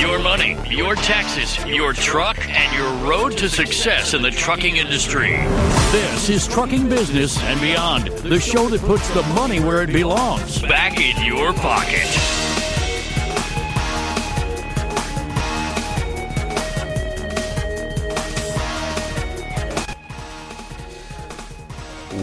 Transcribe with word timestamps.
your 0.00 0.18
money, 0.18 0.56
your 0.66 0.94
taxes, 0.94 1.62
your 1.66 1.92
truck, 1.92 2.38
and 2.48 2.74
your 2.74 2.90
road 3.06 3.36
to 3.36 3.50
success 3.50 4.14
in 4.14 4.22
the 4.22 4.30
trucking 4.30 4.76
industry. 4.76 5.32
This 5.92 6.30
is 6.30 6.48
Trucking 6.48 6.88
Business 6.88 7.38
and 7.42 7.60
Beyond, 7.60 8.06
the 8.06 8.40
show 8.40 8.70
that 8.70 8.80
puts 8.80 9.06
the 9.10 9.22
money 9.34 9.60
where 9.60 9.82
it 9.82 9.92
belongs 9.92 10.62
back 10.62 10.98
in 10.98 11.22
your 11.22 11.52
pocket. 11.52 12.06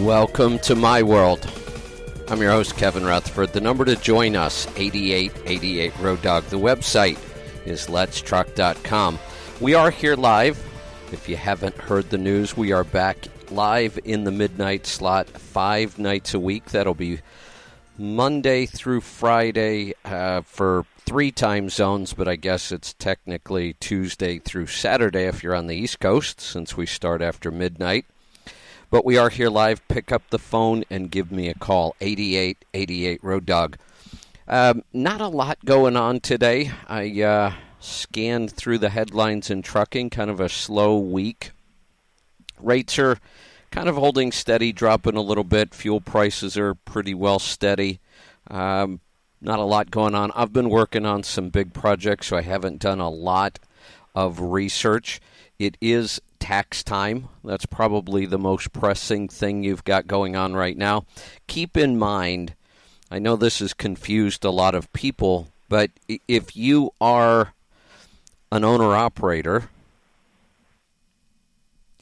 Welcome 0.04 0.58
to 0.60 0.76
my 0.76 1.04
world. 1.04 1.48
I'm 2.30 2.42
your 2.42 2.52
host, 2.52 2.76
Kevin 2.76 3.06
Rutherford. 3.06 3.54
The 3.54 3.62
number 3.62 3.86
to 3.86 3.96
join 3.96 4.36
us, 4.36 4.68
8888 4.78 5.94
Road 6.00 6.22
Dog. 6.24 6.44
The 6.46 6.58
website 6.58 7.18
is 7.68 7.88
letstruck.com. 7.88 9.20
We 9.60 9.74
are 9.74 9.92
here 9.92 10.16
live. 10.16 10.64
If 11.12 11.28
you 11.28 11.36
haven't 11.36 11.76
heard 11.78 12.10
the 12.10 12.18
news, 12.18 12.56
we 12.56 12.72
are 12.72 12.84
back 12.84 13.28
live 13.52 14.00
in 14.04 14.24
the 14.24 14.32
midnight 14.32 14.86
slot 14.86 15.30
five 15.30 15.98
nights 16.00 16.34
a 16.34 16.40
week. 16.40 16.66
That'll 16.66 16.94
be 16.94 17.20
Monday 17.98 18.66
through 18.66 19.02
Friday 19.02 19.94
uh, 20.06 20.42
for 20.42 20.86
three 21.06 21.32
time 21.32 21.70
zones, 21.70 22.14
but 22.14 22.28
I 22.28 22.36
guess 22.36 22.72
it's 22.72 22.94
technically 22.94 23.74
Tuesday 23.74 24.40
through 24.40 24.68
Saturday 24.68 25.26
if 25.26 25.44
you're 25.44 25.56
on 25.56 25.68
the 25.68 25.76
East 25.76 26.00
Coast, 26.00 26.42
since 26.42 26.76
we 26.76 26.86
start 26.86 27.22
after 27.22 27.52
midnight. 27.52 28.06
But 28.90 29.06
we 29.06 29.18
are 29.18 29.30
here 29.30 29.50
live. 29.50 29.86
Pick 29.88 30.12
up 30.12 30.30
the 30.30 30.40
phone 30.40 30.84
and 30.90 31.12
give 31.12 31.32
me 31.32 31.50
a 31.50 31.54
call. 31.54 31.96
8888 32.00 33.24
Road 33.24 33.46
Dog. 33.46 33.78
Um, 34.48 34.84
not 34.94 35.20
a 35.20 35.28
lot 35.28 35.66
going 35.66 35.98
on 35.98 36.22
today. 36.22 36.72
I 36.88 37.22
uh, 37.22 37.54
scanned 37.80 38.52
through 38.52 38.78
the 38.78 38.90
headlines 38.90 39.50
in 39.50 39.62
trucking, 39.62 40.10
kind 40.10 40.30
of 40.30 40.40
a 40.40 40.48
slow 40.48 40.98
week. 40.98 41.52
Rates 42.60 42.98
are 42.98 43.18
kind 43.72 43.90
of 43.90 43.96
holding 43.96 44.32
steady, 44.32 44.72
dropping 44.72 45.18
a 45.18 45.22
little 45.22 45.44
bit. 45.44 45.74
Fuel 45.76 46.00
prices 46.00 46.58
are 46.58 46.76
pretty 46.76 47.14
well 47.14 47.40
steady. 47.40 48.00
Um, 48.50 49.02
not 49.42 49.60
a 49.60 49.64
lot 49.64 49.92
going 49.92 50.16
on. 50.16 50.32
I've 50.34 50.54
been 50.54 50.70
working 50.70 51.06
on 51.06 51.24
some 51.24 51.50
big 51.50 51.74
projects, 51.74 52.28
so 52.28 52.38
I 52.38 52.42
haven't 52.42 52.80
done 52.80 53.00
a 53.00 53.10
lot 53.10 53.60
of 54.16 54.40
research. 54.40 55.20
It 55.60 55.78
is 55.82 56.22
tax 56.40 56.84
time. 56.84 57.28
That's 57.44 57.66
probably 57.66 58.26
the 58.26 58.40
most 58.40 58.72
pressing 58.72 59.28
thing 59.28 59.64
you've 59.64 59.84
got 59.84 60.08
going 60.08 60.36
on 60.36 60.54
right 60.54 60.78
now. 60.78 61.06
Keep 61.48 61.76
in 61.76 62.00
mind, 62.00 62.56
I 63.10 63.20
know 63.20 63.36
this 63.36 63.60
has 63.60 63.74
confused 63.74 64.44
a 64.44 64.52
lot 64.52 64.76
of 64.76 64.92
people, 64.94 65.48
but 65.70 65.92
if 66.28 66.56
you 66.56 66.92
are 67.00 67.54
an 68.52 68.64
owner 68.64 68.96
operator, 68.96 69.70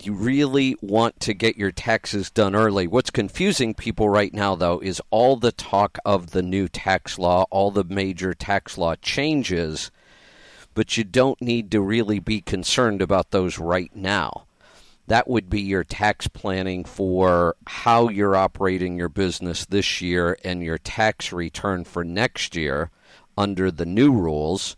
you 0.01 0.13
really 0.13 0.75
want 0.81 1.19
to 1.21 1.33
get 1.33 1.57
your 1.57 1.71
taxes 1.71 2.29
done 2.29 2.55
early. 2.55 2.87
What's 2.87 3.09
confusing 3.09 3.73
people 3.73 4.09
right 4.09 4.33
now, 4.33 4.55
though, 4.55 4.79
is 4.79 5.01
all 5.09 5.35
the 5.35 5.51
talk 5.51 5.97
of 6.05 6.31
the 6.31 6.41
new 6.41 6.67
tax 6.67 7.19
law, 7.19 7.45
all 7.49 7.71
the 7.71 7.83
major 7.83 8.33
tax 8.33 8.77
law 8.77 8.95
changes 8.95 9.91
but 10.75 10.97
you 10.97 11.03
don't 11.03 11.41
need 11.41 11.71
to 11.71 11.81
really 11.81 12.19
be 12.19 12.41
concerned 12.41 13.01
about 13.01 13.31
those 13.31 13.57
right 13.57 13.95
now. 13.95 14.44
That 15.07 15.27
would 15.27 15.49
be 15.49 15.61
your 15.61 15.83
tax 15.83 16.27
planning 16.27 16.83
for 16.83 17.55
how 17.67 18.09
you're 18.09 18.35
operating 18.35 18.97
your 18.97 19.09
business 19.09 19.65
this 19.65 20.01
year 20.01 20.37
and 20.43 20.63
your 20.63 20.79
tax 20.79 21.31
return 21.31 21.83
for 21.83 22.03
next 22.03 22.55
year 22.55 22.89
under 23.37 23.69
the 23.69 23.85
new 23.85 24.11
rules. 24.11 24.75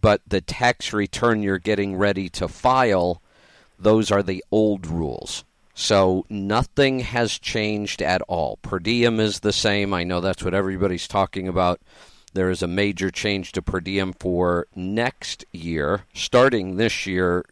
But 0.00 0.22
the 0.26 0.40
tax 0.40 0.94
return 0.94 1.42
you're 1.42 1.58
getting 1.58 1.96
ready 1.96 2.30
to 2.30 2.48
file, 2.48 3.20
those 3.78 4.10
are 4.10 4.22
the 4.22 4.42
old 4.50 4.86
rules. 4.86 5.44
So 5.74 6.24
nothing 6.28 7.00
has 7.00 7.38
changed 7.38 8.02
at 8.02 8.22
all. 8.22 8.58
Per 8.62 8.78
diem 8.78 9.20
is 9.20 9.40
the 9.40 9.52
same. 9.52 9.92
I 9.92 10.04
know 10.04 10.20
that's 10.20 10.42
what 10.42 10.54
everybody's 10.54 11.08
talking 11.08 11.48
about. 11.48 11.80
There 12.32 12.50
is 12.50 12.62
a 12.62 12.68
major 12.68 13.10
change 13.10 13.52
to 13.52 13.62
per 13.62 13.80
diem 13.80 14.12
for 14.12 14.66
next 14.74 15.44
year, 15.52 16.04
starting 16.14 16.76
this 16.76 17.06
year. 17.06 17.44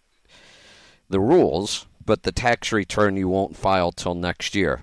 The 1.10 1.21
rules, 1.21 1.87
but 2.09 2.23
the 2.23 2.33
tax 2.33 2.73
return 2.73 3.19
you 3.19 3.29
won't 3.29 3.55
file 3.55 3.93
till 3.93 4.15
next 4.15 4.55
year. 4.55 4.83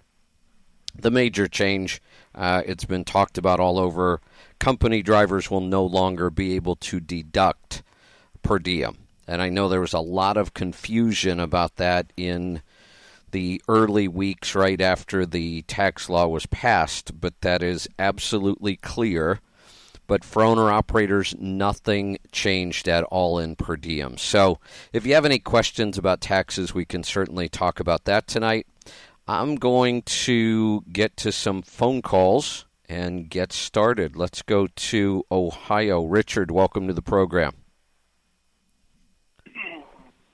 The 0.94 1.10
major 1.10 1.48
change, 1.48 2.00
uh, 2.36 2.62
it's 2.68 2.86
been 2.86 3.04
talked 3.04 3.40
about 3.40 3.60
all 3.60 3.80
over. 3.80 4.22
Company 4.60 5.02
drivers 5.02 5.50
will 5.50 5.60
no 5.60 5.84
longer 5.84 6.30
be 6.30 6.56
able 6.56 6.76
to 6.76 7.00
deduct 7.00 7.82
per 8.44 8.60
diem. 8.60 9.00
And 9.28 9.42
I 9.42 9.50
know 9.50 9.68
there 9.68 9.82
was 9.82 9.94
a 9.94 10.00
lot 10.02 10.38
of 10.38 10.54
confusion 10.54 11.40
about 11.40 11.78
that 11.78 12.14
in 12.16 12.62
the 13.32 13.60
early 13.68 14.08
weeks 14.08 14.54
right 14.54 14.80
after 14.80 15.26
the 15.26 15.64
tax 15.64 16.08
law 16.08 16.28
was 16.28 16.46
passed, 16.46 17.20
but 17.20 17.42
that 17.42 17.64
is 17.64 17.90
absolutely 17.98 18.76
clear 18.76 19.40
but 20.08 20.24
for 20.24 20.44
owner 20.44 20.72
operators, 20.72 21.36
nothing 21.40 22.18
changed 22.32 22.88
at 22.88 23.04
all 23.06 23.40
in 23.40 23.56
per 23.56 23.76
diem. 23.76 24.18
So 24.18 24.60
if 24.94 25.06
you 25.06 25.14
have 25.14 25.26
any 25.26 25.40
questions 25.40 25.98
about 25.98 26.22
taxes, 26.22 26.74
we 26.74 26.86
can 26.86 27.04
certainly 27.04 27.50
talk 27.50 27.80
about 27.80 28.06
that 28.06 28.28
tonight. 28.28 28.68
I'm 29.28 29.56
going 29.56 30.04
to 30.04 30.82
get 30.92 31.18
to 31.18 31.32
some 31.32 31.62
phone 31.62 32.02
calls 32.02 32.66
and 32.88 33.30
get 33.30 33.52
started. 33.52 34.16
Let's 34.16 34.42
go 34.42 34.68
to 34.68 35.24
Ohio. 35.32 36.04
Richard, 36.04 36.52
welcome 36.52 36.88
to 36.88 36.94
the 36.94 37.02
program. 37.02 37.54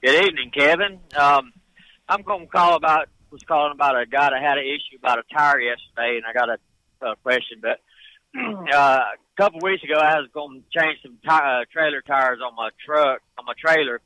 Good 0.04 0.26
evening, 0.26 0.52
Kevin. 0.52 1.00
Um, 1.16 1.54
I'm 2.10 2.24
going 2.24 2.48
to 2.48 2.52
call 2.52 2.76
about 2.76 3.08
was 3.32 3.44
calling 3.48 3.72
about 3.72 4.00
a 4.00 4.06
guy 4.06 4.30
that 4.30 4.42
had 4.42 4.58
an 4.58 4.66
issue 4.66 4.98
about 5.00 5.20
a 5.20 5.24
tire 5.34 5.60
yesterday, 5.60 6.18
and 6.18 6.26
I 6.28 6.34
got 6.34 6.50
a, 6.50 7.12
a 7.12 7.16
question. 7.18 7.62
But 7.62 7.80
uh, 8.74 9.00
couple 9.42 9.58
of 9.58 9.64
weeks 9.64 9.84
ago, 9.84 9.96
I 9.96 10.20
was 10.20 10.30
going 10.32 10.62
to 10.62 10.80
change 10.80 11.00
some 11.02 11.18
t- 11.18 11.28
uh, 11.28 11.66
trailer 11.74 12.04
tires 12.04 12.38
on 12.46 12.56
my 12.56 12.70
truck, 12.86 13.22
on 13.40 13.46
my 13.46 13.54
trailer. 13.58 14.00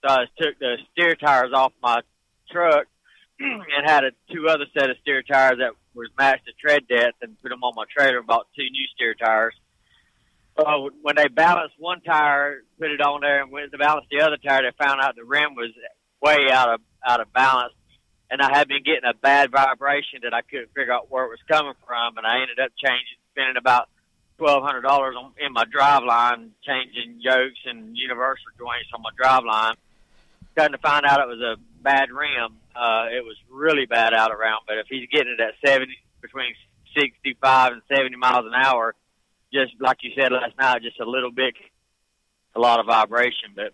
So 0.00 0.14
I 0.14 0.26
took 0.38 0.60
the 0.60 0.76
steer 0.92 1.16
tires 1.16 1.50
off 1.52 1.72
my 1.82 2.02
truck 2.52 2.86
and 3.40 3.84
had 3.84 4.04
a 4.04 4.12
two 4.32 4.46
other 4.46 4.66
set 4.72 4.88
of 4.88 4.96
steer 5.02 5.24
tires 5.24 5.58
that 5.58 5.72
was 5.92 6.08
matched 6.16 6.46
to 6.46 6.52
tread 6.52 6.86
depth 6.86 7.16
and 7.20 7.36
put 7.42 7.48
them 7.48 7.64
on 7.64 7.72
my 7.74 7.82
trailer 7.90 8.18
and 8.18 8.28
bought 8.28 8.46
two 8.54 8.62
new 8.62 8.86
steer 8.94 9.14
tires. 9.14 9.54
So 10.56 10.90
when 11.02 11.16
they 11.16 11.26
balanced 11.26 11.74
one 11.78 12.00
tire, 12.02 12.62
put 12.78 12.92
it 12.92 13.00
on 13.00 13.22
there, 13.22 13.42
and 13.42 13.50
when 13.50 13.66
they 13.72 13.76
balanced 13.76 14.10
the 14.12 14.20
other 14.20 14.36
tire, 14.36 14.62
they 14.62 14.84
found 14.84 15.00
out 15.00 15.16
the 15.16 15.24
rim 15.24 15.56
was 15.56 15.70
way 16.22 16.48
out 16.52 16.74
of 16.74 16.80
out 17.04 17.20
of 17.20 17.32
balance, 17.32 17.74
and 18.30 18.40
I 18.40 18.56
had 18.56 18.68
been 18.68 18.84
getting 18.84 19.08
a 19.10 19.14
bad 19.14 19.50
vibration 19.50 20.20
that 20.22 20.32
I 20.32 20.42
couldn't 20.42 20.70
figure 20.76 20.92
out 20.92 21.10
where 21.10 21.24
it 21.24 21.30
was 21.30 21.42
coming 21.50 21.74
from, 21.84 22.18
and 22.18 22.26
I 22.26 22.42
ended 22.42 22.60
up 22.60 22.70
changing, 22.78 23.18
spending 23.32 23.56
about 23.56 23.88
twelve 24.40 24.64
hundred 24.64 24.80
dollars 24.80 25.14
in 25.38 25.52
my 25.52 25.64
drive 25.70 26.02
line, 26.02 26.52
changing 26.64 27.20
yokes 27.20 27.60
and 27.66 27.94
universal 27.96 28.46
joints 28.58 28.88
on 28.94 29.02
my 29.02 29.10
drive 29.16 29.44
line. 29.44 29.74
To 30.56 30.78
find 30.78 31.06
out 31.06 31.20
it 31.20 31.28
was 31.28 31.40
a 31.40 31.56
bad 31.82 32.10
rim. 32.10 32.58
Uh, 32.76 33.06
it 33.08 33.24
was 33.24 33.36
really 33.50 33.86
bad 33.86 34.12
out 34.12 34.30
around. 34.30 34.60
But 34.68 34.76
if 34.76 34.86
he's 34.90 35.08
getting 35.10 35.32
it 35.38 35.40
at 35.40 35.54
seventy, 35.64 35.96
between 36.20 36.54
sixty-five 36.94 37.72
and 37.72 37.82
seventy 37.88 38.16
miles 38.16 38.44
an 38.44 38.52
hour, 38.54 38.94
just 39.54 39.72
like 39.80 39.98
you 40.02 40.10
said 40.14 40.32
last 40.32 40.58
night, 40.58 40.82
just 40.82 41.00
a 41.00 41.08
little 41.08 41.30
bit, 41.30 41.54
a 42.54 42.60
lot 42.60 42.78
of 42.78 42.84
vibration. 42.84 43.54
But 43.56 43.72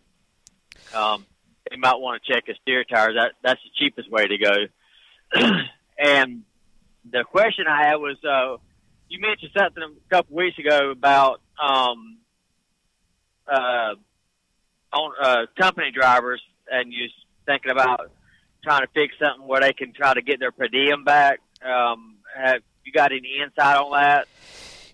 um, 0.97 1.27
he 1.69 1.77
might 1.77 1.99
want 1.99 2.23
to 2.23 2.33
check 2.33 2.45
his 2.47 2.57
steer 2.63 2.85
tires. 2.85 3.17
That 3.17 3.33
that's 3.43 3.61
the 3.65 3.71
cheapest 3.77 4.09
way 4.09 4.29
to 4.29 4.39
go. 4.39 4.55
and 5.99 6.43
the 7.11 7.25
question 7.25 7.67
I 7.69 7.87
had 7.89 7.97
was. 7.97 8.17
Uh, 8.25 8.59
you 9.09 9.21
mentioned 9.21 9.53
something 9.57 9.83
a 9.83 10.15
couple 10.15 10.37
weeks 10.37 10.59
ago 10.59 10.91
about 10.91 11.41
um, 11.63 12.19
uh, 13.47 13.95
on 14.93 15.13
uh, 15.21 15.47
company 15.59 15.91
drivers, 15.93 16.43
and 16.71 16.93
you 16.93 17.09
thinking 17.47 17.71
about 17.71 18.11
trying 18.65 18.83
to 18.83 18.89
fix 18.93 19.15
something 19.19 19.47
where 19.47 19.61
they 19.61 19.73
can 19.73 19.93
try 19.93 20.13
to 20.13 20.23
get 20.23 20.41
their 20.41 20.53
per 20.53 20.69
diem 20.69 21.05
back. 21.05 21.41
Um, 21.65 22.17
have 22.35 22.63
you 22.85 22.93
got 22.93 23.13
any 23.13 23.39
insight 23.43 23.77
on 23.77 23.93
that? 23.93 24.29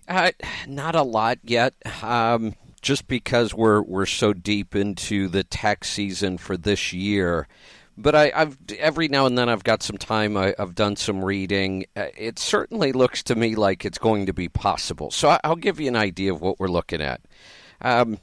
Uh, 0.08 0.32
not 0.69 0.94
a 0.94 1.02
lot 1.02 1.38
yet. 1.42 1.75
Um, 2.02 2.54
just 2.82 3.06
because 3.06 3.54
we're 3.54 3.81
we're 3.81 4.06
so 4.06 4.32
deep 4.32 4.75
into 4.75 5.28
the 5.28 5.44
tax 5.44 5.88
season 5.88 6.36
for 6.36 6.56
this 6.56 6.92
year, 6.92 7.46
but 7.96 8.14
I, 8.14 8.32
have 8.34 8.58
every 8.78 9.08
now 9.08 9.26
and 9.26 9.36
then 9.36 9.48
I've 9.48 9.64
got 9.64 9.82
some 9.82 9.98
time. 9.98 10.36
I, 10.36 10.54
have 10.58 10.74
done 10.74 10.96
some 10.96 11.24
reading. 11.24 11.86
Uh, 11.96 12.06
it 12.16 12.38
certainly 12.38 12.92
looks 12.92 13.22
to 13.24 13.34
me 13.34 13.54
like 13.54 13.84
it's 13.84 13.98
going 13.98 14.26
to 14.26 14.32
be 14.32 14.48
possible. 14.48 15.10
So 15.10 15.28
I, 15.28 15.48
will 15.48 15.56
give 15.56 15.80
you 15.80 15.88
an 15.88 15.96
idea 15.96 16.32
of 16.32 16.40
what 16.40 16.58
we're 16.58 16.68
looking 16.68 17.00
at. 17.00 17.20
Um, 17.80 18.18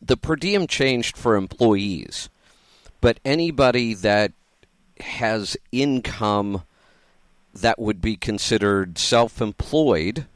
the 0.00 0.16
per 0.16 0.36
diem 0.36 0.66
changed 0.66 1.16
for 1.16 1.36
employees, 1.36 2.30
but 3.00 3.20
anybody 3.24 3.94
that 3.94 4.32
has 5.00 5.56
income 5.72 6.62
that 7.52 7.78
would 7.78 8.00
be 8.00 8.16
considered 8.16 8.98
self-employed 8.98 10.26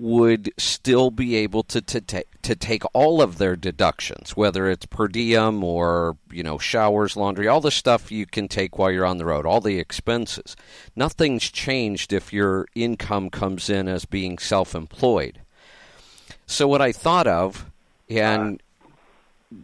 would 0.00 0.50
still 0.56 1.10
be 1.10 1.36
able 1.36 1.62
to, 1.62 1.80
to, 1.82 2.00
ta- 2.00 2.22
to 2.40 2.56
take 2.56 2.82
all 2.94 3.20
of 3.20 3.36
their 3.36 3.54
deductions, 3.54 4.34
whether 4.34 4.70
it's 4.70 4.86
per 4.86 5.06
diem 5.06 5.62
or, 5.62 6.16
you 6.32 6.42
know, 6.42 6.56
showers, 6.56 7.16
laundry, 7.16 7.46
all 7.46 7.60
the 7.60 7.70
stuff 7.70 8.10
you 8.10 8.24
can 8.24 8.48
take 8.48 8.78
while 8.78 8.90
you're 8.90 9.04
on 9.04 9.18
the 9.18 9.26
road, 9.26 9.44
all 9.44 9.60
the 9.60 9.78
expenses. 9.78 10.56
Nothing's 10.96 11.50
changed 11.50 12.14
if 12.14 12.32
your 12.32 12.66
income 12.74 13.28
comes 13.28 13.68
in 13.68 13.88
as 13.88 14.06
being 14.06 14.38
self 14.38 14.74
employed. 14.74 15.42
So, 16.46 16.66
what 16.66 16.80
I 16.80 16.92
thought 16.92 17.26
of, 17.26 17.70
and 18.08 18.62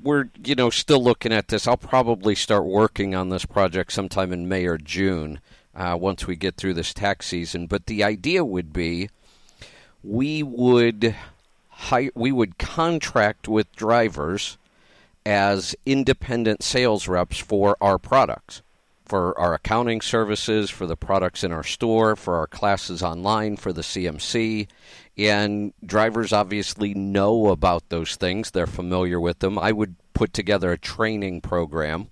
we're, 0.03 0.29
you 0.45 0.55
know, 0.55 0.69
still 0.69 1.03
looking 1.03 1.33
at 1.33 1.49
this, 1.49 1.67
I'll 1.67 1.79
probably 1.79 2.35
start 2.35 2.65
working 2.65 3.15
on 3.15 3.31
this 3.31 3.47
project 3.47 3.91
sometime 3.91 4.33
in 4.35 4.49
May 4.49 4.67
or 4.67 4.77
June 4.77 5.41
uh, 5.75 5.97
once 5.99 6.27
we 6.27 6.37
get 6.37 6.57
through 6.57 6.75
this 6.75 6.93
tax 6.93 7.27
season. 7.27 7.67
But 7.67 7.87
the 7.87 8.05
idea 8.05 8.45
would 8.45 8.75
be 8.75 9.09
we 10.07 10.43
would 10.43 11.17
hire, 11.69 12.11
we 12.15 12.33
would 12.33 12.59
contract 12.59 13.49
with 13.49 13.75
drivers 13.75 14.57
as 15.25 15.75
independent 15.85 16.63
sales 16.63 17.09
reps 17.09 17.39
for 17.39 17.77
our 17.81 17.99
products, 17.99 18.63
for 19.05 19.39
our 19.39 19.55
accounting 19.55 20.01
services, 20.01 20.71
for 20.71 20.87
the 20.87 20.97
products 20.97 21.43
in 21.43 21.51
our 21.51 21.65
store, 21.65 22.15
for 22.15 22.37
our 22.37 22.47
classes 22.47 23.03
online, 23.03 23.57
for 23.57 23.73
the 23.73 23.83
CMC. 23.83 24.69
And 25.19 25.73
drivers 25.85 26.33
obviously 26.33 26.95
know 26.95 27.49
about 27.49 27.89
those 27.89 28.15
things, 28.17 28.53
they're 28.53 28.67
familiar 28.67 29.19
with 29.19 29.41
them. 29.41 29.59
I 29.59 29.73
would 29.73 29.97
put 30.15 30.33
together 30.33 30.71
a 30.73 30.79
training 30.79 31.41
program 31.41 32.09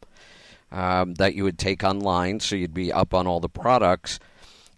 um, 0.73 1.15
that 1.15 1.35
you 1.35 1.45
would 1.45 1.59
take 1.59 1.85
online 1.85 2.41
so 2.41 2.57
you'd 2.57 2.75
be 2.75 2.93
up 2.93 3.15
on 3.15 3.29
all 3.29 3.39
the 3.39 3.49
products. 3.49 4.19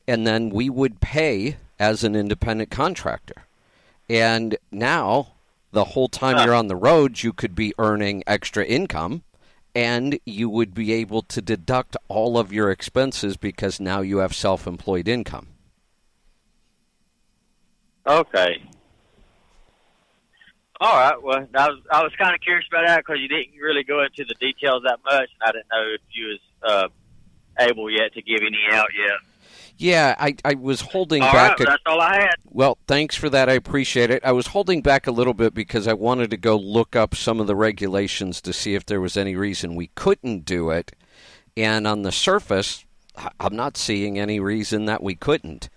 And 0.07 0.27
then 0.27 0.51
we 0.51 0.69
would 0.69 1.01
pay 1.01 1.57
as 1.78 2.05
an 2.05 2.14
independent 2.17 2.70
contractor. 2.70 3.46
And 4.08 4.56
now, 4.70 5.34
the 5.73 5.84
whole 5.84 6.08
time 6.08 6.44
you're 6.44 6.55
on 6.55 6.69
the 6.69 6.76
road, 6.76 7.23
you 7.23 7.32
could 7.32 7.55
be 7.55 7.75
earning 7.78 8.23
extra 8.26 8.64
income 8.64 9.23
and 9.76 10.19
you 10.25 10.49
would 10.49 10.73
be 10.73 10.94
able 10.94 11.20
to 11.20 11.43
deduct 11.43 11.99
all 12.08 12.38
of 12.38 12.50
your 12.50 12.70
expenses 12.70 13.37
because 13.37 13.78
now 13.78 14.00
you 14.00 14.19
have 14.19 14.34
self 14.34 14.67
employed 14.67 15.06
income. 15.06 15.49
Okay. 18.06 18.62
All 20.81 20.96
right. 20.96 21.22
Well, 21.22 21.46
I 21.55 21.69
was 21.69 21.81
I 21.90 22.02
was 22.02 22.12
kind 22.19 22.34
of 22.34 22.40
curious 22.40 22.67
about 22.70 22.87
that 22.87 23.05
because 23.05 23.20
you 23.20 23.29
didn't 23.29 23.55
really 23.61 23.84
go 23.84 24.02
into 24.02 24.25
the 24.25 24.34
details 24.34 24.82
that 24.87 25.00
much, 25.05 25.29
and 25.40 25.43
I 25.43 25.52
didn't 25.52 25.69
know 25.70 25.94
if 25.94 26.00
you 26.11 26.26
was 26.29 26.40
uh, 26.62 26.88
able 27.58 27.90
yet 27.90 28.14
to 28.14 28.22
give 28.22 28.40
any 28.40 28.58
out 28.72 28.88
yet. 28.96 29.19
Yeah, 29.78 30.14
I, 30.19 30.34
I 30.44 30.55
was 30.55 30.81
holding 30.81 31.23
All 31.23 31.32
back. 31.32 31.58
right, 31.58 31.61
a- 31.69 31.70
that's 31.70 31.82
all 31.87 32.00
I 32.00 32.17
had. 32.20 32.37
Well, 32.50 32.78
thanks 32.87 33.14
for 33.14 33.28
that. 33.31 33.49
I 33.50 33.52
appreciate 33.52 34.11
it. 34.11 34.25
I 34.25 34.32
was 34.32 34.49
holding 34.49 34.81
back 34.81 35.06
a 35.06 35.11
little 35.11 35.34
bit 35.34 35.52
because 35.52 35.87
I 35.87 35.93
wanted 35.93 36.31
to 36.31 36.37
go 36.38 36.56
look 36.56 36.96
up 36.96 37.14
some 37.14 37.40
of 37.40 37.46
the 37.46 37.56
regulations 37.56 38.40
to 38.43 38.52
see 38.55 38.75
if 38.75 38.87
there 38.87 39.00
was 39.00 39.17
any 39.17 39.37
reason 39.37 39.75
we 39.75 39.88
couldn't 39.94 40.44
do 40.46 40.70
it. 40.70 40.93
And 41.56 41.87
on 41.87 42.02
the 42.02 42.12
surface, 42.12 42.84
I'm 43.40 43.55
not 43.56 43.76
seeing 43.76 44.19
any 44.19 44.40
reason 44.40 44.87
that 44.87 45.02
we 45.02 45.14
couldn't. 45.14 45.69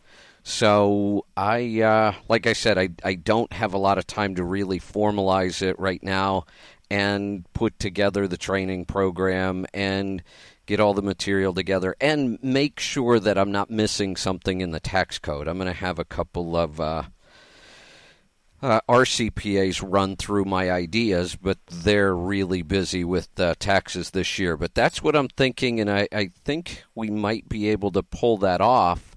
So 0.43 1.25
I, 1.35 1.81
uh, 1.81 2.13
like 2.29 2.47
I 2.47 2.53
said, 2.53 2.77
I, 2.77 2.89
I 3.03 3.15
don't 3.15 3.51
have 3.53 3.73
a 3.73 3.77
lot 3.77 3.97
of 3.97 4.07
time 4.07 4.35
to 4.35 4.43
really 4.43 4.79
formalize 4.79 5.61
it 5.61 5.77
right 5.77 6.01
now 6.01 6.45
and 6.89 7.45
put 7.53 7.77
together 7.79 8.27
the 8.27 8.37
training 8.37 8.85
program 8.85 9.65
and 9.73 10.23
get 10.69 10.79
all 10.79 10.93
the 10.93 11.01
material 11.01 11.51
together 11.51 11.95
and 11.99 12.37
make 12.43 12.79
sure 12.79 13.19
that 13.19 13.39
I'm 13.39 13.51
not 13.51 13.71
missing 13.71 14.15
something 14.15 14.61
in 14.61 14.69
the 14.69 14.79
tax 14.79 15.17
code. 15.17 15.47
I'm 15.47 15.57
going 15.57 15.65
to 15.65 15.73
have 15.73 15.97
a 15.97 16.05
couple 16.05 16.55
of 16.55 16.79
uh, 16.79 17.03
uh, 18.61 18.79
our 18.87 19.03
CPAs 19.03 19.83
run 19.83 20.15
through 20.15 20.45
my 20.45 20.69
ideas, 20.69 21.35
but 21.35 21.57
they're 21.65 22.15
really 22.15 22.61
busy 22.61 23.03
with 23.03 23.29
uh, 23.39 23.55
taxes 23.57 24.11
this 24.11 24.37
year. 24.37 24.57
But 24.57 24.75
that's 24.75 25.01
what 25.01 25.15
I'm 25.15 25.27
thinking, 25.29 25.79
and 25.79 25.89
I, 25.89 26.07
I 26.11 26.29
think 26.45 26.83
we 26.93 27.09
might 27.09 27.49
be 27.49 27.69
able 27.69 27.89
to 27.93 28.03
pull 28.03 28.37
that 28.37 28.61
off. 28.61 29.15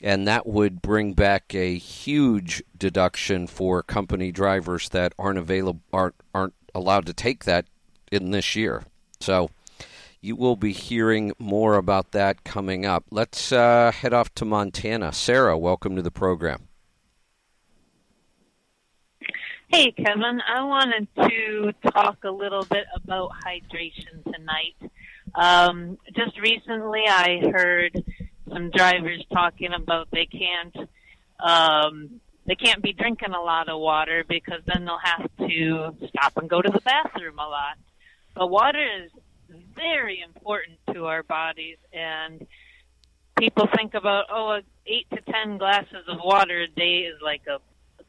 And 0.00 0.28
that 0.28 0.46
would 0.46 0.82
bring 0.82 1.14
back 1.14 1.52
a 1.52 1.78
huge 1.78 2.62
deduction 2.76 3.48
for 3.48 3.82
company 3.82 4.30
drivers 4.30 4.88
that 4.90 5.14
aren't 5.18 5.38
available 5.38 5.80
aren't 5.92 6.16
aren't 6.34 6.54
allowed 6.74 7.06
to 7.06 7.12
take 7.12 7.44
that 7.44 7.66
in 8.10 8.32
this 8.32 8.56
year. 8.56 8.82
So 9.20 9.50
you 10.22 10.36
will 10.36 10.54
be 10.54 10.72
hearing 10.72 11.32
more 11.38 11.74
about 11.74 12.12
that 12.12 12.44
coming 12.44 12.86
up. 12.86 13.04
Let's 13.10 13.50
uh, 13.50 13.90
head 13.92 14.14
off 14.14 14.32
to 14.36 14.44
Montana. 14.44 15.12
Sarah, 15.12 15.58
welcome 15.58 15.96
to 15.96 16.02
the 16.02 16.12
program. 16.12 16.68
Hey, 19.66 19.90
Kevin. 19.90 20.40
I 20.46 20.62
wanted 20.62 21.08
to 21.16 21.72
talk 21.90 22.22
a 22.24 22.30
little 22.30 22.64
bit 22.64 22.84
about 22.94 23.32
hydration 23.44 24.22
tonight. 24.32 24.92
Um, 25.34 25.98
just 26.14 26.38
recently, 26.38 27.02
I 27.08 27.40
heard 27.52 28.04
some 28.48 28.70
drivers 28.70 29.24
talking 29.32 29.72
about 29.74 30.08
they 30.12 30.26
can't 30.26 30.88
um, 31.40 32.20
they 32.46 32.54
can't 32.54 32.82
be 32.82 32.92
drinking 32.92 33.32
a 33.32 33.40
lot 33.40 33.68
of 33.68 33.80
water 33.80 34.24
because 34.28 34.60
then 34.66 34.84
they'll 34.84 34.98
have 35.02 35.28
to 35.38 35.96
stop 36.08 36.36
and 36.36 36.48
go 36.48 36.60
to 36.60 36.70
the 36.70 36.80
bathroom 36.80 37.38
a 37.38 37.48
lot. 37.48 37.76
But 38.34 38.48
water 38.48 38.84
is 39.04 39.10
very 39.74 40.22
important 40.22 40.78
to 40.92 41.06
our 41.06 41.22
bodies, 41.22 41.78
and 41.92 42.46
people 43.38 43.68
think 43.76 43.94
about 43.94 44.26
oh, 44.30 44.60
eight 44.86 45.06
to 45.10 45.20
ten 45.32 45.58
glasses 45.58 46.04
of 46.08 46.18
water 46.22 46.62
a 46.62 46.68
day 46.68 47.00
is 47.00 47.20
like 47.22 47.42
a 47.48 47.58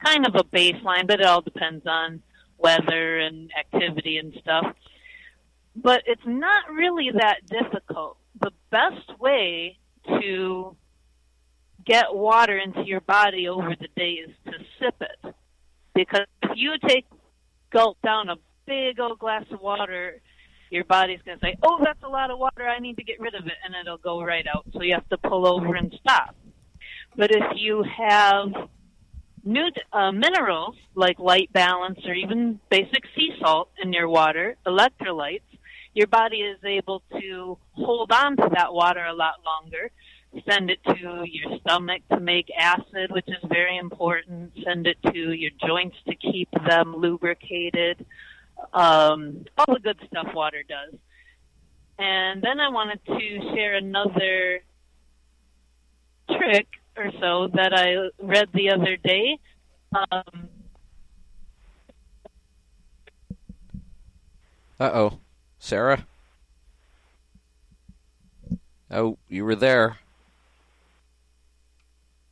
kind 0.04 0.26
of 0.28 0.36
a 0.36 0.44
baseline, 0.44 1.08
but 1.08 1.20
it 1.20 1.26
all 1.26 1.42
depends 1.42 1.86
on 1.88 2.22
weather 2.58 3.20
and 3.20 3.52
activity 3.58 4.18
and 4.18 4.34
stuff. 4.42 4.76
But 5.76 6.04
it's 6.06 6.26
not 6.26 6.72
really 6.72 7.12
that 7.12 7.46
difficult. 7.48 8.18
The 8.40 8.52
best 8.70 9.20
way 9.20 9.78
to 10.20 10.76
get 11.86 12.14
water 12.14 12.58
into 12.58 12.84
your 12.84 13.02
body 13.02 13.48
over 13.48 13.76
the 13.80 13.88
day 13.96 14.12
is 14.12 14.32
to 14.46 14.54
sip 14.80 14.96
it. 15.02 15.36
Because 15.94 16.26
if 16.42 16.52
you 16.56 16.74
take 16.88 17.06
gulp 17.72 17.98
down 18.04 18.30
a 18.30 18.36
big 18.66 19.00
old 19.00 19.20
glass 19.20 19.46
of 19.52 19.62
water, 19.62 20.22
your 20.74 20.84
body's 20.86 21.20
going 21.24 21.40
to 21.40 21.46
say, 21.46 21.56
"Oh, 21.62 21.80
that's 21.84 22.02
a 22.04 22.10
lot 22.10 22.32
of 22.32 22.40
water. 22.40 22.68
I 22.68 22.80
need 22.80 22.98
to 22.98 23.04
get 23.04 23.20
rid 23.20 23.36
of 23.36 23.46
it," 23.46 23.54
and 23.64 23.76
it'll 23.76 23.98
go 23.98 24.24
right 24.24 24.46
out. 24.54 24.66
So 24.74 24.82
you 24.82 24.94
have 24.96 25.08
to 25.10 25.18
pull 25.18 25.46
over 25.48 25.76
and 25.76 25.94
stop. 26.02 26.36
But 27.16 27.30
if 27.32 27.44
you 27.56 27.84
have 27.84 28.52
new 29.44 29.70
uh, 29.92 30.12
minerals 30.12 30.76
like 30.96 31.18
LyteBalance 31.18 32.08
or 32.08 32.14
even 32.14 32.60
basic 32.70 33.04
sea 33.16 33.32
salt 33.40 33.70
in 33.82 33.94
your 33.94 34.10
water, 34.10 34.58
electrolytes, 34.66 35.42
your 35.94 36.08
body 36.08 36.38
is 36.38 36.58
able 36.64 37.04
to 37.20 37.58
hold 37.74 38.12
on 38.12 38.36
to 38.38 38.50
that 38.54 38.74
water 38.74 39.06
a 39.06 39.14
lot 39.14 39.36
longer. 39.46 39.92
Send 40.50 40.72
it 40.72 40.80
to 40.86 41.26
your 41.28 41.60
stomach 41.60 42.02
to 42.12 42.20
make 42.20 42.48
acid, 42.58 43.12
which 43.12 43.28
is 43.28 43.38
very 43.48 43.78
important. 43.78 44.52
Send 44.64 44.88
it 44.88 44.98
to 45.12 45.32
your 45.34 45.52
joints 45.64 45.96
to 46.08 46.16
keep 46.16 46.50
them 46.68 46.96
lubricated. 46.98 48.04
Um, 48.72 49.46
all 49.58 49.74
the 49.74 49.80
good 49.80 50.00
stuff 50.08 50.34
water 50.34 50.64
does. 50.68 51.00
And 52.00 52.42
then 52.42 52.60
I 52.60 52.70
wanted 52.70 53.00
to 53.06 53.56
share 53.56 53.76
another 53.76 54.62
trick 56.30 56.68
or 56.98 57.12
so 57.20 57.50
that 57.54 57.74
I 57.74 58.10
read 58.24 58.50
the 58.54 58.72
other 58.72 58.98
day. 58.98 59.40
Um, 59.94 60.50
Uh 64.80 64.92
oh. 64.94 65.20
Sarah? 65.60 66.06
Oh, 68.92 69.18
you 69.30 69.46
were 69.46 69.56
there. 69.56 69.98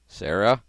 Sarah? 0.09 0.61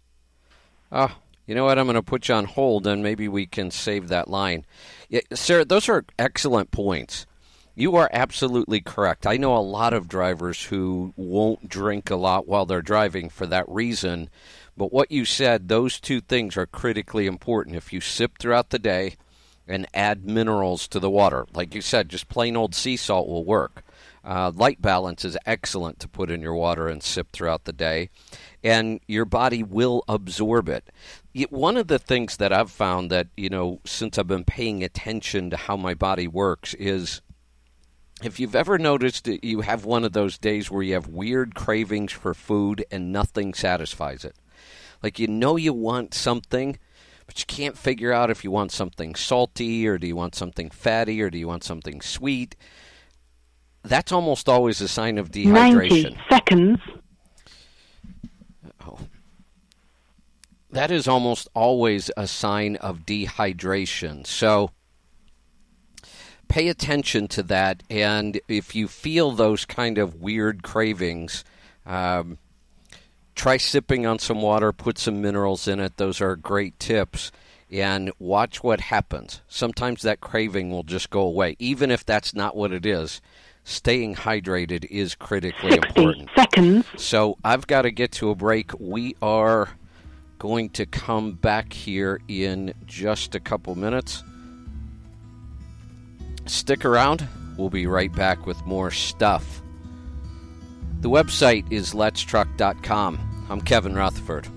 Oh, 0.91 1.17
you 1.45 1.55
know 1.55 1.65
what? 1.65 1.77
I'm 1.77 1.85
going 1.85 1.95
to 1.95 2.01
put 2.01 2.29
you 2.29 2.35
on 2.35 2.45
hold 2.45 2.87
and 2.87 3.03
maybe 3.03 3.27
we 3.27 3.45
can 3.45 3.69
save 3.69 4.07
that 4.07 4.29
line. 4.29 4.65
Yeah, 5.13 5.21
Sarah, 5.31 5.63
those 5.63 5.89
are 5.89 6.05
excellent 6.17 6.71
points. 6.71 7.27
You 7.75 7.95
are 7.97 8.09
absolutely 8.11 8.81
correct. 8.81 9.27
I 9.27 9.37
know 9.37 9.55
a 9.55 9.59
lot 9.59 9.93
of 9.93 10.07
drivers 10.07 10.63
who 10.63 11.13
won't 11.15 11.69
drink 11.69 12.09
a 12.09 12.15
lot 12.15 12.47
while 12.47 12.65
they're 12.65 12.81
driving 12.81 13.29
for 13.29 13.45
that 13.45 13.69
reason. 13.69 14.31
But 14.75 14.91
what 14.91 15.11
you 15.11 15.23
said, 15.23 15.67
those 15.67 15.99
two 15.99 16.19
things 16.19 16.57
are 16.57 16.65
critically 16.65 17.27
important. 17.27 17.75
If 17.75 17.93
you 17.93 18.01
sip 18.01 18.39
throughout 18.39 18.71
the 18.71 18.79
day 18.79 19.17
and 19.67 19.85
add 19.93 20.25
minerals 20.25 20.87
to 20.87 20.99
the 20.99 21.11
water, 21.11 21.45
like 21.53 21.75
you 21.75 21.81
said, 21.81 22.09
just 22.09 22.27
plain 22.27 22.57
old 22.57 22.73
sea 22.73 22.97
salt 22.97 23.27
will 23.27 23.45
work. 23.45 23.83
Uh, 24.23 24.51
LyteBalance 24.51 25.25
is 25.25 25.37
excellent 25.45 25.99
to 25.99 26.07
put 26.07 26.31
in 26.31 26.41
your 26.41 26.55
water 26.55 26.87
and 26.87 27.03
sip 27.03 27.31
throughout 27.33 27.65
the 27.65 27.73
day, 27.73 28.09
and 28.63 28.99
your 29.05 29.25
body 29.25 29.61
will 29.61 30.03
absorb 30.07 30.69
it. 30.69 30.89
One 31.49 31.77
of 31.77 31.87
the 31.87 31.99
things 31.99 32.37
that 32.37 32.53
I've 32.53 32.71
found 32.71 33.09
that, 33.09 33.27
you 33.35 33.49
know, 33.49 33.79
since 33.85 34.17
I've 34.17 34.27
been 34.27 34.43
paying 34.43 34.83
attention 34.83 35.49
to 35.49 35.57
how 35.57 35.75
my 35.75 35.93
body 35.93 36.27
works 36.27 36.73
is 36.75 37.21
if 38.21 38.39
you've 38.39 38.55
ever 38.55 38.77
noticed 38.77 39.25
that 39.25 39.43
you 39.43 39.61
have 39.61 39.85
one 39.85 40.03
of 40.03 40.13
those 40.13 40.37
days 40.37 40.69
where 40.69 40.83
you 40.83 40.93
have 40.93 41.07
weird 41.07 41.55
cravings 41.55 42.11
for 42.11 42.33
food 42.33 42.85
and 42.91 43.11
nothing 43.11 43.53
satisfies 43.53 44.23
it. 44.23 44.35
Like 45.01 45.19
you 45.19 45.27
know 45.27 45.57
you 45.57 45.73
want 45.73 46.13
something, 46.13 46.77
but 47.25 47.39
you 47.39 47.45
can't 47.45 47.77
figure 47.77 48.13
out 48.13 48.29
if 48.29 48.43
you 48.43 48.51
want 48.51 48.71
something 48.71 49.15
salty 49.15 49.87
or 49.87 49.97
do 49.97 50.07
you 50.07 50.15
want 50.15 50.35
something 50.35 50.69
fatty 50.69 51.21
or 51.21 51.29
do 51.29 51.37
you 51.37 51.47
want 51.47 51.63
something 51.63 51.99
sweet. 51.99 52.55
That's 53.83 54.11
almost 54.11 54.47
always 54.47 54.79
a 54.79 54.87
sign 54.87 55.17
of 55.17 55.31
dehydration. 55.31 56.03
90 56.03 56.17
seconds. 56.29 56.79
Oh. 58.85 58.99
That 60.73 60.89
is 60.89 61.07
almost 61.07 61.47
always 61.53 62.09
a 62.17 62.25
sign 62.25 62.77
of 62.77 63.05
dehydration. 63.05 64.25
So 64.25 64.71
pay 66.47 66.67
attention 66.67 67.27
to 67.27 67.43
that. 67.43 67.83
And 67.91 68.41
if 68.47 68.73
you 68.73 68.87
feel 68.87 69.31
those 69.31 69.65
kind 69.65 69.99
of 69.99 70.15
weird 70.15 70.63
cravings, 70.63 71.43
um, 71.85 72.39
try 73.35 73.57
sipping 73.57 74.07
on 74.07 74.17
some 74.17 74.41
water, 74.41 74.71
put 74.73 74.97
some 74.97 75.21
minerals 75.21 75.67
in 75.67 75.79
it. 75.79 75.97
Those 75.97 76.19
are 76.21 76.35
great 76.35 76.79
tips. 76.79 77.31
And 77.71 78.11
watch 78.17 78.63
what 78.63 78.81
happens. 78.81 79.41
Sometimes 79.47 80.01
that 80.01 80.21
craving 80.21 80.71
will 80.71 80.83
just 80.83 81.11
go 81.11 81.21
away. 81.21 81.55
Even 81.59 81.91
if 81.91 82.03
that's 82.03 82.33
not 82.33 82.55
what 82.55 82.71
it 82.71 82.85
is, 82.85 83.21
staying 83.63 84.15
hydrated 84.15 84.85
is 84.85 85.13
critically 85.13 85.71
60 85.71 85.87
important. 85.87 86.29
seconds. 86.35 86.85
So 86.97 87.37
I've 87.43 87.67
got 87.67 87.83
to 87.83 87.91
get 87.91 88.11
to 88.13 88.31
a 88.31 88.35
break. 88.35 88.71
We 88.79 89.15
are 89.21 89.69
going 90.43 90.69
to 90.69 90.85
come 90.85 91.31
back 91.31 91.71
here 91.71 92.19
in 92.27 92.73
just 92.85 93.33
a 93.33 93.39
couple 93.39 93.75
minutes. 93.75 94.25
Stick 96.45 96.83
around. 96.83 97.25
We'll 97.55 97.69
be 97.69 97.87
right 97.87 98.11
back 98.11 98.45
with 98.45 98.61
more 98.65 98.91
stuff. 98.91 99.61
The 100.99 101.09
website 101.09 101.71
is 101.71 101.93
letstruck.com. 101.93 103.45
I'm 103.49 103.61
Kevin 103.61 103.95
Rutherford. 103.95 104.49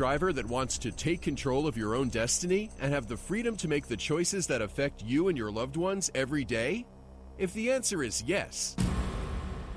Driver 0.00 0.32
that 0.32 0.46
wants 0.46 0.78
to 0.78 0.90
take 0.90 1.20
control 1.20 1.66
of 1.66 1.76
your 1.76 1.94
own 1.94 2.08
destiny 2.08 2.70
and 2.80 2.90
have 2.90 3.06
the 3.06 3.18
freedom 3.18 3.54
to 3.54 3.68
make 3.68 3.86
the 3.86 3.98
choices 3.98 4.46
that 4.46 4.62
affect 4.62 5.04
you 5.04 5.28
and 5.28 5.36
your 5.36 5.50
loved 5.50 5.76
ones 5.76 6.10
every 6.14 6.42
day? 6.42 6.86
If 7.36 7.52
the 7.52 7.70
answer 7.70 8.02
is 8.02 8.24
yes, 8.26 8.76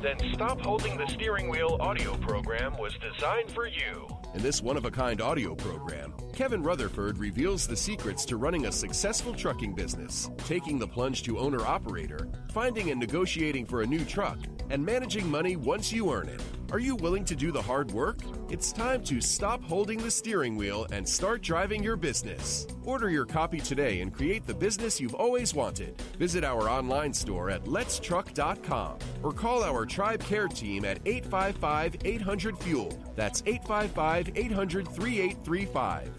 Then 0.01 0.15
Stop 0.34 0.62
Holding 0.62 0.96
the 0.98 1.08
Steering 1.08 1.50
Wheel 1.50 1.75
audio 1.82 2.15
program 2.15 2.77
was 2.77 2.94
designed 2.94 3.51
for 3.51 3.68
you. 3.68 4.08
in 4.34 4.42
this 4.42 4.62
one 4.62 4.77
of 4.77 4.86
a 4.86 4.92
kind 4.92 5.20
audio 5.20 5.56
program, 5.56 6.13
Kevin 6.34 6.63
Rutherford 6.63 7.18
reveals 7.18 7.68
the 7.68 7.75
secrets 7.75 8.24
to 8.27 8.38
running 8.38 8.68
a 8.68 8.72
successful 8.72 9.34
trucking 9.34 9.75
business, 9.75 10.30
taking 10.46 10.80
the 10.80 10.88
plunge 10.88 11.24
to 11.24 11.38
owner 11.38 11.65
operator, 11.65 12.30
finding 12.53 12.92
and 12.92 13.00
negotiating 13.00 13.65
for 13.65 13.82
a 13.82 13.86
new 13.86 14.06
truck, 14.06 14.39
and 14.70 14.86
managing 14.86 15.29
money 15.29 15.55
once 15.55 15.91
you 15.91 16.12
earn 16.12 16.29
it. 16.29 16.41
Are 16.72 16.79
you 16.79 16.96
willing 16.96 17.24
to 17.25 17.36
do 17.36 17.51
the 17.51 17.62
hard 17.62 17.91
work? 17.91 18.17
It's 18.50 18.72
time 18.72 19.03
to 19.03 19.22
stop 19.22 19.63
holding 19.63 20.00
the 20.00 20.10
steering 20.10 20.55
wheel 20.55 20.88
and 20.91 21.08
start 21.08 21.41
driving 21.41 21.84
your 21.84 21.96
business. 21.96 22.65
Order 22.84 23.10
your 23.10 23.25
copy 23.25 23.60
today 23.60 24.01
and 24.01 24.13
create 24.13 24.48
the 24.48 24.53
business 24.53 25.00
you've 25.00 25.13
always 25.13 25.53
wanted. 25.53 26.01
Visit 26.17 26.43
our 26.43 26.70
online 26.70 27.13
store 27.13 27.50
at 27.50 27.65
letstruck.com 27.65 28.98
or 29.22 29.32
call 29.32 29.63
our 29.63 29.86
Tribe 29.86 30.24
Care 30.24 30.48
team 30.48 30.86
at 30.86 31.00
855 31.05 31.98
800 32.03 32.58
Fuel. 32.60 32.98
That's 33.15 33.43
855 33.46 34.32
800 34.36 34.88
3835. 34.88 36.12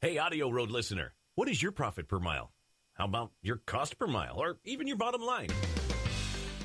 Hey, 0.00 0.18
Audio 0.18 0.50
Road 0.50 0.70
listener, 0.70 1.14
what 1.36 1.48
is 1.48 1.62
your 1.62 1.72
profit 1.72 2.08
per 2.08 2.18
mile? 2.18 2.52
How 2.94 3.04
about 3.04 3.30
your 3.42 3.60
cost 3.66 3.98
per 3.98 4.06
mile 4.06 4.36
or 4.38 4.58
even 4.64 4.86
your 4.86 4.96
bottom 4.96 5.22
line? 5.22 5.48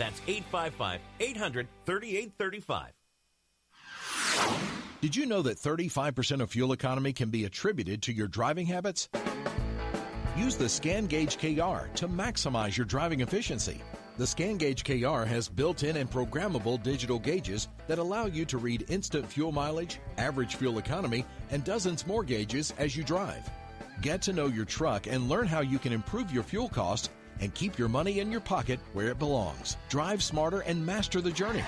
That's 0.00 0.20
855 0.26 0.98
800 1.20 1.68
3835. 1.84 2.92
Did 5.02 5.14
you 5.14 5.26
know 5.26 5.42
that 5.42 5.58
35% 5.58 6.40
of 6.40 6.50
fuel 6.50 6.72
economy 6.72 7.12
can 7.12 7.28
be 7.28 7.44
attributed 7.44 8.00
to 8.02 8.12
your 8.12 8.26
driving 8.26 8.66
habits? 8.66 9.10
Use 10.38 10.56
the 10.56 10.70
Scan 10.70 11.06
Gauge 11.06 11.36
KR 11.36 11.88
to 11.96 12.08
maximize 12.08 12.78
your 12.78 12.86
driving 12.86 13.20
efficiency. 13.20 13.82
The 14.16 14.26
Scan 14.26 14.56
Gauge 14.56 14.84
KR 14.84 15.24
has 15.24 15.50
built 15.50 15.82
in 15.82 15.98
and 15.98 16.10
programmable 16.10 16.82
digital 16.82 17.18
gauges 17.18 17.68
that 17.86 17.98
allow 17.98 18.24
you 18.24 18.46
to 18.46 18.56
read 18.56 18.86
instant 18.88 19.30
fuel 19.30 19.52
mileage, 19.52 20.00
average 20.16 20.56
fuel 20.56 20.78
economy, 20.78 21.26
and 21.50 21.62
dozens 21.62 22.06
more 22.06 22.24
gauges 22.24 22.72
as 22.78 22.96
you 22.96 23.04
drive. 23.04 23.50
Get 24.00 24.22
to 24.22 24.32
know 24.32 24.46
your 24.46 24.64
truck 24.64 25.06
and 25.08 25.28
learn 25.28 25.46
how 25.46 25.60
you 25.60 25.78
can 25.78 25.92
improve 25.92 26.32
your 26.32 26.42
fuel 26.42 26.70
costs 26.70 27.10
and 27.40 27.54
keep 27.54 27.78
your 27.78 27.88
money 27.88 28.20
in 28.20 28.30
your 28.30 28.40
pocket 28.40 28.80
where 28.92 29.08
it 29.08 29.18
belongs. 29.18 29.76
Drive 29.88 30.22
smarter 30.22 30.60
and 30.60 30.84
master 30.84 31.20
the 31.20 31.30
journey. 31.30 31.64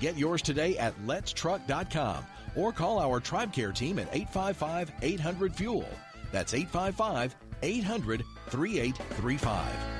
Get 0.00 0.16
yours 0.16 0.42
today 0.42 0.78
at 0.78 0.98
letstruck.com 1.06 2.24
or 2.56 2.72
call 2.72 2.98
our 2.98 3.20
Tribe 3.20 3.52
Care 3.52 3.72
team 3.72 3.98
at 3.98 4.08
855 4.12 4.92
800 5.02 5.54
Fuel. 5.54 5.88
That's 6.32 6.54
855 6.54 7.34
800 7.62 8.24
3835. 8.48 9.99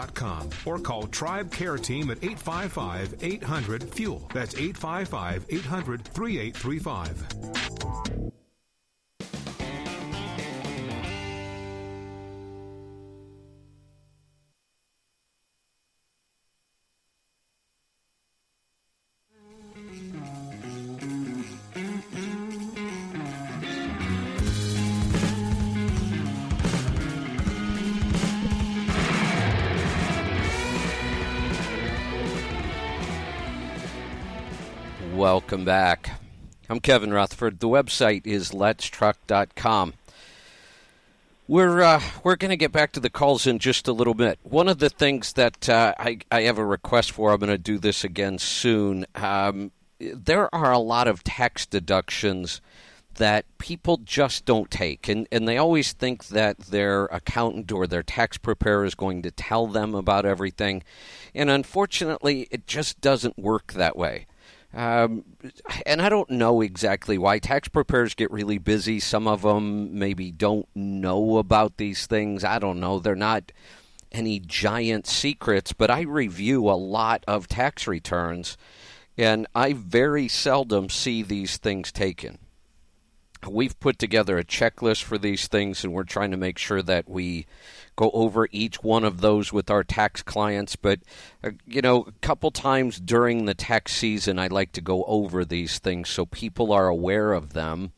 or 0.65 0.79
call 0.79 1.07
Tribe 1.07 1.51
Care 1.51 1.77
Team 1.77 2.11
at 2.11 2.23
855 2.23 3.15
800 3.21 3.93
FUEL. 3.93 4.27
That's 4.33 4.55
855 4.55 5.45
800 5.49 6.03
3835. 6.03 8.40
Welcome 35.51 35.65
back. 35.65 36.11
I'm 36.69 36.79
Kevin 36.79 37.11
Rutherford. 37.11 37.59
The 37.59 37.67
website 37.67 38.25
is 38.25 38.51
letstruck.com. 38.51 39.95
We're 41.45 41.81
uh, 41.81 42.01
we're 42.23 42.37
going 42.37 42.51
to 42.51 42.55
get 42.55 42.71
back 42.71 42.93
to 42.93 43.01
the 43.01 43.09
calls 43.09 43.45
in 43.45 43.59
just 43.59 43.85
a 43.89 43.91
little 43.91 44.13
bit. 44.13 44.39
One 44.43 44.69
of 44.69 44.79
the 44.79 44.87
things 44.87 45.33
that 45.33 45.67
uh, 45.67 45.93
I 45.99 46.19
I 46.31 46.43
have 46.43 46.57
a 46.57 46.63
request 46.63 47.11
for. 47.11 47.33
I'm 47.33 47.39
going 47.39 47.49
to 47.49 47.57
do 47.57 47.79
this 47.79 48.05
again 48.05 48.37
soon. 48.37 49.05
Um, 49.13 49.71
there 49.99 50.47
are 50.55 50.71
a 50.71 50.79
lot 50.79 51.09
of 51.09 51.21
tax 51.21 51.65
deductions 51.65 52.61
that 53.15 53.43
people 53.57 53.97
just 53.97 54.45
don't 54.45 54.71
take, 54.71 55.09
and 55.09 55.27
and 55.33 55.49
they 55.49 55.57
always 55.57 55.91
think 55.91 56.27
that 56.27 56.59
their 56.59 57.07
accountant 57.07 57.73
or 57.73 57.87
their 57.87 58.03
tax 58.03 58.37
preparer 58.37 58.85
is 58.85 58.95
going 58.95 59.21
to 59.23 59.31
tell 59.31 59.67
them 59.67 59.95
about 59.95 60.25
everything, 60.25 60.81
and 61.35 61.49
unfortunately, 61.49 62.47
it 62.51 62.67
just 62.67 63.01
doesn't 63.01 63.37
work 63.37 63.73
that 63.73 63.97
way. 63.97 64.27
Um, 64.73 65.25
and 65.85 66.01
I 66.01 66.09
don't 66.09 66.29
know 66.29 66.61
exactly 66.61 67.17
why 67.17 67.39
tax 67.39 67.67
preparers 67.67 68.13
get 68.13 68.31
really 68.31 68.57
busy. 68.57 68.99
Some 68.99 69.27
of 69.27 69.41
them 69.41 69.97
maybe 69.99 70.31
don't 70.31 70.67
know 70.73 71.37
about 71.37 71.77
these 71.77 72.07
things. 72.07 72.43
I 72.43 72.59
don't 72.59 72.79
know. 72.79 72.99
They're 72.99 73.15
not 73.15 73.51
any 74.11 74.39
giant 74.39 75.07
secrets, 75.07 75.73
but 75.73 75.89
I 75.89 76.01
review 76.01 76.69
a 76.69 76.73
lot 76.73 77.23
of 77.27 77.47
tax 77.47 77.87
returns, 77.87 78.57
and 79.17 79.47
I 79.53 79.73
very 79.73 80.27
seldom 80.27 80.89
see 80.89 81.21
these 81.21 81.57
things 81.57 81.91
taken. 81.91 82.37
We've 83.47 83.79
put 83.79 83.99
together 83.99 84.37
a 84.37 84.43
checklist 84.43 85.03
for 85.03 85.17
these 85.17 85.47
things, 85.47 85.83
and 85.83 85.93
we're 85.93 86.03
trying 86.03 86.31
to 86.31 86.37
make 86.37 86.57
sure 86.57 86.81
that 86.81 87.09
we 87.09 87.45
go 87.95 88.11
over 88.13 88.47
each 88.51 88.83
one 88.83 89.03
of 89.03 89.21
those 89.21 89.51
with 89.51 89.69
our 89.69 89.83
tax 89.83 90.23
clients. 90.23 90.75
But, 90.75 90.99
uh, 91.43 91.51
you 91.67 91.81
know, 91.81 92.03
a 92.03 92.11
couple 92.21 92.51
times 92.51 92.99
during 92.99 93.45
the 93.45 93.53
tax 93.53 93.93
season, 93.93 94.39
I 94.39 94.47
like 94.47 94.71
to 94.73 94.81
go 94.81 95.03
over 95.05 95.43
these 95.43 95.79
things 95.79 96.09
so 96.09 96.25
people 96.25 96.71
are 96.71 96.87
aware 96.87 97.33
of 97.33 97.53
them 97.53 97.91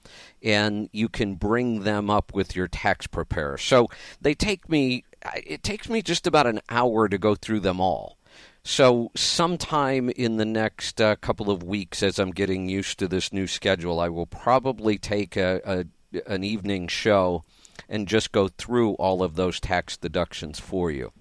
and 0.43 0.89
you 0.91 1.07
can 1.07 1.35
bring 1.35 1.83
them 1.83 2.09
up 2.09 2.33
with 2.33 2.55
your 2.55 2.67
tax 2.67 3.07
preparer. 3.07 3.57
So 3.57 3.87
they 4.19 4.33
take 4.33 4.69
me, 4.69 5.05
it 5.35 5.63
takes 5.63 5.87
me 5.87 6.01
just 6.01 6.27
about 6.27 6.47
an 6.47 6.59
hour 6.69 7.07
to 7.07 7.17
go 7.17 7.35
through 7.35 7.61
them 7.61 7.79
all. 7.79 8.17
So, 8.65 9.11
sometime 9.13 10.09
in 10.09 10.37
the 10.37 10.45
next 10.45 11.01
uh, 11.01 11.17
couple 11.17 11.51
of 11.51 11.63
weeks, 11.63 12.01
as 12.01 12.17
I'm 12.17 12.31
getting 12.31 12.69
used 12.69 12.97
to 12.99 13.09
this 13.09 13.33
new 13.33 13.45
schedule, 13.45 13.99
I 13.99 14.07
will 14.07 14.25
probably 14.25 14.97
take 14.97 15.35
a, 15.35 15.61
a 15.65 15.85
an 16.27 16.43
evening 16.43 16.87
show 16.87 17.43
and 17.89 18.07
just 18.07 18.31
go 18.31 18.47
through 18.47 18.93
all 18.93 19.23
of 19.23 19.35
those 19.35 19.59
tax 19.59 19.97
deductions 19.97 20.59
for 20.59 20.91
you. 20.91 21.11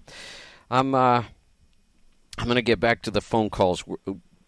I'm 0.71 0.95
uh, 0.95 1.23
I'm 2.37 2.45
going 2.45 2.55
to 2.55 2.61
get 2.61 2.79
back 2.79 3.01
to 3.03 3.11
the 3.11 3.21
phone 3.21 3.49
calls. 3.49 3.85
We're, 3.85 3.97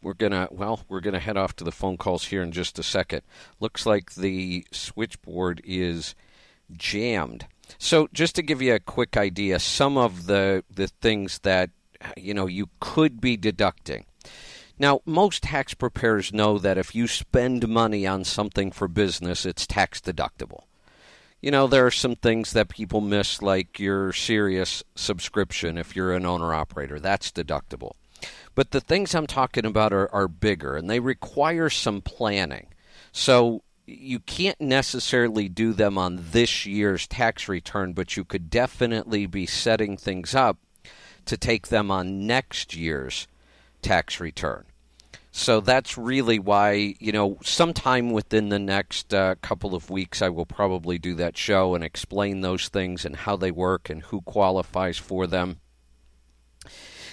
we're 0.01 0.13
gonna 0.13 0.47
well, 0.51 0.81
we're 0.87 1.01
gonna 1.01 1.19
head 1.19 1.35
off 1.35 1.55
to 1.57 1.63
the 1.63 1.71
phone 1.71 1.97
calls 1.97 2.25
here 2.25 2.43
in 2.43 2.51
just 2.51 2.77
a 2.77 2.83
second. 2.83 3.23
Looks 3.59 3.85
like 3.85 4.13
the 4.13 4.65
switchboard 4.71 5.61
is 5.65 6.13
jammed. 6.71 7.47
So 7.79 8.07
just 8.13 8.35
to 8.35 8.43
give 8.43 8.61
you 8.61 8.75
a 8.75 8.79
quick 8.79 9.17
idea, 9.17 9.59
some 9.59 9.97
of 9.97 10.27
the 10.27 10.63
the 10.69 10.87
things 10.87 11.39
that 11.39 11.71
you 12.17 12.33
know 12.33 12.47
you 12.47 12.69
could 12.79 13.21
be 13.21 13.37
deducting. 13.37 14.05
Now, 14.77 14.99
most 15.05 15.43
tax 15.43 15.73
preparers 15.73 16.33
know 16.33 16.57
that 16.57 16.77
if 16.77 16.93
you 16.93 17.07
spend 17.07 17.67
money 17.67 18.05
on 18.05 18.25
something 18.25 18.71
for 18.71 18.89
business, 18.89 19.45
it's 19.45 19.65
tax 19.65 20.01
deductible 20.01 20.63
you 21.45 21.51
know, 21.51 21.67
there 21.67 21.85
are 21.85 21.91
some 21.91 22.15
things 22.15 22.53
that 22.53 22.69
people 22.69 23.01
miss, 23.01 23.39
like 23.39 23.79
your 23.79 24.11
Sirius 24.11 24.83
subscription 24.95 25.77
if 25.77 25.95
you're 25.95 26.11
an 26.11 26.25
owner 26.25 26.55
operator. 26.55 26.99
That's 26.99 27.31
deductible. 27.31 27.91
But 28.55 28.71
the 28.71 28.81
things 28.81 29.13
I'm 29.13 29.27
talking 29.27 29.63
about 29.63 29.93
are, 29.93 30.11
are 30.11 30.27
bigger 30.27 30.75
and 30.75 30.89
they 30.89 30.99
require 30.99 31.69
some 31.69 32.01
planning. 32.01 32.69
So 33.11 33.61
you 33.85 34.19
can't 34.19 34.59
necessarily 34.59 35.47
do 35.47 35.73
them 35.73 35.99
on 35.99 36.25
this 36.31 36.65
year's 36.65 37.05
tax 37.05 37.47
return, 37.47 37.93
but 37.93 38.17
you 38.17 38.25
could 38.25 38.49
definitely 38.49 39.27
be 39.27 39.45
setting 39.45 39.97
things 39.97 40.33
up 40.33 40.57
to 41.25 41.37
take 41.37 41.67
them 41.67 41.91
on 41.91 42.25
next 42.25 42.75
year's 42.75 43.27
tax 43.81 44.19
return. 44.19 44.65
So 45.31 45.59
that's 45.59 45.97
really 45.97 46.39
why, 46.39 46.95
you 46.97 47.11
know, 47.11 47.37
sometime 47.43 48.11
within 48.11 48.47
the 48.47 48.57
next 48.57 49.13
uh, 49.13 49.35
couple 49.41 49.75
of 49.75 49.89
weeks, 49.89 50.21
I 50.21 50.29
will 50.29 50.45
probably 50.45 50.97
do 50.97 51.13
that 51.15 51.35
show 51.35 51.75
and 51.75 51.83
explain 51.83 52.39
those 52.39 52.69
things 52.69 53.03
and 53.03 53.17
how 53.17 53.35
they 53.35 53.51
work 53.51 53.89
and 53.89 54.01
who 54.01 54.21
qualifies 54.21 54.97
for 54.97 55.27
them. 55.27 55.59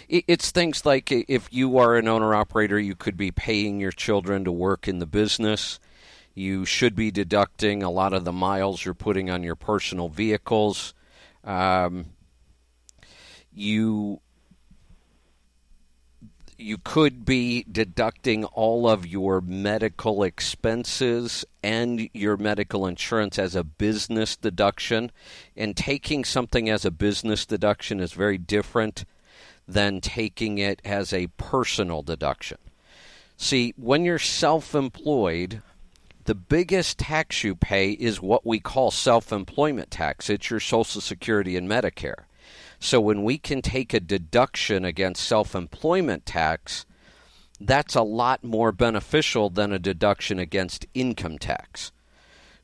It's 0.08 0.52
things 0.52 0.86
like 0.86 1.10
if 1.10 1.48
you 1.50 1.78
are 1.78 1.96
an 1.96 2.06
owner 2.06 2.32
operator, 2.32 2.78
you 2.78 2.94
could 2.94 3.16
be 3.16 3.32
paying 3.32 3.80
your 3.80 3.90
children 3.90 4.44
to 4.44 4.52
work 4.52 4.86
in 4.86 5.00
the 5.00 5.06
business. 5.06 5.80
You 6.32 6.64
should 6.64 6.94
be 6.94 7.10
deducting 7.10 7.82
a 7.82 7.90
lot 7.90 8.12
of 8.12 8.24
the 8.24 8.32
miles 8.32 8.84
you're 8.84 8.94
putting 8.94 9.30
on 9.30 9.42
your 9.42 9.56
personal 9.56 10.08
vehicles. 10.08 10.94
Um, 11.42 12.06
you 13.54 14.20
you 16.58 16.78
could 16.78 17.24
be 17.24 17.64
deducting 17.70 18.44
all 18.44 18.88
of 18.88 19.06
your 19.06 19.40
medical 19.40 20.22
expenses 20.22 21.44
and 21.62 22.08
your 22.12 22.36
medical 22.36 22.86
insurance 22.86 23.38
as 23.38 23.56
a 23.56 23.64
business 23.64 24.36
deduction. 24.36 25.10
And 25.56 25.76
taking 25.76 26.24
something 26.24 26.68
as 26.68 26.84
a 26.84 26.90
business 26.90 27.44
deduction 27.44 28.00
is 28.00 28.12
very 28.12 28.38
different 28.38 29.04
than 29.66 30.00
taking 30.00 30.58
it 30.58 30.80
as 30.84 31.12
a 31.12 31.28
personal 31.36 32.02
deduction. 32.02 32.58
See, 33.36 33.74
when 33.76 34.04
you're 34.04 34.18
self 34.18 34.74
employed, 34.74 35.62
the 36.24 36.34
biggest 36.34 36.98
tax 36.98 37.42
you 37.42 37.56
pay 37.56 37.90
is 37.92 38.22
what 38.22 38.46
we 38.46 38.60
call 38.60 38.90
self 38.90 39.32
employment 39.32 39.90
tax. 39.90 40.30
It's 40.30 40.50
your 40.50 40.60
Social 40.60 41.00
Security 41.00 41.56
and 41.56 41.68
Medicare. 41.68 42.24
So 42.82 43.00
when 43.00 43.22
we 43.22 43.38
can 43.38 43.62
take 43.62 43.94
a 43.94 44.00
deduction 44.00 44.84
against 44.84 45.22
self 45.22 45.54
employment 45.54 46.26
tax, 46.26 46.84
that's 47.60 47.94
a 47.94 48.02
lot 48.02 48.42
more 48.42 48.72
beneficial 48.72 49.50
than 49.50 49.72
a 49.72 49.78
deduction 49.78 50.40
against 50.40 50.86
income 50.92 51.38
tax. 51.38 51.92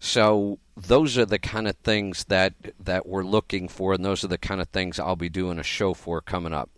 So 0.01 0.59
those 0.77 1.17
are 1.19 1.25
the 1.25 1.39
kind 1.39 1.69
of 1.69 1.77
things 1.77 2.25
that 2.25 2.55
that 2.81 3.07
we're 3.07 3.23
looking 3.23 3.69
for, 3.69 3.95
and 3.95 4.05
those 4.05 4.25
are 4.25 4.29
the 4.29 4.39
kind 4.39 4.61
of 4.61 4.69
things 4.71 4.99
I'll 4.99 5.15
be 5.15 5.29
doing 5.29 5.61
a 5.61 5.63
show 5.63 5.95
for 5.95 6.21
coming 6.21 6.53
up. 6.53 6.69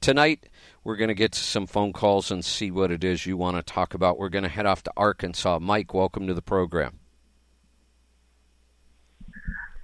Tonight, 0.00 0.48
we're 0.82 0.96
going 0.96 1.08
to 1.08 1.14
get 1.14 1.32
to 1.32 1.40
some 1.40 1.66
phone 1.66 1.92
calls 1.92 2.30
and 2.30 2.42
see 2.42 2.70
what 2.70 2.90
it 2.90 3.04
is 3.04 3.26
you 3.26 3.36
want 3.36 3.58
to 3.58 3.62
talk 3.62 3.92
about. 3.92 4.18
We're 4.18 4.30
going 4.30 4.44
to 4.44 4.48
head 4.48 4.64
off 4.64 4.82
to 4.84 4.92
Arkansas. 4.96 5.58
Mike, 5.58 5.92
welcome 5.92 6.26
to 6.28 6.34
the 6.34 6.40
program. 6.40 7.00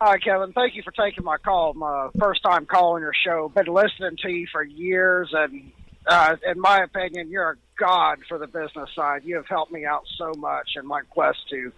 Hi, 0.05 0.19
Kevin. 0.19 0.53
Thank 0.53 0.75
you 0.75 0.83
for 0.83 0.91
taking 0.91 1.23
my 1.23 1.37
call. 1.39 1.75
My 1.75 2.09
first 2.19 2.43
time 2.43 2.67
calling 2.67 3.05
your 3.05 3.13
show. 3.25 3.53
Been 3.55 3.73
listening 3.73 4.17
to 4.23 4.31
you 4.31 4.49
for 4.51 4.65
years, 4.65 5.31
and 5.33 5.71
uh, 6.09 6.35
in 6.45 6.59
my 6.59 6.83
opinion, 6.83 7.31
you're 7.31 7.51
a 7.51 7.57
god 7.79 8.19
for 8.29 8.37
the 8.37 8.49
business 8.49 8.91
side. 8.97 9.23
You 9.23 9.37
have 9.37 9.47
helped 9.47 9.71
me 9.71 9.85
out 9.85 10.03
so 10.19 10.33
much 10.37 10.71
in 10.75 10.89
my 10.89 11.03
quest 11.03 11.39
to 11.51 11.71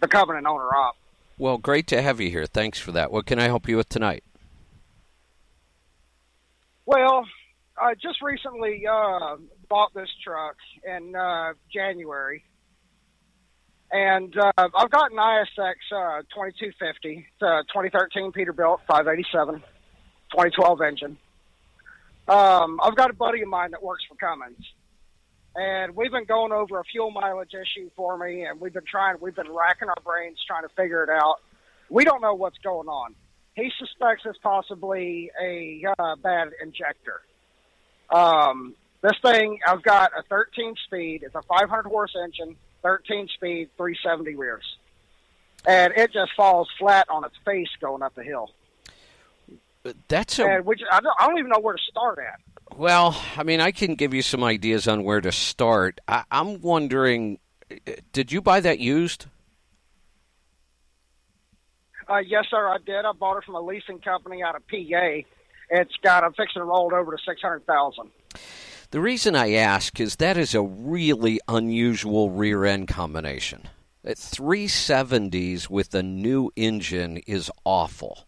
becoming 0.00 0.36
an 0.36 0.44
owner 0.44 0.64
op. 0.64 0.96
Well, 1.38 1.56
great 1.56 1.86
to 1.86 2.02
have 2.02 2.20
you 2.20 2.30
here. 2.30 2.46
Thanks 2.46 2.80
for 2.80 2.90
that. 2.90 3.12
What 3.12 3.26
can 3.26 3.38
I 3.38 3.44
help 3.44 3.68
you 3.68 3.76
with 3.76 3.88
tonight? 3.88 4.24
Well, 6.84 7.26
I 7.80 7.94
just 7.94 8.20
recently 8.22 8.88
uh, 8.90 9.36
bought 9.68 9.94
this 9.94 10.10
truck 10.24 10.56
in 10.84 11.14
uh, 11.14 11.52
January, 11.72 12.42
and 13.90 14.36
uh, 14.36 14.52
I've 14.56 14.90
got 14.90 15.12
an 15.12 15.18
ISX 15.18 15.74
uh, 15.92 16.22
2250, 16.34 17.26
uh, 17.40 17.62
2013 17.62 18.32
Peterbilt 18.32 18.78
587, 18.86 19.56
2012 20.30 20.82
engine. 20.82 21.18
Um, 22.28 22.80
I've 22.82 22.96
got 22.96 23.10
a 23.10 23.14
buddy 23.14 23.40
of 23.40 23.48
mine 23.48 23.70
that 23.70 23.82
works 23.82 24.04
for 24.06 24.14
Cummins, 24.16 24.64
and 25.56 25.96
we've 25.96 26.10
been 26.10 26.26
going 26.26 26.52
over 26.52 26.78
a 26.78 26.84
fuel 26.84 27.10
mileage 27.10 27.54
issue 27.54 27.90
for 27.96 28.18
me, 28.18 28.44
and 28.44 28.60
we've 28.60 28.74
been 28.74 28.84
trying, 28.84 29.16
we've 29.20 29.34
been 29.34 29.50
racking 29.50 29.88
our 29.88 30.02
brains 30.04 30.38
trying 30.46 30.64
to 30.64 30.74
figure 30.76 31.02
it 31.02 31.10
out. 31.10 31.36
We 31.88 32.04
don't 32.04 32.20
know 32.20 32.34
what's 32.34 32.58
going 32.58 32.88
on. 32.88 33.14
He 33.54 33.72
suspects 33.78 34.24
it's 34.26 34.38
possibly 34.42 35.30
a 35.42 35.82
uh, 35.98 36.16
bad 36.16 36.48
injector. 36.62 37.22
Um, 38.10 38.74
this 39.00 39.16
thing, 39.22 39.58
I've 39.66 39.82
got 39.82 40.12
a 40.16 40.22
13 40.28 40.74
speed. 40.84 41.22
It's 41.22 41.34
a 41.34 41.42
500 41.42 41.88
horse 41.88 42.14
engine 42.22 42.56
13 42.82 43.28
speed, 43.34 43.70
370 43.76 44.34
rears. 44.36 44.64
And 45.66 45.92
it 45.96 46.12
just 46.12 46.32
falls 46.36 46.68
flat 46.78 47.08
on 47.08 47.24
its 47.24 47.34
face 47.44 47.68
going 47.80 48.02
up 48.02 48.14
the 48.14 48.22
hill. 48.22 48.50
That's 50.08 50.38
a. 50.38 50.46
And 50.46 50.66
which 50.66 50.80
I 50.90 51.00
don't, 51.00 51.14
I 51.18 51.26
don't 51.26 51.38
even 51.38 51.50
know 51.50 51.60
where 51.60 51.74
to 51.74 51.82
start 51.82 52.18
at. 52.18 52.40
Well, 52.76 53.20
I 53.36 53.42
mean, 53.42 53.60
I 53.60 53.72
can 53.72 53.94
give 53.94 54.12
you 54.12 54.22
some 54.22 54.44
ideas 54.44 54.86
on 54.86 55.04
where 55.04 55.20
to 55.20 55.32
start. 55.32 56.00
I, 56.06 56.24
I'm 56.30 56.60
wondering, 56.60 57.38
did 58.12 58.30
you 58.30 58.40
buy 58.40 58.60
that 58.60 58.78
used? 58.78 59.26
Uh, 62.08 62.18
yes, 62.18 62.46
sir, 62.50 62.66
I 62.66 62.78
did. 62.84 63.04
I 63.04 63.12
bought 63.12 63.38
it 63.38 63.44
from 63.44 63.54
a 63.54 63.60
leasing 63.60 63.98
company 63.98 64.42
out 64.42 64.56
of 64.56 64.66
PA. 64.68 65.26
It's 65.70 65.96
got 66.02 66.24
I'm 66.24 66.32
fixing 66.32 66.60
to 66.60 66.64
roll 66.64 66.88
it 66.90 66.94
over 66.94 67.12
to 67.14 67.18
six 67.26 67.42
hundred 67.42 67.66
thousand. 67.66 68.10
The 68.90 69.00
reason 69.00 69.36
I 69.36 69.52
ask 69.52 70.00
is 70.00 70.16
that 70.16 70.38
is 70.38 70.54
a 70.54 70.62
really 70.62 71.40
unusual 71.46 72.30
rear 72.30 72.64
end 72.64 72.88
combination. 72.88 73.68
At 74.02 74.16
370s 74.16 75.68
with 75.68 75.94
a 75.94 76.02
new 76.02 76.50
engine 76.56 77.18
is 77.26 77.50
awful. 77.64 78.26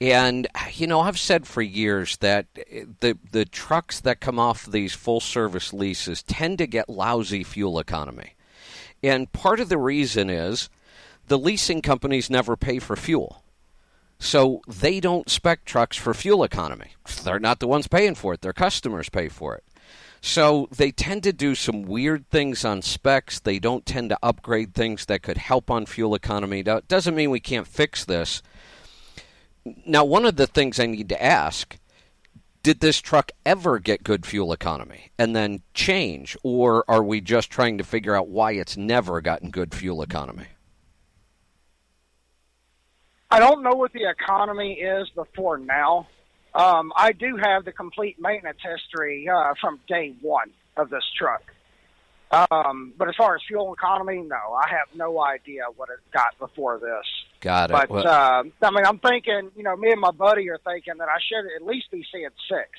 And 0.00 0.48
you 0.72 0.88
know, 0.88 1.00
I've 1.00 1.18
said 1.18 1.46
for 1.46 1.62
years 1.62 2.16
that 2.16 2.46
eh, 2.68 2.86
the 2.98 3.16
the 3.30 3.44
trucks 3.44 4.00
that 4.00 4.20
come 4.20 4.40
off 4.40 4.66
these 4.66 4.94
full 4.94 5.20
service 5.20 5.72
leases 5.72 6.24
tend 6.24 6.58
to 6.58 6.66
get 6.66 6.88
lousy 6.88 7.44
fuel 7.44 7.78
economy. 7.78 8.34
And 9.00 9.30
part 9.32 9.60
of 9.60 9.68
the 9.68 9.78
reason 9.78 10.28
is 10.28 10.70
the 11.28 11.38
leasing 11.38 11.82
companies 11.82 12.28
never 12.28 12.56
pay 12.56 12.80
for 12.80 12.96
fuel. 12.96 13.44
So 14.18 14.60
they 14.66 14.98
don't 14.98 15.30
spec 15.30 15.64
trucks 15.64 15.96
for 15.96 16.14
fuel 16.14 16.42
economy. 16.42 16.92
They're 17.22 17.38
not 17.38 17.60
the 17.60 17.68
ones 17.68 17.86
paying 17.86 18.16
for 18.16 18.34
it, 18.34 18.40
their 18.40 18.52
customers 18.52 19.08
pay 19.08 19.28
for 19.28 19.54
it. 19.54 19.62
So 20.26 20.70
they 20.74 20.90
tend 20.90 21.22
to 21.24 21.34
do 21.34 21.54
some 21.54 21.82
weird 21.82 22.30
things 22.30 22.64
on 22.64 22.80
specs. 22.80 23.38
They 23.38 23.58
don't 23.58 23.84
tend 23.84 24.08
to 24.08 24.18
upgrade 24.22 24.72
things 24.72 25.04
that 25.04 25.22
could 25.22 25.36
help 25.36 25.70
on 25.70 25.84
fuel 25.84 26.14
economy. 26.14 26.62
That 26.62 26.88
doesn't 26.88 27.14
mean 27.14 27.28
we 27.28 27.40
can't 27.40 27.66
fix 27.66 28.06
this. 28.06 28.42
Now, 29.84 30.02
one 30.06 30.24
of 30.24 30.36
the 30.36 30.46
things 30.46 30.80
I 30.80 30.86
need 30.86 31.10
to 31.10 31.22
ask 31.22 31.76
did 32.62 32.80
this 32.80 33.02
truck 33.02 33.32
ever 33.44 33.78
get 33.78 34.02
good 34.02 34.24
fuel 34.24 34.50
economy 34.54 35.10
and 35.18 35.36
then 35.36 35.60
change, 35.74 36.38
or 36.42 36.86
are 36.88 37.04
we 37.04 37.20
just 37.20 37.50
trying 37.50 37.76
to 37.76 37.84
figure 37.84 38.16
out 38.16 38.26
why 38.26 38.52
it's 38.52 38.78
never 38.78 39.20
gotten 39.20 39.50
good 39.50 39.74
fuel 39.74 40.00
economy? 40.00 40.46
I 43.30 43.40
don't 43.40 43.62
know 43.62 43.74
what 43.74 43.92
the 43.92 44.08
economy 44.08 44.72
is 44.72 45.06
before 45.10 45.58
now. 45.58 46.08
Um, 46.54 46.92
I 46.96 47.12
do 47.12 47.36
have 47.36 47.64
the 47.64 47.72
complete 47.72 48.20
maintenance 48.20 48.58
history 48.62 49.28
uh, 49.28 49.54
from 49.60 49.80
day 49.88 50.14
one 50.20 50.50
of 50.76 50.90
this 50.90 51.04
truck. 51.18 51.42
Um, 52.30 52.92
but 52.96 53.08
as 53.08 53.14
far 53.16 53.36
as 53.36 53.42
fuel 53.46 53.72
economy, 53.74 54.22
no, 54.26 54.36
I 54.36 54.68
have 54.68 54.88
no 54.96 55.20
idea 55.22 55.64
what 55.76 55.88
it 55.90 55.98
got 56.12 56.36
before 56.38 56.78
this. 56.78 57.06
Got 57.40 57.70
it. 57.70 57.72
But 57.74 57.90
Well- 57.90 58.06
uh, 58.06 58.42
I 58.62 58.70
mean, 58.70 58.86
I'm 58.86 58.98
thinking, 58.98 59.50
you 59.56 59.62
know, 59.62 59.76
me 59.76 59.92
and 59.92 60.00
my 60.00 60.10
buddy 60.10 60.48
are 60.50 60.58
thinking 60.58 60.94
that 60.98 61.08
I 61.08 61.18
should 61.20 61.46
at 61.54 61.64
least 61.64 61.90
be 61.90 62.04
seeing 62.12 62.28
six. 62.48 62.70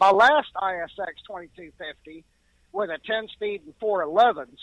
My 0.00 0.10
last 0.10 0.48
ISX 0.60 1.22
2250 1.26 2.24
with 2.72 2.90
a 2.90 2.98
10 3.06 3.28
speed 3.28 3.62
and 3.64 3.74
four 3.78 4.04
11s, 4.04 4.58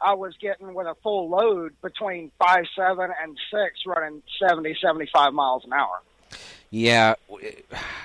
I 0.00 0.14
was 0.14 0.34
getting 0.42 0.74
with 0.74 0.86
a 0.86 0.94
full 1.02 1.30
load 1.30 1.72
between 1.80 2.30
five 2.38 2.64
seven 2.76 3.10
and 3.22 3.38
six, 3.50 3.80
running 3.86 4.22
70, 4.38 4.76
75 4.82 5.32
miles 5.32 5.64
an 5.64 5.72
hour. 5.72 6.02
Yeah. 6.70 7.14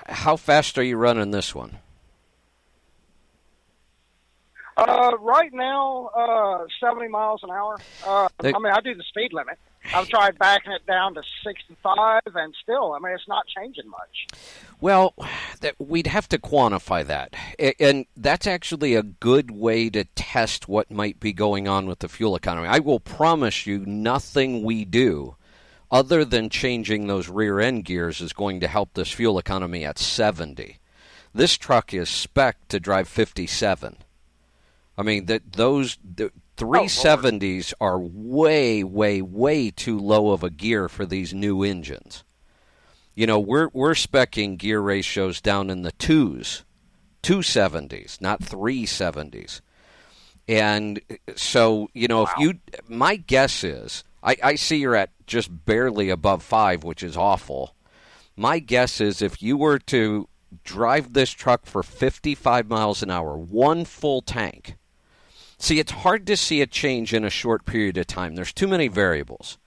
How 0.08 0.36
fast 0.36 0.78
are 0.78 0.84
you 0.84 0.98
running 0.98 1.32
this 1.32 1.54
one? 1.56 1.78
Uh, 4.78 5.12
right 5.20 5.54
now, 5.54 6.08
uh, 6.16 6.66
70 6.80 7.08
miles 7.10 7.42
an 7.44 7.52
hour. 7.52 7.78
Uh, 8.06 8.30
They- 8.40 8.54
I 8.54 8.58
mean, 8.60 8.74
I 8.74 8.80
do 8.82 8.96
the 8.96 9.04
speed 9.04 9.34
limit. 9.34 9.60
I've 9.94 10.08
tried 10.08 10.38
backing 10.38 10.72
it 10.72 10.86
down 10.86 11.16
to 11.16 11.24
65, 11.44 12.22
and 12.36 12.56
still, 12.62 12.94
I 12.94 13.00
mean, 13.00 13.14
it's 13.14 13.28
not 13.28 13.46
changing 13.48 13.90
much. 13.90 14.28
Well, 14.80 15.14
that 15.62 15.76
we'd 15.80 16.08
have 16.08 16.30
to 16.30 16.38
quantify 16.40 17.06
that, 17.06 17.36
and 17.80 18.06
that's 18.16 18.48
actually 18.48 18.96
a 18.96 19.04
good 19.04 19.52
way 19.52 19.90
to 19.90 20.06
test 20.16 20.68
what 20.68 20.90
might 20.92 21.20
be 21.20 21.34
going 21.34 21.68
on 21.68 21.88
with 21.88 22.00
the 22.00 22.10
fuel 22.10 22.36
economy. 22.36 22.68
I 22.68 22.80
will 22.80 23.00
promise 23.00 23.66
you, 23.66 23.80
nothing 23.86 24.64
we 24.64 24.86
do, 24.86 25.36
other 25.92 26.24
than 26.24 26.50
changing 26.50 27.08
those 27.08 27.28
rear 27.28 27.60
end 27.60 27.86
gears, 27.86 28.22
is 28.22 28.34
going 28.34 28.60
to 28.62 28.68
help 28.68 28.94
this 28.94 29.12
fuel 29.12 29.38
economy 29.38 29.84
at 29.84 30.00
70. 30.00 30.78
This 31.34 31.58
truck 31.58 31.94
is 31.94 32.10
spec 32.10 32.68
to 32.70 32.80
drive 32.80 33.08
57. 33.08 33.98
I 34.98 35.04
mean 35.04 35.26
that 35.26 35.54
those 35.54 35.98
the 36.04 36.32
370s 36.58 37.74
are 37.82 38.00
way, 38.00 38.84
way, 38.84 39.22
way 39.22 39.72
too 39.72 39.98
low 39.98 40.32
of 40.32 40.44
a 40.44 40.50
gear 40.50 40.88
for 40.88 41.06
these 41.06 41.34
new 41.34 41.64
engines. 41.64 42.24
You 43.16 43.28
know, 43.28 43.40
we're 43.40 43.70
we're 43.74 43.94
specking 43.94 44.58
gear 44.58 44.80
ratios 44.80 45.42
down 45.42 45.70
in 45.70 45.82
the 45.82 45.92
twos, 45.94 46.64
two 47.22 47.42
seventies, 47.42 48.18
not 48.22 48.44
three 48.44 48.86
seventies. 48.86 49.62
And 50.48 51.02
uh, 51.10 51.16
so, 51.36 51.90
you 51.94 52.08
know, 52.08 52.24
if 52.24 52.32
you 52.38 52.60
my 52.88 53.18
guess 53.18 53.64
is 53.64 54.04
I, 54.24 54.38
I 54.44 54.56
see 54.56 54.78
you're 54.78 54.96
at 54.96 55.10
just 55.32 55.66
barely 55.66 56.10
above 56.10 56.44
five, 56.44 56.84
which 56.84 57.02
is 57.02 57.18
awful. 57.18 57.74
My 58.36 58.60
guess 58.60 59.02
is 59.02 59.22
if 59.22 59.42
you 59.42 59.58
were 59.58 59.80
to 59.80 60.28
drive 60.64 61.14
this 61.14 61.32
truck 61.32 61.66
for 61.66 61.82
55 61.82 62.70
miles 62.70 63.02
an 63.02 63.10
hour, 63.10 63.38
one 63.38 63.86
full 63.86 64.22
tank. 64.22 64.76
See, 65.58 65.80
it's 65.80 65.92
hard 65.92 66.28
to 66.28 66.36
see 66.36 66.62
a 66.62 66.68
change 66.68 67.14
in 67.14 67.24
a 67.24 67.30
short 67.30 67.66
period 67.66 67.98
of 67.98 68.08
time. 68.08 68.36
There's 68.36 68.54
too 68.54 68.68
many 68.68 68.88
variables. 68.88 69.58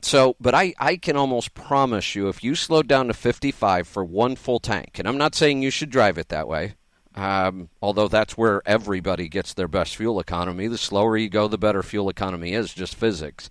So, 0.00 0.36
but 0.40 0.54
I, 0.54 0.74
I 0.78 0.96
can 0.96 1.16
almost 1.16 1.54
promise 1.54 2.14
you 2.14 2.28
if 2.28 2.44
you 2.44 2.54
slow 2.54 2.82
down 2.82 3.08
to 3.08 3.14
55 3.14 3.86
for 3.86 4.04
one 4.04 4.36
full 4.36 4.60
tank, 4.60 4.98
and 4.98 5.08
I'm 5.08 5.18
not 5.18 5.34
saying 5.34 5.60
you 5.60 5.70
should 5.70 5.90
drive 5.90 6.18
it 6.18 6.28
that 6.28 6.46
way, 6.46 6.74
um, 7.16 7.68
although 7.82 8.06
that's 8.06 8.38
where 8.38 8.62
everybody 8.64 9.28
gets 9.28 9.52
their 9.52 9.66
best 9.66 9.96
fuel 9.96 10.20
economy. 10.20 10.68
The 10.68 10.78
slower 10.78 11.16
you 11.16 11.28
go, 11.28 11.48
the 11.48 11.58
better 11.58 11.82
fuel 11.82 12.08
economy 12.08 12.52
is, 12.52 12.72
just 12.72 12.94
physics. 12.94 13.50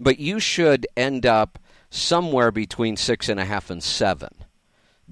But 0.00 0.18
you 0.18 0.40
should 0.40 0.86
end 0.96 1.26
up 1.26 1.58
somewhere 1.90 2.50
between 2.50 2.96
six 2.96 3.28
and 3.28 3.38
a 3.38 3.44
half 3.44 3.70
and 3.70 3.82
seven 3.82 4.30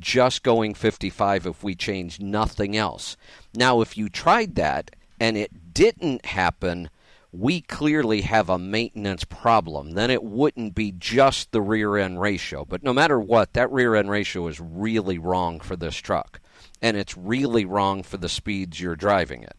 just 0.01 0.43
going 0.43 0.75
55 0.75 1.47
if 1.47 1.63
we 1.63 1.75
change 1.75 2.21
nothing 2.21 2.77
else. 2.77 3.17
Now, 3.55 3.81
if 3.81 3.97
you 3.97 4.09
tried 4.09 4.57
that 4.57 4.91
and 5.21 5.37
it 5.37 5.75
didn't 5.75 6.25
happen, 6.25 6.91
we 7.33 7.61
clearly 7.61 8.23
have 8.23 8.49
a 8.49 8.59
maintenance 8.59 9.25
problem. 9.25 9.93
Then 9.93 10.11
it 10.11 10.25
wouldn't 10.25 10.75
be 10.75 10.93
just 10.93 11.53
the 11.53 11.63
rear 11.63 11.97
end 11.97 12.21
ratio. 12.21 12.65
But 12.65 12.83
no 12.83 12.93
matter 12.93 13.21
what, 13.21 13.53
that 13.53 13.71
rear 13.71 13.95
end 13.95 14.11
ratio 14.11 14.49
is 14.49 14.61
really 14.61 15.19
wrong 15.19 15.61
for 15.61 15.77
this 15.77 15.97
truck. 15.97 16.41
And 16.83 16.97
it's 16.97 17.17
really 17.17 17.65
wrong 17.65 18.03
for 18.03 18.17
the 18.17 18.29
speeds 18.29 18.81
you're 18.81 18.97
driving 18.97 19.43
it. 19.43 19.57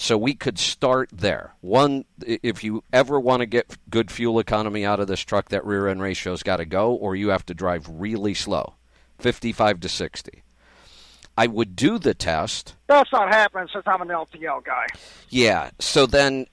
So 0.00 0.16
we 0.16 0.32
could 0.32 0.58
start 0.58 1.10
there. 1.12 1.52
One, 1.60 2.06
if 2.24 2.64
you 2.64 2.82
ever 2.90 3.20
want 3.20 3.40
to 3.40 3.46
get 3.46 3.76
good 3.90 4.10
fuel 4.10 4.38
economy 4.38 4.82
out 4.82 4.98
of 4.98 5.08
this 5.08 5.20
truck, 5.20 5.50
that 5.50 5.62
rear 5.66 5.88
end 5.88 6.00
ratio's 6.00 6.42
got 6.42 6.56
to 6.56 6.64
go, 6.64 6.94
or 6.94 7.14
you 7.14 7.28
have 7.28 7.44
to 7.46 7.54
drive 7.54 7.86
really 7.86 8.32
slow, 8.32 8.76
55 9.18 9.80
to 9.80 9.90
60. 9.90 10.42
I 11.36 11.46
would 11.48 11.76
do 11.76 11.98
the 11.98 12.14
test. 12.14 12.76
That's 12.86 13.12
not 13.12 13.28
happening 13.28 13.68
since 13.70 13.84
I'm 13.86 14.00
an 14.00 14.08
LTL 14.08 14.64
guy. 14.64 14.86
Yeah. 15.28 15.70
So 15.80 16.06
then, 16.06 16.46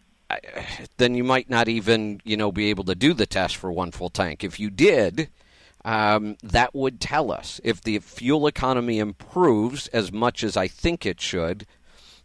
then 0.97 1.15
you 1.15 1.23
might 1.23 1.49
not 1.49 1.69
even 1.69 2.19
you 2.25 2.35
know 2.35 2.51
be 2.51 2.69
able 2.69 2.83
to 2.83 2.95
do 2.95 3.13
the 3.13 3.25
test 3.25 3.55
for 3.55 3.71
one 3.71 3.91
full 3.91 4.09
tank. 4.09 4.43
If 4.43 4.59
you 4.59 4.69
did, 4.69 5.29
um, 5.85 6.35
that 6.43 6.75
would 6.75 6.99
tell 6.99 7.31
us 7.31 7.61
if 7.63 7.79
the 7.79 7.99
fuel 7.99 8.45
economy 8.45 8.99
improves 8.99 9.87
as 9.87 10.11
much 10.11 10.43
as 10.43 10.57
I 10.57 10.67
think 10.67 11.05
it 11.05 11.21
should. 11.21 11.65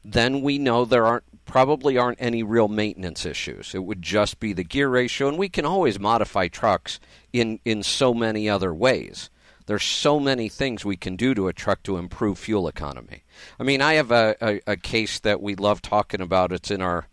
Then 0.05 0.43
we 0.43 0.59
know 0.59 0.85
there 0.85 1.07
aren't 1.07 1.25
probably 1.45 1.99
aren't 1.99 2.21
any 2.21 2.43
real 2.43 2.69
maintenance 2.69 3.27
issues. 3.27 3.75
It 3.75 3.85
would 3.85 4.01
just 4.01 4.41
be 4.41 4.53
the 4.53 4.65
gear 4.65 4.88
ratio, 4.88 5.29
and 5.29 5.38
we 5.38 5.49
can 5.49 5.65
always 5.65 5.99
modify 5.99 6.49
trucks 6.49 6.99
in 7.33 7.61
in 7.65 7.83
so 7.83 8.15
many 8.15 8.49
other 8.49 8.75
ways. 8.75 9.31
There's 9.67 9.85
so 9.85 10.19
many 10.19 10.49
things 10.49 10.85
we 10.85 10.97
can 10.97 11.15
do 11.15 11.35
to 11.35 11.49
a 11.49 11.53
truck 11.53 11.83
to 11.85 11.97
improve 11.97 12.38
fuel 12.38 12.67
economy. 12.67 13.23
I 13.61 13.62
mean, 13.62 13.81
I 13.81 13.95
have 13.95 14.11
a, 14.11 14.37
a, 14.41 14.61
a 14.67 14.77
case 14.77 15.21
that 15.21 15.41
we 15.41 15.55
love 15.55 15.81
talking 15.81 16.21
about. 16.21 16.53
It's 16.53 16.71
in 16.71 16.83
our 16.83 17.07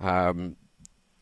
um, 0.00 0.56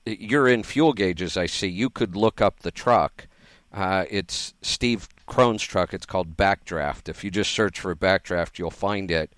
you're 0.06 0.48
in 0.48 0.62
fuel 0.62 0.92
gauges. 0.92 1.36
I 1.36 1.46
see. 1.46 1.68
You 1.68 1.90
could 1.90 2.16
look 2.16 2.40
up 2.40 2.60
the 2.60 2.70
truck. 2.70 3.28
Uh, 3.72 4.04
it's 4.10 4.54
Steve 4.62 5.08
Krohn's 5.26 5.62
truck. 5.62 5.94
It's 5.94 6.06
called 6.06 6.36
Backdraft. 6.36 7.08
If 7.08 7.24
you 7.24 7.30
just 7.30 7.52
search 7.52 7.80
for 7.80 7.94
Backdraft, 7.94 8.58
you'll 8.58 8.70
find 8.70 9.10
it, 9.10 9.32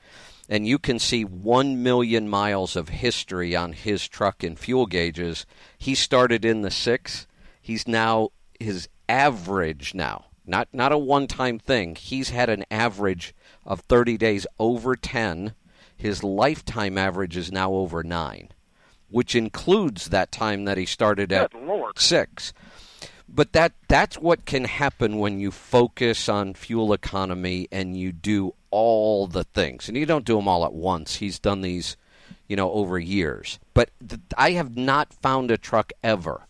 and 0.49 0.67
you 0.67 0.79
can 0.79 0.99
see 0.99 1.25
one 1.25 1.83
million 1.83 2.29
miles 2.29 2.77
of 2.77 2.89
history 2.89 3.57
on 3.57 3.73
his 3.73 4.07
truck 4.09 4.45
in 4.45 4.57
fuel 4.57 4.87
gauges. 4.87 5.47
He 5.79 5.95
started 5.95 6.45
in 6.45 6.63
the 6.63 6.71
six. 6.71 7.27
He's 7.61 7.89
now 7.89 8.31
his 8.61 8.89
average 9.09 9.95
now, 9.95 10.27
not 10.47 10.69
not 10.73 10.93
a 10.93 10.99
one-time 10.99 11.59
thing. 11.59 11.95
He's 11.95 12.31
had 12.31 12.51
an 12.51 12.65
average 12.71 13.35
of 13.65 13.81
30 13.81 14.19
days 14.19 14.47
over 14.59 14.97
10. 14.97 15.55
His 15.97 16.23
lifetime 16.23 16.99
average 16.99 17.37
is 17.37 17.51
now 17.51 17.73
over 17.73 18.03
nine 18.03 18.51
which 19.15 19.37
includes 19.37 20.09
that 20.09 20.33
time 20.33 20.65
that 20.65 20.77
he 20.77 20.85
started 20.85 21.33
at 21.33 21.55
Lord. 21.55 21.97
six. 21.97 22.53
But 23.29 23.53
that 23.53 23.73
that's 23.87 24.19
what 24.19 24.45
can 24.45 24.65
happen 24.65 25.19
when 25.19 25.39
you 25.39 25.53
focus 25.53 26.29
on 26.29 26.55
fuel 26.55 26.93
economy 26.93 27.69
and 27.71 27.97
you 27.97 28.11
do 28.11 28.55
all 28.75 29.27
the 29.27 29.45
things, 29.45 29.89
and 29.89 29.97
you 29.97 30.07
don't 30.07 30.25
do 30.25 30.37
them 30.37 30.49
all 30.49 30.65
at 30.65 30.73
once. 30.73 31.17
He's 31.17 31.39
done 31.39 31.61
these, 31.61 31.97
you 32.49 32.57
know, 32.57 32.73
over 32.73 32.99
years. 32.99 33.59
But 33.73 33.91
th- 34.07 34.21
I 34.37 34.51
have 34.53 34.77
not 34.77 35.13
found 35.13 35.51
a 35.51 35.59
truck 35.59 35.93
ever 36.03 36.47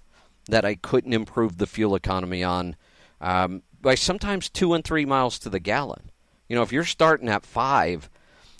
that 0.48 0.64
I 0.64 0.74
couldn't 0.74 1.12
improve 1.12 1.58
the 1.58 1.66
fuel 1.66 1.94
economy 1.94 2.42
on 2.42 2.76
um, 3.20 3.62
by 3.80 3.94
sometimes 3.94 4.48
two 4.48 4.72
and 4.72 4.84
three 4.84 5.04
miles 5.04 5.38
to 5.40 5.50
the 5.50 5.60
gallon. 5.60 6.10
You 6.48 6.56
know, 6.56 6.62
if 6.62 6.72
you're 6.72 6.84
starting 6.84 7.28
at 7.28 7.46
five 7.46 8.08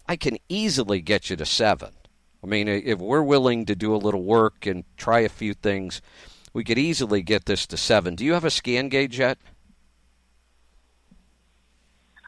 I 0.07 0.17
can 0.17 0.39
easily 0.49 1.01
get 1.01 1.31
you 1.31 1.37
to 1.37 1.47
seven. 1.47 1.93
I 2.43 2.47
mean, 2.47 2.69
if 2.69 2.99
we're 2.99 3.23
willing 3.23 3.65
to 3.67 3.75
do 3.75 3.95
a 3.95 3.97
little 3.97 4.23
work 4.23 4.67
and 4.67 4.85
try 4.97 5.21
a 5.21 5.31
few 5.31 5.55
things, 5.55 6.03
we 6.53 6.63
could 6.63 6.79
easily 6.79 7.23
get 7.23 7.47
this 7.47 7.67
to 7.69 7.77
seven. 7.77 8.15
Do 8.15 8.25
you 8.25 8.35
have 8.35 8.45
a 8.45 8.51
scan 8.51 8.91
gauge 8.91 9.19
yet? 9.19 9.39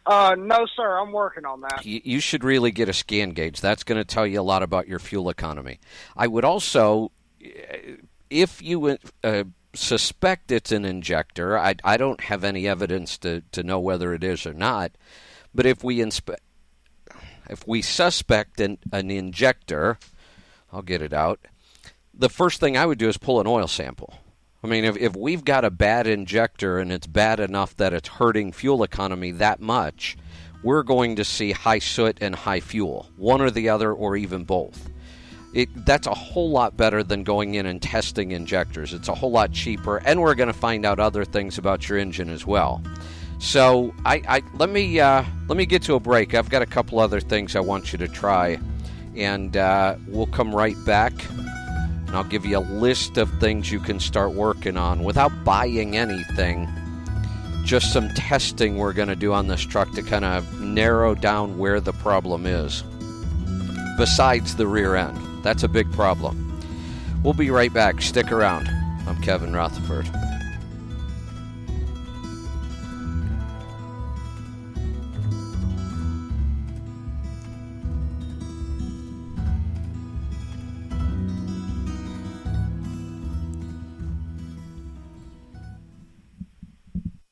Uh, 0.07 0.37
no, 0.39 0.67
sir. 0.77 0.99
I'm 0.99 1.11
working 1.13 1.45
on 1.45 1.63
that. 1.63 1.85
You 1.85 2.21
should 2.21 2.45
really 2.45 2.71
get 2.71 2.89
a 2.89 2.93
scan 2.93 3.31
gauge. 3.31 3.61
That's 3.61 3.83
going 3.83 3.99
to 3.99 4.05
tell 4.05 4.27
you 4.27 4.41
a 4.41 4.43
lot 4.43 4.63
about 4.63 4.87
your 4.87 5.01
fuel 5.01 5.29
economy. 5.29 5.81
I 6.17 6.29
would 6.29 6.45
also, 6.45 7.11
if 8.31 8.63
you 8.63 8.99
uh, 9.25 9.45
suspect 9.75 10.53
it's 10.53 10.71
an 10.71 10.85
injector, 10.85 11.59
I, 11.59 11.75
I 11.83 11.97
don't 11.97 12.21
have 12.23 12.45
any 12.45 12.69
evidence 12.69 13.19
to, 13.19 13.43
to 13.51 13.65
know 13.65 13.81
whether 13.81 14.15
it 14.15 14.23
is 14.23 14.47
or 14.47 14.55
not, 14.55 14.93
but 15.53 15.67
if 15.67 15.83
we 15.83 15.99
inspe- 15.99 16.37
if 17.49 17.67
we 17.67 17.83
suspect 17.83 18.61
an, 18.61 18.79
an 18.93 19.11
injector, 19.11 19.99
I'll 20.73 20.83
get 20.83 21.03
it 21.03 21.13
out. 21.13 21.47
The 22.13 22.29
first 22.29 22.61
thing 22.61 22.77
I 22.77 22.87
would 22.87 22.99
do 22.99 23.09
is 23.09 23.19
pull 23.19 23.41
an 23.41 23.47
oil 23.47 23.69
sample. 23.69 24.19
I 24.67 24.69
mean, 24.69 24.85
if, 24.85 24.97
if 24.97 25.15
we've 25.15 25.45
got 25.45 25.65
a 25.65 25.71
bad 25.71 26.09
injector 26.09 26.81
and 26.81 26.91
it's 26.91 27.07
bad 27.07 27.39
enough 27.39 27.77
that 27.77 27.93
it's 27.93 28.09
hurting 28.09 28.51
fuel 28.51 28.83
economy 28.83 29.31
that 29.31 29.61
much, 29.61 30.17
we're 30.65 30.83
going 30.83 31.15
to 31.17 31.25
see 31.25 31.53
high 31.53 31.79
soot 31.79 32.19
and 32.21 32.35
high 32.35 32.59
fuel, 32.59 33.09
one 33.17 33.41
or 33.41 33.49
the 33.49 33.69
other, 33.69 33.93
or 33.93 34.17
even 34.17 34.43
both. 34.43 34.91
It, 35.55 35.69
that's 35.87 36.09
a 36.09 36.15
whole 36.15 36.51
lot 36.51 36.77
better 36.77 37.05
than 37.05 37.23
going 37.23 37.55
in 37.55 37.67
and 37.67 37.81
testing 37.81 38.33
injectors. 38.33 38.93
It's 38.93 39.07
a 39.07 39.15
whole 39.15 39.31
lot 39.31 39.53
cheaper, 39.53 39.99
and 39.99 40.21
we're 40.21 40.35
going 40.35 40.49
to 40.49 40.59
find 40.59 40.85
out 40.85 40.99
other 40.99 41.25
things 41.25 41.59
about 41.59 41.89
your 41.89 41.99
engine 41.99 42.29
as 42.29 42.45
well. 42.45 42.83
So 43.39 43.95
I, 44.05 44.21
I 44.29 44.43
let 44.55 44.71
me 44.71 44.99
uh, 44.99 45.23
let 45.47 45.57
me 45.57 45.67
get 45.67 45.83
to 45.83 45.95
a 45.95 46.01
break. 46.01 46.35
I've 46.35 46.51
got 46.51 46.63
a 46.63 46.67
couple 46.67 46.99
other 46.99 47.21
things 47.21 47.55
I 47.55 47.61
want 47.61 47.93
you 47.93 47.99
to 47.99 48.09
try, 48.09 48.59
and 49.15 49.57
uh, 49.57 49.95
we'll 50.09 50.27
come 50.27 50.53
right 50.53 50.77
back. 50.85 51.13
And 52.07 52.17
I'll 52.17 52.25
give 52.25 52.47
you 52.47 52.59
a 52.59 52.61
list 52.61 53.17
of 53.19 53.31
things 53.41 53.71
you 53.73 53.81
can 53.81 54.01
start 54.01 54.33
working 54.33 54.77
on 54.77 55.03
without 55.03 55.33
buying 55.45 55.97
anything. 55.97 56.69
Just 57.65 57.93
some 57.93 58.09
testing 58.11 58.77
we're 58.77 58.93
going 58.93 59.09
to 59.09 59.17
do 59.17 59.33
on 59.33 59.49
this 59.49 59.63
truck 59.63 59.91
to 59.93 60.03
kind 60.03 60.25
of 60.25 60.61
narrow 60.61 61.15
down 61.15 61.59
where 61.59 61.81
the 61.81 61.93
problem 61.93 62.47
is. 62.47 62.85
Besides 63.99 64.57
the 64.57 64.67
rear 64.67 64.95
end, 64.95 65.19
that's 65.43 65.63
a 65.63 65.69
big 65.69 65.91
problem. 65.93 66.43
We'll 67.23 67.35
be 67.35 67.51
right 67.51 67.73
back. 67.73 68.03
Stick 68.03 68.31
around. 68.31 68.69
I'm 69.09 69.21
Kevin 69.21 69.53
Rutherford. 69.53 70.09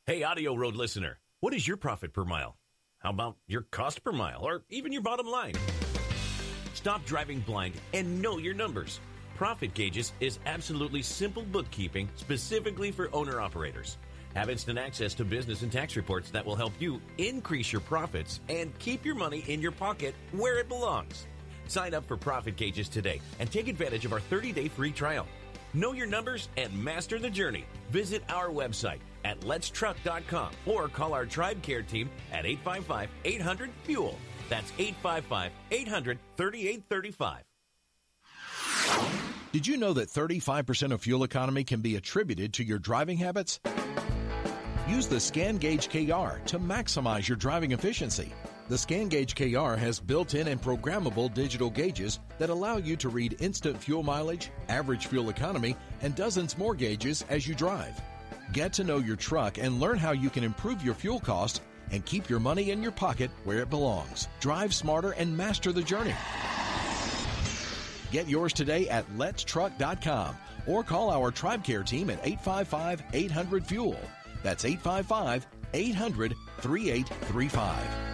Hey, 0.07 0.23
Audio 0.23 0.55
Road 0.55 0.77
listener, 0.77 1.19
what 1.41 1.55
is 1.55 1.67
your 1.67 1.79
profit 1.79 2.13
per 2.13 2.27
mile? 2.27 2.59
How 2.99 3.09
about 3.09 3.39
your 3.47 3.63
cost 3.63 4.05
per 4.05 4.13
mile 4.13 4.43
or 4.43 4.63
even 4.69 4.93
your 4.93 5.01
bottom 5.01 5.27
line? 5.27 5.55
Stop 6.75 7.07
driving 7.07 7.41
blind 7.41 7.81
and 7.95 8.21
know 8.21 8.37
your 8.37 8.53
numbers. 8.53 9.01
Profit 9.35 9.73
Gauges 9.73 10.13
is 10.21 10.41
absolutely 10.45 11.01
simple 11.01 11.43
bookkeeping 11.43 12.11
specifically 12.17 12.91
for 12.91 13.09
owner 13.15 13.41
operators. 13.41 13.97
Have 14.35 14.51
instant 14.51 14.79
access 14.79 15.15
to 15.15 15.25
business 15.25 15.63
and 15.63 15.73
tax 15.73 15.97
reports 15.97 16.29
that 16.33 16.45
will 16.45 16.55
help 16.55 16.75
you 16.79 17.01
increase 17.17 17.73
your 17.73 17.81
profits 17.81 18.41
and 18.51 18.79
keep 18.79 19.07
your 19.07 19.15
money 19.15 19.43
in 19.49 19.63
your 19.63 19.73
pocket 19.73 20.15
where 20.33 20.59
it 20.59 20.69
belongs. 20.69 21.27
Sign 21.67 21.95
up 21.95 22.05
for 22.05 22.19
Profit 22.19 22.57
Gauges 22.57 22.91
today 22.91 23.23
and 23.39 23.51
take 23.51 23.69
advantage 23.69 24.05
of 24.05 24.13
our 24.13 24.21
30 24.21 24.53
day 24.53 24.69
free 24.69 24.93
trial. 24.93 25.27
Know 25.73 25.95
your 25.95 26.07
numbers 26.07 26.51
and 26.59 26.71
master 26.85 27.19
the 27.19 27.31
journey. 27.31 27.65
Visit 27.91 28.23
our 28.29 28.51
website 28.51 29.01
at 29.25 29.41
letstruck.com 29.41 30.53
or 30.67 30.89
call 30.89 31.13
our 31.13 31.27
Tribe 31.27 31.63
Care 31.63 31.83
team 31.83 32.11
at 32.33 32.47
855 32.47 33.09
800 33.25 33.71
FUEL. 33.85 34.17
That's 34.49 34.73
855 34.79 35.53
800 35.71 36.19
3835. 36.37 37.43
Did 39.53 39.67
you 39.67 39.77
know 39.77 39.93
that 39.93 40.09
35% 40.09 40.93
of 40.93 41.01
fuel 41.01 41.23
economy 41.23 41.63
can 41.63 41.81
be 41.81 41.95
attributed 41.97 42.53
to 42.55 42.65
your 42.65 42.79
driving 42.81 43.17
habits? 43.17 43.61
Use 44.89 45.07
the 45.07 45.21
Scan 45.21 45.59
Gauge 45.59 45.89
KR 45.89 46.41
to 46.47 46.59
maximize 46.59 47.29
your 47.29 47.37
driving 47.37 47.73
efficiency. 47.73 48.33
The 48.69 48.77
Scan 48.77 49.09
Gauge 49.09 49.35
KR 49.35 49.77
has 49.77 50.01
built 50.01 50.35
in 50.35 50.49
and 50.49 50.61
programmable 50.61 51.33
digital 51.33 51.71
gauges 51.71 52.19
that 52.39 52.51
allow 52.51 52.79
you 52.79 52.97
to 52.97 53.09
read 53.09 53.37
instant 53.41 53.81
fuel 53.81 54.03
mileage, 54.03 54.51
average 54.69 55.07
fuel 55.07 55.29
economy, 55.29 55.77
and 56.03 56.15
dozens 56.15 56.59
more 56.59 56.75
gauges 56.75 57.25
as 57.29 57.47
you 57.47 57.55
drive. 57.55 58.01
Get 58.53 58.73
to 58.75 58.85
know 58.85 58.99
your 58.99 59.17
truck 59.17 59.59
and 59.59 59.81
learn 59.81 59.99
how 59.99 60.13
you 60.13 60.31
can 60.31 60.45
improve 60.45 60.85
your 60.85 60.95
fuel 60.95 61.21
cost 61.21 61.63
and 61.91 62.05
keep 62.05 62.29
your 62.29 62.41
money 62.41 62.71
in 62.71 62.83
your 62.83 62.93
pocket 62.93 63.31
where 63.45 63.59
it 63.59 63.71
belongs. 63.71 64.29
Drive 64.41 64.75
smarter 64.75 65.13
and 65.13 65.37
master 65.37 65.73
the 65.73 65.83
journey. 65.83 66.15
Get 68.11 68.29
yours 68.29 68.53
today 68.53 68.89
at 68.89 69.09
letstruck.com 69.17 70.37
or 70.67 70.85
call 70.85 71.11
our 71.11 71.31
Tribe 71.31 71.65
Care 71.65 71.83
team 71.83 72.11
at 72.11 72.21
855 72.25 73.03
800 73.13 73.67
Fuel. 73.67 73.99
That's 74.43 74.65
855 74.65 75.47
800 75.73 76.35
3835. 76.61 78.14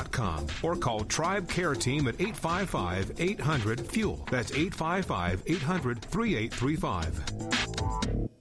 or 0.63 0.75
call 0.75 1.03
Tribe 1.05 1.47
Care 1.49 1.75
Team 1.75 2.07
at 2.07 2.19
855 2.19 3.13
800 3.19 3.87
FUEL. 3.87 4.25
That's 4.29 4.51
855 4.51 5.43
800 5.45 6.01
3835. 6.01 8.31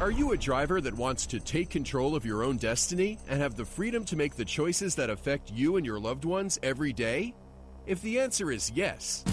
Are 0.00 0.10
you 0.10 0.32
a 0.32 0.36
driver 0.36 0.80
that 0.80 0.94
wants 0.94 1.26
to 1.26 1.38
take 1.38 1.70
control 1.70 2.16
of 2.16 2.26
your 2.26 2.42
own 2.42 2.56
destiny 2.56 3.18
and 3.28 3.40
have 3.40 3.54
the 3.54 3.64
freedom 3.64 4.04
to 4.06 4.16
make 4.16 4.34
the 4.34 4.44
choices 4.44 4.96
that 4.96 5.10
affect 5.10 5.52
you 5.52 5.76
and 5.76 5.86
your 5.86 6.00
loved 6.00 6.24
ones 6.24 6.58
every 6.60 6.92
day? 6.92 7.36
If 7.86 8.02
the 8.02 8.18
answer 8.18 8.50
is 8.50 8.72
yes, 8.74 9.24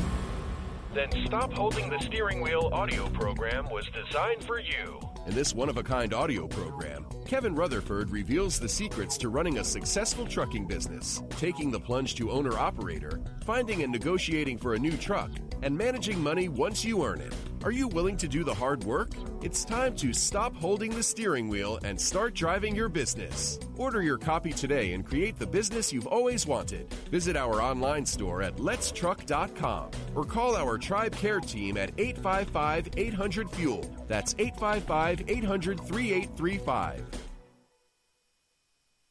Then 0.94 1.10
Stop 1.26 1.54
Holding 1.54 1.90
the 1.90 1.98
Steering 2.00 2.42
Wheel 2.42 2.70
audio 2.72 3.10
program 3.10 3.68
was 3.72 3.88
designed 3.88 4.44
for 4.44 4.60
you. 4.60 5.00
In 5.30 5.36
this 5.36 5.54
one 5.54 5.70
of 5.70 5.78
a 5.78 5.84
kind 5.84 6.12
audio 6.12 6.48
program, 6.48 7.06
Kevin 7.24 7.54
Rutherford 7.54 8.10
reveals 8.10 8.60
the 8.60 8.68
secrets 8.68 9.16
to 9.20 9.30
running 9.30 9.60
a 9.60 9.64
successful 9.64 10.26
trucking 10.26 10.66
business, 10.66 11.22
taking 11.30 11.70
the 11.70 11.80
plunge 11.80 12.16
to 12.16 12.32
owner 12.32 12.58
operator, 12.58 13.22
finding 13.46 13.84
and 13.84 13.92
negotiating 13.92 14.58
for 14.58 14.74
a 14.74 14.80
new 14.80 14.98
truck, 14.98 15.30
and 15.62 15.78
managing 15.78 16.20
money 16.20 16.50
once 16.50 16.84
you 16.84 17.06
earn 17.06 17.22
it. 17.22 17.36
Are 17.66 17.72
you 17.72 17.90
willing 17.90 18.16
to 18.18 18.28
do 18.30 18.46
the 18.46 18.54
hard 18.54 18.86
work? 18.86 19.10
It's 19.42 19.66
time 19.66 19.94
to 19.98 20.14
stop 20.14 20.56
holding 20.56 20.92
the 20.92 21.04
steering 21.04 21.50
wheel 21.50 21.78
and 21.84 22.00
start 22.00 22.34
driving 22.34 22.74
your 22.74 22.88
business. 22.88 23.60
Order 23.76 24.02
your 24.02 24.18
copy 24.18 24.54
today 24.54 24.94
and 24.94 25.06
create 25.06 25.38
the 25.38 25.46
business 25.46 25.92
you've 25.92 26.08
always 26.08 26.48
wanted. 26.48 26.90
Visit 27.12 27.36
our 27.36 27.62
online 27.62 28.06
store 28.06 28.42
at 28.42 28.56
letstruck.com 28.56 29.92
or 30.16 30.24
call 30.24 30.56
our 30.56 30.78
Tribe 30.78 31.14
Care 31.18 31.42
team 31.42 31.76
at 31.76 31.92
855 31.98 32.92
800 32.96 33.52
Fuel. 33.52 33.92
That's 34.08 34.36
855 34.40 35.30
800 35.30 35.82
3835. 35.82 37.06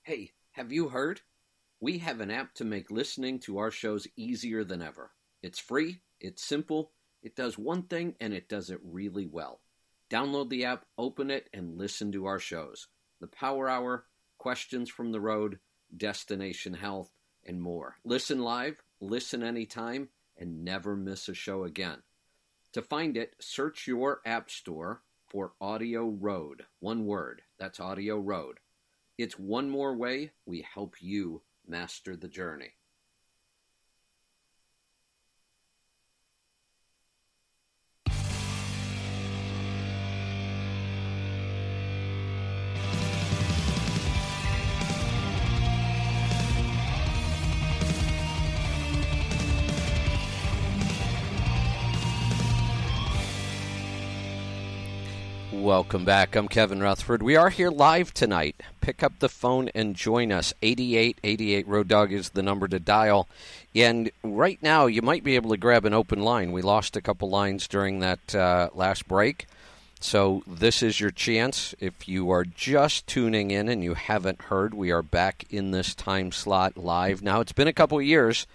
Hey, 0.04 0.30
have 0.52 0.72
you 0.72 0.88
heard? 0.88 1.20
We 1.80 1.98
have 1.98 2.22
an 2.22 2.30
app 2.30 2.54
to 2.54 2.64
make 2.64 2.90
listening 2.90 3.40
to 3.40 3.58
our 3.58 3.70
shows 3.70 4.06
easier 4.16 4.64
than 4.64 4.80
ever. 4.80 5.11
It's 5.42 5.58
free, 5.58 6.00
it's 6.18 6.42
simple, 6.42 6.92
it 7.22 7.37
does 7.37 7.59
one 7.59 7.83
thing, 7.83 8.14
and 8.20 8.33
it 8.33 8.48
does 8.48 8.70
it 8.70 8.81
really 8.83 9.26
well. 9.26 9.61
Download 10.11 10.48
the 10.48 10.64
app, 10.64 10.85
open 10.96 11.31
it, 11.31 11.48
and 11.52 11.76
listen 11.76 12.12
to 12.12 12.26
our 12.26 12.38
shows 12.38 12.88
The 13.20 13.26
Power 13.26 13.68
Hour, 13.68 14.04
Questions 14.38 14.88
from 14.88 15.12
the 15.12 15.20
Road, 15.20 15.59
Destination 15.96 16.74
Health, 16.74 17.11
and 17.44 17.61
more. 17.61 17.96
Listen 18.04 18.40
live, 18.40 18.76
listen 19.00 19.42
anytime, 19.42 20.09
and 20.37 20.64
never 20.64 20.96
miss 20.96 21.28
a 21.28 21.35
show 21.35 21.64
again. 21.64 22.02
To 22.72 22.83
find 22.83 23.16
it, 23.16 23.35
search 23.40 23.87
your 23.87 24.20
app 24.24 24.50
store 24.50 25.02
for 25.26 25.52
Audio 25.61 26.09
Road. 26.09 26.64
One 26.81 27.07
word. 27.07 27.42
That's 27.59 27.81
Audio 27.81 28.18
Road. 28.18 28.61
It's 29.18 29.38
one 29.38 29.68
more 29.68 29.96
way 29.96 30.31
we 30.46 30.66
help 30.74 30.96
you 31.00 31.42
master 31.66 32.16
the 32.16 32.28
journey. 32.28 32.74
Welcome 55.68 56.07
back. 56.07 56.35
I'm 56.35 56.48
Kevin 56.48 56.81
Rutherford. 56.81 57.22
We 57.22 57.37
are 57.37 57.50
here 57.50 57.68
live 57.68 58.14
tonight. 58.14 58.57
Pick 58.81 59.02
up 59.02 59.18
the 59.18 59.28
phone 59.28 59.68
and 59.74 59.94
join 59.94 60.33
us. 60.33 60.54
8888 60.62 61.68
Road 61.68 61.88
Dog 61.88 62.11
is 62.11 62.31
the 62.31 62.42
number 62.42 62.66
to 62.68 62.78
dial. 62.78 63.28
And 63.74 64.11
right 64.24 64.59
now, 64.62 64.87
you 64.87 65.02
might 65.02 65.22
be 65.22 65.35
able 65.35 65.50
to 65.50 65.59
grab 65.59 65.85
an 65.85 65.92
open 65.92 66.20
line. 66.20 66.52
We 66.52 66.62
lost 66.62 66.96
a 66.96 67.02
couple 67.02 67.28
lines 67.28 67.68
during 67.68 67.98
that 67.98 68.35
uh, 68.35 68.70
last 68.72 69.07
break. 69.07 69.46
So 70.00 70.42
this 70.46 70.83
is 70.83 71.00
your 71.00 71.11
chance. 71.11 71.74
If 71.81 72.09
you 72.09 72.31
are 72.31 72.46
just 72.46 73.07
tuning 73.07 73.50
in 73.50 73.68
and 73.68 73.85
you 73.85 73.92
haven't 73.92 74.44
heard, 74.44 74.72
we 74.72 74.90
are 74.90 75.02
back 75.02 75.44
in 75.50 75.72
this 75.72 75.94
time 75.94 76.33
slot 76.33 76.78
live. 76.78 77.20
Now, 77.20 77.42
it's 77.42 77.52
been 77.52 77.68
a 77.68 77.74
couple 77.74 78.00
years. 78.00 78.46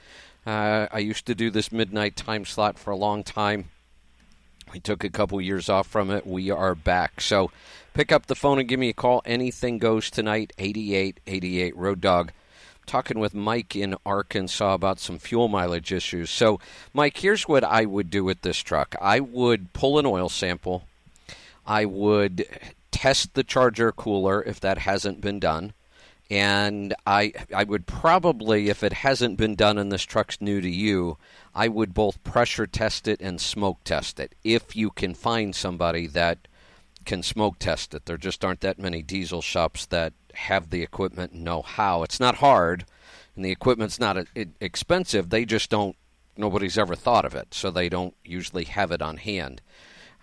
Uh, 0.47 0.87
I 0.91 0.97
used 0.97 1.27
to 1.27 1.35
do 1.35 1.51
this 1.51 1.71
midnight 1.71 2.15
time 2.15 2.43
slot 2.43 2.79
for 2.79 2.89
a 2.89 2.97
long 2.97 3.23
time 3.23 3.69
we 4.73 4.79
took 4.79 5.03
a 5.03 5.09
couple 5.09 5.39
years 5.39 5.69
off 5.69 5.87
from 5.87 6.09
it. 6.09 6.25
We 6.25 6.49
are 6.49 6.73
back. 6.73 7.21
So 7.21 7.51
pick 7.93 8.11
up 8.11 8.25
the 8.25 8.35
phone 8.35 8.57
and 8.59 8.67
give 8.67 8.79
me 8.79 8.89
a 8.89 8.93
call. 8.93 9.21
Anything 9.23 9.77
goes 9.77 10.09
tonight, 10.09 10.51
8888 10.57 11.77
Road 11.77 12.01
Dog. 12.01 12.31
Talking 12.85 13.19
with 13.19 13.33
Mike 13.33 13.75
in 13.75 13.95
Arkansas 14.05 14.73
about 14.73 14.99
some 14.99 15.19
fuel 15.19 15.47
mileage 15.47 15.93
issues. 15.93 16.29
So, 16.29 16.59
Mike, 16.91 17.17
here's 17.17 17.47
what 17.47 17.63
I 17.63 17.85
would 17.85 18.09
do 18.09 18.25
with 18.25 18.41
this 18.41 18.57
truck 18.57 18.95
I 18.99 19.21
would 19.21 19.71
pull 19.71 19.99
an 19.99 20.05
oil 20.05 20.27
sample, 20.27 20.83
I 21.65 21.85
would 21.85 22.45
test 22.91 23.35
the 23.35 23.43
charger 23.43 23.91
cooler 23.91 24.43
if 24.43 24.59
that 24.59 24.79
hasn't 24.79 25.21
been 25.21 25.39
done 25.39 25.73
and 26.29 26.95
I 27.05 27.33
I 27.53 27.63
would 27.63 27.85
probably 27.85 28.69
if 28.69 28.83
it 28.83 28.93
hasn't 28.93 29.37
been 29.37 29.55
done 29.55 29.77
and 29.77 29.91
this 29.91 30.03
truck's 30.03 30.41
new 30.41 30.61
to 30.61 30.69
you, 30.69 31.17
I 31.55 31.67
would 31.67 31.93
both 31.93 32.23
pressure 32.23 32.65
test 32.65 33.07
it 33.07 33.21
and 33.21 33.39
smoke 33.39 33.83
test 33.83 34.19
it 34.19 34.35
if 34.43 34.75
you 34.75 34.89
can 34.89 35.13
find 35.13 35.55
somebody 35.55 36.07
that 36.07 36.47
can 37.05 37.21
smoke 37.21 37.59
test 37.59 37.93
it. 37.93 38.05
There 38.05 38.17
just 38.17 38.43
aren't 38.43 38.61
that 38.61 38.79
many 38.79 39.01
diesel 39.01 39.41
shops 39.41 39.85
that 39.87 40.13
have 40.33 40.69
the 40.69 40.81
equipment 40.81 41.33
and 41.33 41.43
know 41.43 41.61
how. 41.61 42.03
It's 42.03 42.19
not 42.19 42.35
hard, 42.35 42.85
and 43.35 43.45
the 43.45 43.51
equipment's 43.51 43.99
not 43.99 44.27
expensive. 44.59 45.29
They 45.29 45.45
just 45.45 45.69
don't. 45.69 45.95
Nobody's 46.35 46.79
ever 46.79 46.95
thought 46.95 47.25
of 47.25 47.35
it, 47.35 47.53
so 47.53 47.69
they 47.69 47.89
don't 47.89 48.15
usually 48.25 48.63
have 48.63 48.91
it 48.91 49.03
on 49.03 49.17
hand. 49.17 49.61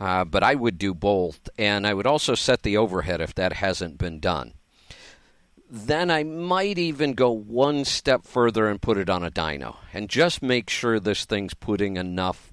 Uh, 0.01 0.25
but 0.25 0.43
I 0.43 0.55
would 0.57 0.79
do 0.79 0.95
both, 0.95 1.49
and 1.59 1.87
I 1.87 1.95
would 1.95 2.07
also 2.07 2.35
set 2.35 2.63
the 2.63 2.77
overhead 2.77 3.21
if 3.21 3.35
that 3.35 3.53
hasn't 3.53 3.99
been 3.99 4.19
done. 4.19 4.55
Then 5.73 6.11
I 6.11 6.25
might 6.25 6.79
even 6.79 7.13
go 7.13 7.31
one 7.31 7.85
step 7.85 8.25
further 8.25 8.69
and 8.69 8.83
put 8.83 8.99
it 8.99 9.09
on 9.09 9.23
a 9.23 9.31
dyno 9.31 9.77
and 9.93 10.11
just 10.11 10.43
make 10.43 10.69
sure 10.69 10.99
this 10.99 11.25
thing's 11.25 11.55
putting 11.55 11.97
enough 11.97 12.53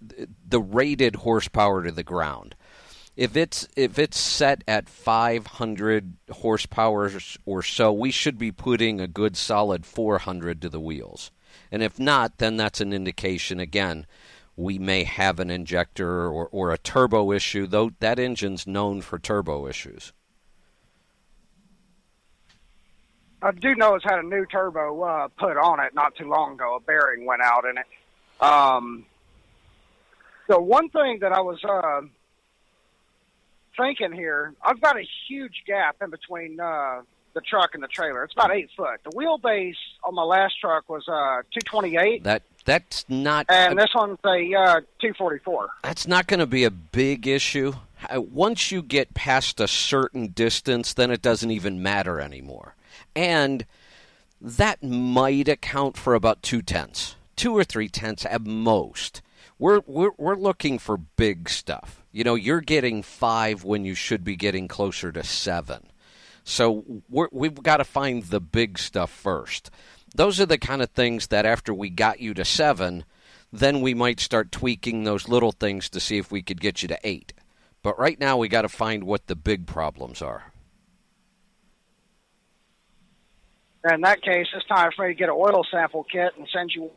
the 0.00 0.60
rated 0.60 1.16
horsepower 1.16 1.84
to 1.84 1.90
the 1.90 2.02
ground. 2.02 2.54
If 3.16 3.34
it's 3.34 3.66
if 3.76 3.98
it's 3.98 4.18
set 4.18 4.62
at 4.68 4.90
500 4.90 6.14
horsepower 6.30 7.10
or 7.46 7.62
so, 7.62 7.92
we 7.92 8.10
should 8.10 8.36
be 8.36 8.52
putting 8.52 9.00
a 9.00 9.08
good 9.08 9.36
solid 9.36 9.86
400 9.86 10.60
to 10.60 10.68
the 10.68 10.80
wheels. 10.80 11.30
And 11.72 11.82
if 11.82 11.98
not, 11.98 12.38
then 12.38 12.58
that's 12.58 12.82
an 12.82 12.92
indication 12.92 13.58
again 13.58 14.06
we 14.56 14.78
may 14.78 15.04
have 15.04 15.40
an 15.40 15.50
injector 15.50 16.26
or, 16.26 16.46
or 16.48 16.72
a 16.72 16.78
turbo 16.78 17.32
issue, 17.32 17.66
though 17.66 17.90
that 18.00 18.18
engine's 18.18 18.66
known 18.66 19.00
for 19.00 19.18
turbo 19.18 19.66
issues. 19.66 20.12
I 23.44 23.52
do 23.52 23.74
know 23.74 23.94
it's 23.94 24.04
had 24.04 24.18
a 24.18 24.22
new 24.22 24.46
turbo 24.46 25.02
uh, 25.02 25.28
put 25.38 25.58
on 25.58 25.78
it 25.78 25.94
not 25.94 26.16
too 26.16 26.26
long 26.26 26.54
ago. 26.54 26.76
A 26.76 26.80
bearing 26.80 27.26
went 27.26 27.42
out 27.42 27.66
in 27.66 27.76
it. 27.76 28.42
Um, 28.42 29.04
so 30.46 30.58
one 30.60 30.88
thing 30.88 31.18
that 31.20 31.32
I 31.32 31.40
was 31.42 31.62
uh, 31.62 32.00
thinking 33.76 34.12
here, 34.12 34.54
I've 34.62 34.80
got 34.80 34.96
a 34.96 35.04
huge 35.28 35.62
gap 35.66 35.96
in 36.02 36.08
between 36.08 36.58
uh, 36.58 37.02
the 37.34 37.42
truck 37.42 37.74
and 37.74 37.82
the 37.82 37.88
trailer. 37.88 38.24
It's 38.24 38.32
about 38.32 38.50
eight 38.50 38.70
foot. 38.74 39.00
The 39.04 39.10
wheelbase 39.10 39.76
on 40.02 40.14
my 40.14 40.22
last 40.22 40.58
truck 40.58 40.88
was 40.88 41.06
uh, 41.06 41.42
228. 41.52 42.24
That 42.24 42.42
that's 42.64 43.04
not. 43.10 43.44
And 43.50 43.78
this 43.78 43.90
one's 43.94 44.18
a 44.24 44.54
uh, 44.54 44.80
244. 45.00 45.68
That's 45.82 46.06
not 46.06 46.28
going 46.28 46.40
to 46.40 46.46
be 46.46 46.64
a 46.64 46.70
big 46.70 47.26
issue. 47.26 47.74
Uh, 48.08 48.22
once 48.22 48.70
you 48.70 48.80
get 48.80 49.12
past 49.12 49.60
a 49.60 49.68
certain 49.68 50.28
distance, 50.28 50.94
then 50.94 51.10
it 51.10 51.20
doesn't 51.20 51.50
even 51.50 51.82
matter 51.82 52.20
anymore 52.20 52.74
and 53.14 53.64
that 54.40 54.82
might 54.82 55.48
account 55.48 55.96
for 55.96 56.14
about 56.14 56.42
two 56.42 56.62
tenths, 56.62 57.16
two 57.36 57.56
or 57.56 57.64
three 57.64 57.88
tenths 57.88 58.26
at 58.26 58.42
most. 58.42 59.22
We're, 59.58 59.80
we're 59.86 60.10
we're 60.18 60.36
looking 60.36 60.78
for 60.78 60.96
big 60.96 61.48
stuff. 61.48 62.02
You 62.12 62.24
know, 62.24 62.34
you're 62.34 62.60
getting 62.60 63.02
five 63.02 63.64
when 63.64 63.84
you 63.84 63.94
should 63.94 64.24
be 64.24 64.36
getting 64.36 64.68
closer 64.68 65.12
to 65.12 65.22
seven. 65.22 65.86
So 66.44 66.84
we 67.08 67.48
have 67.48 67.62
got 67.62 67.78
to 67.78 67.84
find 67.84 68.22
the 68.24 68.40
big 68.40 68.78
stuff 68.78 69.10
first. 69.10 69.70
Those 70.14 70.40
are 70.40 70.46
the 70.46 70.58
kind 70.58 70.82
of 70.82 70.90
things 70.90 71.28
that 71.28 71.46
after 71.46 71.72
we 71.72 71.88
got 71.88 72.20
you 72.20 72.34
to 72.34 72.44
seven, 72.44 73.04
then 73.52 73.80
we 73.80 73.94
might 73.94 74.20
start 74.20 74.52
tweaking 74.52 75.04
those 75.04 75.28
little 75.28 75.52
things 75.52 75.88
to 75.90 76.00
see 76.00 76.18
if 76.18 76.30
we 76.30 76.42
could 76.42 76.60
get 76.60 76.82
you 76.82 76.88
to 76.88 76.98
eight. 77.02 77.32
But 77.82 77.98
right 77.98 78.18
now, 78.18 78.36
we 78.36 78.48
got 78.48 78.62
to 78.62 78.68
find 78.68 79.04
what 79.04 79.26
the 79.26 79.36
big 79.36 79.66
problems 79.66 80.20
are. 80.22 80.52
In 83.92 84.00
that 84.00 84.22
case, 84.22 84.46
it's 84.54 84.66
time 84.66 84.90
for 84.96 85.06
me 85.06 85.14
to 85.14 85.18
get 85.18 85.28
an 85.28 85.34
oil 85.36 85.64
sample 85.70 86.04
kit 86.04 86.32
and 86.38 86.48
send 86.52 86.70
you. 86.74 86.90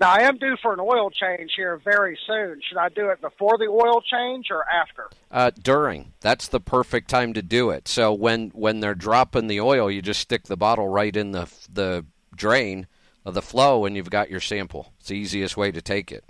Now, 0.00 0.12
I 0.12 0.22
am 0.22 0.38
due 0.38 0.56
for 0.62 0.72
an 0.72 0.80
oil 0.80 1.10
change 1.10 1.50
here 1.56 1.78
very 1.84 2.18
soon. 2.26 2.60
Should 2.66 2.78
I 2.78 2.88
do 2.88 3.10
it 3.10 3.20
before 3.20 3.58
the 3.58 3.66
oil 3.66 4.00
change 4.00 4.46
or 4.50 4.64
after? 4.66 5.10
Uh, 5.30 5.50
during. 5.62 6.14
That's 6.20 6.48
the 6.48 6.60
perfect 6.60 7.10
time 7.10 7.34
to 7.34 7.42
do 7.42 7.68
it. 7.68 7.86
So 7.86 8.12
when 8.12 8.48
when 8.50 8.80
they're 8.80 8.94
dropping 8.94 9.48
the 9.48 9.60
oil, 9.60 9.90
you 9.90 10.00
just 10.00 10.20
stick 10.20 10.44
the 10.44 10.56
bottle 10.56 10.88
right 10.88 11.14
in 11.14 11.32
the 11.32 11.52
the 11.70 12.06
drain 12.34 12.86
of 13.26 13.34
the 13.34 13.42
flow, 13.42 13.84
and 13.84 13.94
you've 13.94 14.08
got 14.08 14.30
your 14.30 14.40
sample. 14.40 14.94
It's 15.00 15.08
the 15.08 15.18
easiest 15.18 15.58
way 15.58 15.70
to 15.70 15.82
take 15.82 16.10
it. 16.10 16.24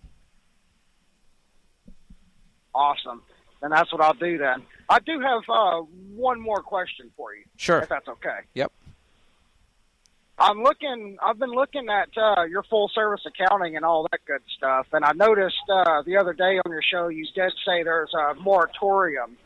Awesome. 2.74 3.22
And 3.62 3.72
that's 3.72 3.92
what 3.92 4.00
I'll 4.00 4.14
do 4.14 4.38
then. 4.38 4.62
I 4.88 4.98
do 5.00 5.20
have 5.20 5.42
uh, 5.48 5.82
one 6.14 6.40
more 6.40 6.62
question 6.62 7.10
for 7.16 7.34
you. 7.34 7.44
Sure. 7.56 7.80
If 7.80 7.88
that's 7.88 8.08
okay. 8.08 8.40
Yep. 8.54 8.72
I'm 10.38 10.62
looking. 10.62 11.18
I've 11.22 11.38
been 11.38 11.50
looking 11.50 11.88
at 11.90 12.08
uh, 12.16 12.44
your 12.44 12.62
full 12.62 12.90
service 12.94 13.20
accounting 13.26 13.76
and 13.76 13.84
all 13.84 14.08
that 14.10 14.20
good 14.26 14.40
stuff, 14.56 14.86
and 14.92 15.04
I 15.04 15.12
noticed 15.12 15.58
uh, 15.68 16.02
the 16.06 16.16
other 16.16 16.32
day 16.32 16.58
on 16.64 16.72
your 16.72 16.82
show 16.82 17.08
you 17.08 17.26
did 17.34 17.52
say 17.66 17.82
there's 17.82 18.14
a 18.14 18.34
moratorium 18.40 19.36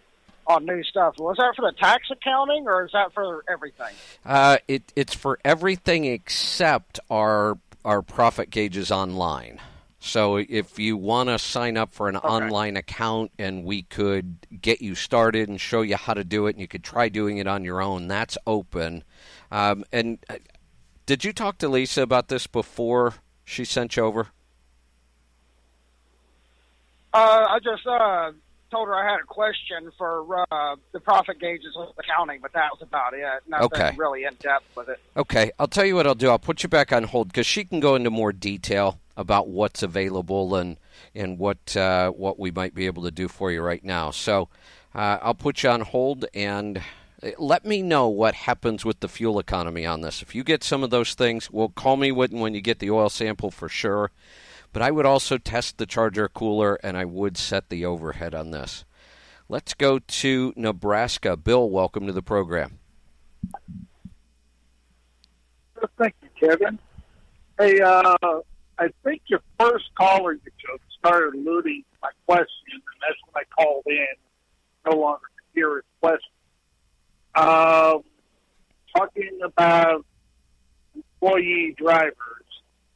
on 0.46 0.64
new 0.64 0.84
stuff. 0.84 1.18
Was 1.18 1.36
that 1.38 1.54
for 1.56 1.62
the 1.62 1.76
tax 1.76 2.04
accounting, 2.12 2.66
or 2.68 2.84
is 2.84 2.92
that 2.92 3.12
for 3.12 3.44
everything? 3.48 3.92
Uh, 4.24 4.58
it, 4.68 4.92
it's 4.94 5.14
for 5.14 5.40
everything 5.44 6.04
except 6.04 7.00
our 7.10 7.58
our 7.84 8.00
profit 8.00 8.50
gauges 8.50 8.92
online. 8.92 9.60
So 10.04 10.36
if 10.36 10.78
you 10.78 10.98
want 10.98 11.30
to 11.30 11.38
sign 11.38 11.78
up 11.78 11.94
for 11.94 12.10
an 12.10 12.16
okay. 12.18 12.28
online 12.28 12.76
account 12.76 13.32
and 13.38 13.64
we 13.64 13.82
could 13.82 14.46
get 14.60 14.82
you 14.82 14.94
started 14.94 15.48
and 15.48 15.58
show 15.58 15.80
you 15.80 15.96
how 15.96 16.12
to 16.12 16.22
do 16.22 16.46
it, 16.46 16.50
and 16.50 16.60
you 16.60 16.68
could 16.68 16.84
try 16.84 17.08
doing 17.08 17.38
it 17.38 17.46
on 17.46 17.64
your 17.64 17.80
own, 17.80 18.06
that's 18.06 18.36
open. 18.46 19.02
Um, 19.50 19.82
and 19.90 20.18
uh, 20.28 20.36
did 21.06 21.24
you 21.24 21.32
talk 21.32 21.56
to 21.58 21.68
Lisa 21.68 22.02
about 22.02 22.28
this 22.28 22.46
before 22.46 23.14
she 23.44 23.64
sent 23.64 23.96
you 23.96 24.04
over? 24.04 24.28
Uh, 27.14 27.46
I 27.48 27.58
just 27.60 27.86
uh, 27.86 28.32
told 28.70 28.88
her 28.88 28.94
I 28.94 29.10
had 29.10 29.20
a 29.20 29.26
question 29.26 29.90
for 29.96 30.44
uh, 30.52 30.76
the 30.92 31.00
profit 31.00 31.40
gauges 31.40 31.74
of 31.78 31.94
accounting, 31.98 32.40
but 32.42 32.52
that 32.52 32.68
was 32.72 32.82
about 32.82 33.14
it. 33.14 33.24
Nothing 33.48 33.64
okay. 33.64 33.94
really 33.96 34.24
in 34.24 34.34
depth 34.34 34.66
with 34.76 34.90
it. 34.90 35.00
Okay, 35.16 35.50
I'll 35.58 35.66
tell 35.66 35.86
you 35.86 35.94
what 35.94 36.06
I'll 36.06 36.14
do. 36.14 36.28
I'll 36.28 36.38
put 36.38 36.62
you 36.62 36.68
back 36.68 36.92
on 36.92 37.04
hold 37.04 37.28
because 37.28 37.46
she 37.46 37.64
can 37.64 37.80
go 37.80 37.94
into 37.94 38.10
more 38.10 38.32
detail 38.32 39.00
about 39.16 39.48
what's 39.48 39.82
available 39.82 40.54
and 40.54 40.76
and 41.14 41.38
what 41.38 41.76
uh, 41.76 42.10
what 42.10 42.38
we 42.38 42.50
might 42.50 42.74
be 42.74 42.86
able 42.86 43.02
to 43.04 43.10
do 43.10 43.28
for 43.28 43.50
you 43.50 43.62
right 43.62 43.84
now. 43.84 44.10
So 44.10 44.48
uh, 44.94 45.18
I'll 45.22 45.34
put 45.34 45.62
you 45.62 45.70
on 45.70 45.82
hold 45.82 46.24
and 46.34 46.78
uh, 47.22 47.30
let 47.38 47.64
me 47.64 47.82
know 47.82 48.08
what 48.08 48.34
happens 48.34 48.84
with 48.84 49.00
the 49.00 49.08
fuel 49.08 49.38
economy 49.38 49.86
on 49.86 50.00
this. 50.00 50.22
If 50.22 50.34
you 50.34 50.44
get 50.44 50.64
some 50.64 50.82
of 50.82 50.90
those 50.90 51.14
things, 51.14 51.50
well, 51.50 51.68
call 51.68 51.96
me 51.96 52.12
when 52.12 52.32
when 52.32 52.54
you 52.54 52.60
get 52.60 52.78
the 52.78 52.90
oil 52.90 53.08
sample 53.08 53.50
for 53.50 53.68
sure. 53.68 54.10
But 54.72 54.82
I 54.82 54.90
would 54.90 55.06
also 55.06 55.38
test 55.38 55.78
the 55.78 55.86
charger 55.86 56.28
cooler 56.28 56.80
and 56.82 56.96
I 56.96 57.04
would 57.04 57.36
set 57.36 57.68
the 57.68 57.84
overhead 57.84 58.34
on 58.34 58.50
this. 58.50 58.84
Let's 59.48 59.72
go 59.72 60.00
to 60.00 60.52
Nebraska. 60.56 61.36
Bill, 61.36 61.70
welcome 61.70 62.08
to 62.08 62.12
the 62.12 62.22
program. 62.22 62.78
Thank 65.98 66.14
you, 66.22 66.28
Kevin. 66.48 66.78
Hey, 67.58 67.80
uh, 67.80 68.16
I 68.78 68.88
think 69.04 69.22
your 69.26 69.40
first 69.58 69.84
caller 69.94 70.32
you 70.32 70.40
took 70.40 70.80
started 70.98 71.34
alluding 71.34 71.84
to 71.92 71.98
my 72.02 72.10
question, 72.26 72.72
and 72.72 72.82
that's 73.00 73.20
when 73.26 73.42
I 73.42 73.62
called 73.62 73.84
in. 73.86 74.06
No 74.86 74.98
longer 74.98 75.26
hear 75.54 75.76
his 75.76 75.84
question. 76.00 76.32
Um, 77.34 78.02
talking 78.96 79.38
about 79.42 80.04
employee 80.94 81.74
drivers, 81.76 82.14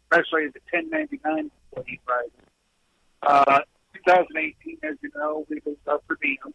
especially 0.05 0.49
the 0.49 0.61
1099 0.71 1.51
employee 1.73 2.01
drivers. 2.07 2.31
Uh, 3.23 3.61
2018, 4.07 4.79
as 4.85 4.97
you 5.03 5.11
know, 5.17 5.45
we 5.49 5.61
was 5.65 5.77
up 5.87 6.07
per 6.07 6.17
diem. 6.23 6.55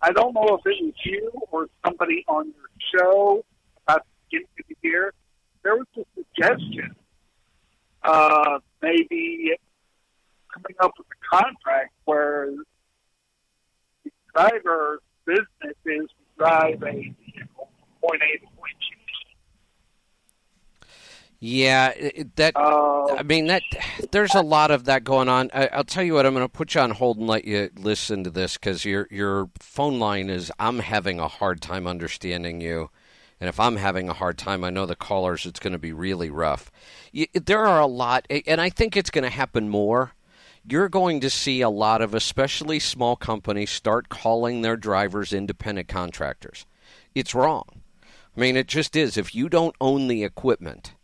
I 0.00 0.12
don't 0.12 0.32
know 0.32 0.58
if 0.58 0.60
it 0.64 0.84
was 0.84 0.94
you 1.04 1.30
or 1.50 1.66
somebody 1.84 2.24
on 2.28 2.46
your 2.46 3.00
show 3.00 3.44
about 3.86 4.02
the 4.04 4.38
beginning 4.38 4.48
of 4.58 4.64
the 4.68 4.88
year. 4.88 5.12
There 5.62 5.76
was 5.76 5.86
a 5.96 6.04
suggestion, 6.14 6.94
uh, 8.02 8.58
maybe 8.82 9.52
coming 10.52 10.76
up 10.80 10.92
with 10.98 11.06
a 11.06 11.36
contract 11.36 11.92
where 12.04 12.48
the 14.04 14.10
driver's 14.34 15.00
business 15.26 15.76
is 15.84 16.08
to 16.08 16.38
drive 16.38 16.82
a 16.82 16.92
vehicle 16.92 17.14
from 17.56 17.88
point 18.00 18.22
A 18.22 18.38
to 18.38 18.46
point 18.56 18.74
B. 18.78 18.86
Yeah, 21.40 21.90
it- 21.90 22.34
that. 22.36 22.56
Uh, 22.56 23.14
I 23.14 23.22
mean, 23.22 23.46
that. 23.46 23.62
There's 24.10 24.34
a 24.34 24.42
lot 24.42 24.70
of 24.70 24.84
that 24.84 25.04
going 25.04 25.28
on. 25.28 25.50
I, 25.54 25.68
I'll 25.68 25.84
tell 25.84 26.02
you 26.02 26.14
what. 26.14 26.26
I'm 26.26 26.34
going 26.34 26.44
to 26.44 26.48
put 26.48 26.74
you 26.74 26.80
on 26.80 26.90
hold 26.90 27.18
and 27.18 27.28
let 27.28 27.44
you 27.44 27.70
listen 27.76 28.24
to 28.24 28.30
this 28.30 28.54
because 28.54 28.84
your 28.84 29.06
your 29.10 29.48
phone 29.60 30.00
line 30.00 30.30
is. 30.30 30.50
I'm 30.58 30.80
having 30.80 31.20
a 31.20 31.28
hard 31.28 31.60
time 31.60 31.86
understanding 31.86 32.60
you, 32.60 32.90
and 33.40 33.48
if 33.48 33.60
I'm 33.60 33.76
having 33.76 34.08
a 34.08 34.14
hard 34.14 34.36
time, 34.36 34.64
I 34.64 34.70
know 34.70 34.86
the 34.86 34.96
callers. 34.96 35.46
It's 35.46 35.60
going 35.60 35.72
to 35.72 35.78
be 35.78 35.92
really 35.92 36.30
rough. 36.30 36.70
There 37.32 37.66
are 37.66 37.80
a 37.80 37.86
lot, 37.86 38.26
and 38.46 38.60
I 38.60 38.68
think 38.68 38.96
it's 38.96 39.10
going 39.10 39.24
to 39.24 39.30
happen 39.30 39.68
more. 39.68 40.12
You're 40.68 40.88
going 40.88 41.20
to 41.20 41.30
see 41.30 41.60
a 41.60 41.70
lot 41.70 42.02
of, 42.02 42.14
especially 42.14 42.78
small 42.78 43.16
companies, 43.16 43.70
start 43.70 44.08
calling 44.08 44.62
their 44.62 44.76
drivers 44.76 45.32
independent 45.32 45.88
contractors. 45.88 46.66
It's 47.14 47.34
wrong. 47.34 47.82
I 48.36 48.40
mean, 48.40 48.56
it 48.56 48.66
just 48.66 48.94
is. 48.94 49.16
If 49.16 49.34
you 49.34 49.48
don't 49.48 49.74
own 49.80 50.08
the 50.08 50.24
equipment 50.24 50.94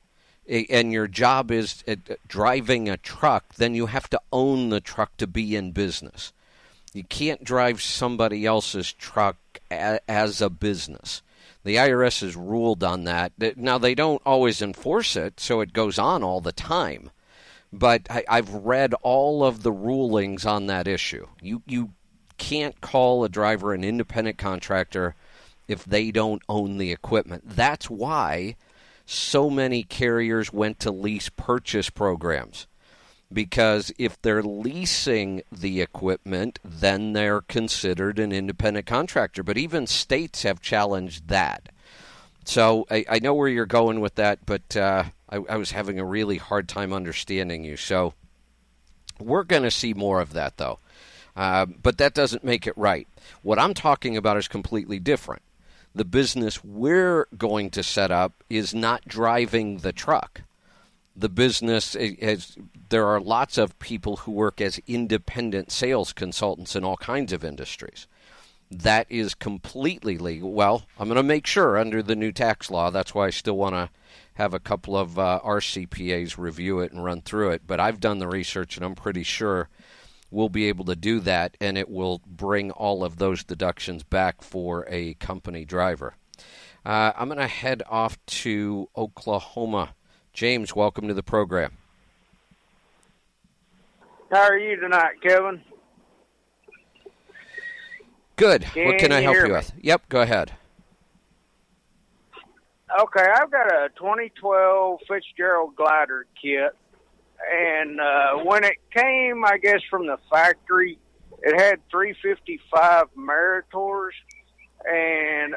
and 0.46 0.92
your 0.92 1.08
job 1.08 1.50
is 1.50 1.82
uh, 1.88 1.96
driving 2.28 2.88
a 2.88 2.96
truck, 2.96 3.54
then 3.54 3.74
you 3.74 3.86
have 3.86 4.10
to 4.10 4.20
own 4.32 4.68
the 4.68 4.80
truck 4.80 5.16
to 5.16 5.26
be 5.26 5.56
in 5.56 5.72
business. 5.72 6.32
You 6.92 7.04
can't 7.04 7.42
drive 7.42 7.80
somebody 7.80 8.44
else's 8.44 8.92
truck 8.92 9.36
as 9.70 10.42
a 10.42 10.50
business. 10.50 11.22
The 11.64 11.76
IRS 11.76 12.20
has 12.20 12.36
ruled 12.36 12.84
on 12.84 13.04
that. 13.04 13.32
Now, 13.56 13.78
they 13.78 13.94
don't 13.94 14.22
always 14.24 14.60
enforce 14.60 15.16
it, 15.16 15.40
so 15.40 15.60
it 15.60 15.72
goes 15.72 15.98
on 15.98 16.22
all 16.22 16.40
the 16.40 16.52
time. 16.52 17.10
But 17.72 18.02
I, 18.10 18.24
I've 18.28 18.52
read 18.52 18.94
all 19.02 19.42
of 19.42 19.62
the 19.62 19.72
rulings 19.72 20.46
on 20.46 20.66
that 20.66 20.86
issue. 20.86 21.26
You, 21.40 21.62
you 21.66 21.92
can't 22.36 22.80
call 22.80 23.24
a 23.24 23.28
driver 23.28 23.72
an 23.72 23.82
independent 23.82 24.38
contractor 24.38 25.14
if 25.66 25.84
they 25.84 26.10
don't 26.10 26.42
own 26.48 26.76
the 26.76 26.92
equipment. 26.92 27.44
That's 27.46 27.88
why 27.88 28.56
so 29.06 29.48
many 29.48 29.82
carriers 29.82 30.52
went 30.52 30.78
to 30.80 30.90
lease 30.90 31.30
purchase 31.30 31.90
programs 31.90 32.66
because 33.34 33.92
if 33.98 34.20
they're 34.22 34.42
leasing 34.42 35.42
the 35.52 35.80
equipment, 35.80 36.58
then 36.64 37.12
they're 37.12 37.42
considered 37.42 38.18
an 38.18 38.32
independent 38.32 38.86
contractor. 38.86 39.42
But 39.42 39.58
even 39.58 39.86
states 39.86 40.44
have 40.44 40.60
challenged 40.60 41.28
that. 41.28 41.68
So 42.44 42.86
I, 42.90 43.04
I 43.08 43.18
know 43.18 43.34
where 43.34 43.48
you're 43.48 43.66
going 43.66 44.00
with 44.00 44.14
that, 44.14 44.46
but 44.46 44.76
uh, 44.76 45.04
I, 45.28 45.36
I 45.36 45.56
was 45.56 45.72
having 45.72 45.98
a 45.98 46.04
really 46.04 46.36
hard 46.36 46.68
time 46.68 46.92
understanding 46.92 47.64
you. 47.64 47.76
So 47.76 48.14
we're 49.18 49.44
going 49.44 49.62
to 49.62 49.70
see 49.70 49.94
more 49.94 50.20
of 50.20 50.32
that, 50.34 50.56
though. 50.56 50.78
Uh, 51.36 51.66
but 51.66 51.98
that 51.98 52.14
doesn't 52.14 52.44
make 52.44 52.66
it 52.66 52.76
right. 52.76 53.08
What 53.42 53.58
I'm 53.58 53.74
talking 53.74 54.16
about 54.16 54.36
is 54.36 54.46
completely 54.46 55.00
different. 55.00 55.42
The 55.94 56.04
business 56.04 56.62
we're 56.62 57.26
going 57.36 57.70
to 57.70 57.82
set 57.82 58.10
up 58.10 58.44
is 58.48 58.74
not 58.74 59.06
driving 59.06 59.78
the 59.78 59.92
truck. 59.92 60.42
The 61.16 61.28
business 61.28 61.94
is, 61.94 62.56
there 62.88 63.06
are 63.06 63.20
lots 63.20 63.56
of 63.56 63.78
people 63.78 64.16
who 64.16 64.32
work 64.32 64.60
as 64.60 64.80
independent 64.86 65.70
sales 65.70 66.12
consultants 66.12 66.74
in 66.74 66.84
all 66.84 66.96
kinds 66.96 67.32
of 67.32 67.44
industries. 67.44 68.06
That 68.70 69.06
is 69.08 69.34
completely 69.34 70.18
legal. 70.18 70.52
Well, 70.52 70.84
I'm 70.98 71.06
going 71.06 71.16
to 71.16 71.22
make 71.22 71.46
sure 71.46 71.78
under 71.78 72.02
the 72.02 72.16
new 72.16 72.32
tax 72.32 72.70
law. 72.70 72.90
That's 72.90 73.14
why 73.14 73.26
I 73.26 73.30
still 73.30 73.56
want 73.56 73.74
to 73.74 73.90
have 74.34 74.54
a 74.54 74.58
couple 74.58 74.96
of 74.96 75.18
uh, 75.18 75.38
our 75.44 75.60
CPAs 75.60 76.36
review 76.36 76.80
it 76.80 76.92
and 76.92 77.04
run 77.04 77.20
through 77.20 77.50
it. 77.50 77.62
But 77.66 77.78
I've 77.78 78.00
done 78.00 78.18
the 78.18 78.26
research 78.26 78.76
and 78.76 78.84
I'm 78.84 78.96
pretty 78.96 79.22
sure 79.22 79.68
we'll 80.34 80.48
be 80.48 80.68
able 80.68 80.84
to 80.86 80.96
do 80.96 81.20
that, 81.20 81.56
and 81.60 81.78
it 81.78 81.88
will 81.88 82.20
bring 82.26 82.72
all 82.72 83.04
of 83.04 83.16
those 83.16 83.44
deductions 83.44 84.02
back 84.02 84.42
for 84.42 84.84
a 84.88 85.14
company 85.14 85.64
driver. 85.64 86.16
Uh, 86.84 87.12
I'm 87.16 87.28
going 87.28 87.38
to 87.38 87.46
head 87.46 87.82
off 87.88 88.18
to 88.26 88.88
Oklahoma. 88.96 89.94
James, 90.34 90.74
welcome 90.74 91.06
to 91.06 91.14
the 91.14 91.22
program. 91.22 91.78
How 94.32 94.42
are 94.42 94.58
you 94.58 94.74
tonight, 94.74 95.22
Kevin? 95.22 95.62
Good. 98.34 98.62
Can 98.62 98.86
what 98.86 98.98
can 98.98 99.12
I 99.12 99.20
help 99.20 99.36
you 99.36 99.44
me? 99.44 99.50
with? 99.52 99.72
Yep, 99.80 100.08
go 100.08 100.22
ahead. 100.22 100.50
Okay, 103.00 103.24
I've 103.32 103.50
got 103.50 103.72
a 103.72 103.90
2012 103.96 105.00
Fitzgerald 105.08 105.76
glider 105.76 106.26
kit, 106.40 106.76
and 107.48 108.00
uh, 108.00 108.38
when 108.44 108.64
it 108.64 108.78
came, 108.92 109.44
I 109.44 109.58
guess 109.58 109.82
from 109.88 110.08
the 110.08 110.18
factory, 110.32 110.98
it 111.42 111.60
had 111.60 111.78
355 111.92 113.04
Meritors 113.16 114.10
and 114.84 115.54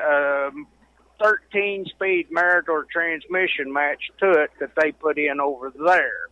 a 1.19 1.23
13-speed 1.23 2.29
Meritor 2.31 2.83
transmission 2.89 3.71
match 3.71 4.01
to 4.19 4.31
it 4.31 4.51
that 4.59 4.71
they 4.81 4.91
put 4.91 5.17
in 5.17 5.39
over 5.39 5.71
there. 5.71 6.27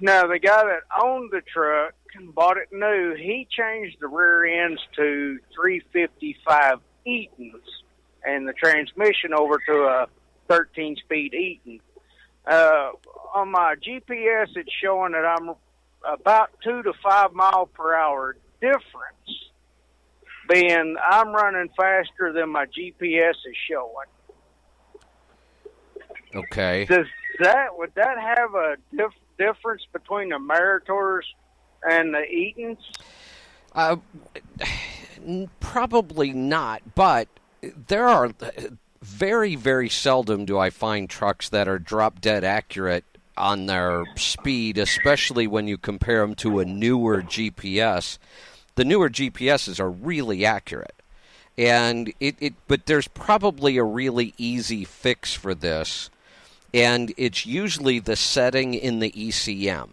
Now, 0.00 0.26
the 0.26 0.38
guy 0.38 0.64
that 0.64 0.82
owned 1.02 1.30
the 1.30 1.42
truck 1.42 1.94
and 2.14 2.34
bought 2.34 2.56
it 2.56 2.68
new, 2.72 3.14
he 3.14 3.46
changed 3.50 3.98
the 4.00 4.08
rear 4.08 4.64
ends 4.64 4.80
to 4.96 5.38
355 5.54 6.80
Eatons 7.06 7.54
and 8.24 8.48
the 8.48 8.52
transmission 8.52 9.34
over 9.34 9.58
to 9.66 9.72
a 9.72 10.06
13 10.48 10.96
speed 10.96 11.34
Eaton. 11.34 11.80
Uh, 12.46 12.90
on 13.34 13.50
my 13.50 13.76
GPS, 13.76 14.48
it's 14.56 14.72
showing 14.82 15.12
that 15.12 15.24
I'm 15.24 15.54
about 16.04 16.50
two 16.64 16.82
to 16.82 16.92
five 17.02 17.32
mile 17.32 17.66
per 17.66 17.94
hour 17.94 18.36
difference, 18.60 19.49
being 20.50 20.96
I'm 21.08 21.32
running 21.32 21.68
faster 21.76 22.32
than 22.32 22.50
my 22.50 22.66
GPS 22.66 23.30
is 23.30 23.56
showing. 23.68 24.06
Okay. 26.34 26.84
Does 26.86 27.06
that 27.40 27.76
would 27.76 27.92
that 27.94 28.18
have 28.18 28.54
a 28.54 28.76
dif- 28.96 29.12
difference 29.38 29.82
between 29.92 30.30
the 30.30 30.36
Meritors 30.38 31.22
and 31.88 32.12
the 32.12 32.20
Eatons? 32.20 32.78
Uh, 33.72 33.96
probably 35.60 36.32
not, 36.32 36.82
but 36.94 37.28
there 37.62 38.08
are 38.08 38.30
very, 39.02 39.54
very 39.54 39.88
seldom 39.88 40.44
do 40.44 40.58
I 40.58 40.70
find 40.70 41.08
trucks 41.08 41.48
that 41.50 41.68
are 41.68 41.78
drop 41.78 42.20
dead 42.20 42.44
accurate 42.44 43.04
on 43.36 43.66
their 43.66 44.04
speed, 44.16 44.76
especially 44.76 45.46
when 45.46 45.66
you 45.66 45.78
compare 45.78 46.20
them 46.20 46.34
to 46.36 46.58
a 46.58 46.64
newer 46.64 47.22
GPS. 47.22 48.18
The 48.76 48.84
newer 48.84 49.10
GPSs 49.10 49.80
are 49.80 49.90
really 49.90 50.44
accurate. 50.44 50.94
And 51.58 52.12
it, 52.20 52.36
it 52.40 52.54
but 52.68 52.86
there's 52.86 53.08
probably 53.08 53.76
a 53.76 53.84
really 53.84 54.32
easy 54.38 54.84
fix 54.84 55.34
for 55.34 55.54
this, 55.54 56.08
and 56.72 57.12
it's 57.16 57.44
usually 57.44 57.98
the 57.98 58.16
setting 58.16 58.72
in 58.74 59.00
the 59.00 59.10
ECM. 59.10 59.90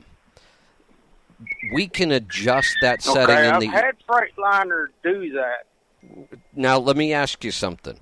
We 1.74 1.88
can 1.88 2.12
adjust 2.12 2.78
that 2.82 3.02
setting 3.02 3.36
okay, 3.36 3.48
in 3.48 3.54
I've 3.54 3.62
the 3.62 3.68
had 3.68 3.96
Freightliner 4.08 4.88
do 5.04 5.32
that. 5.34 6.38
now, 6.56 6.78
let 6.78 6.96
me 6.96 7.14
ask 7.14 7.44
you 7.44 7.52
something. 7.52 8.00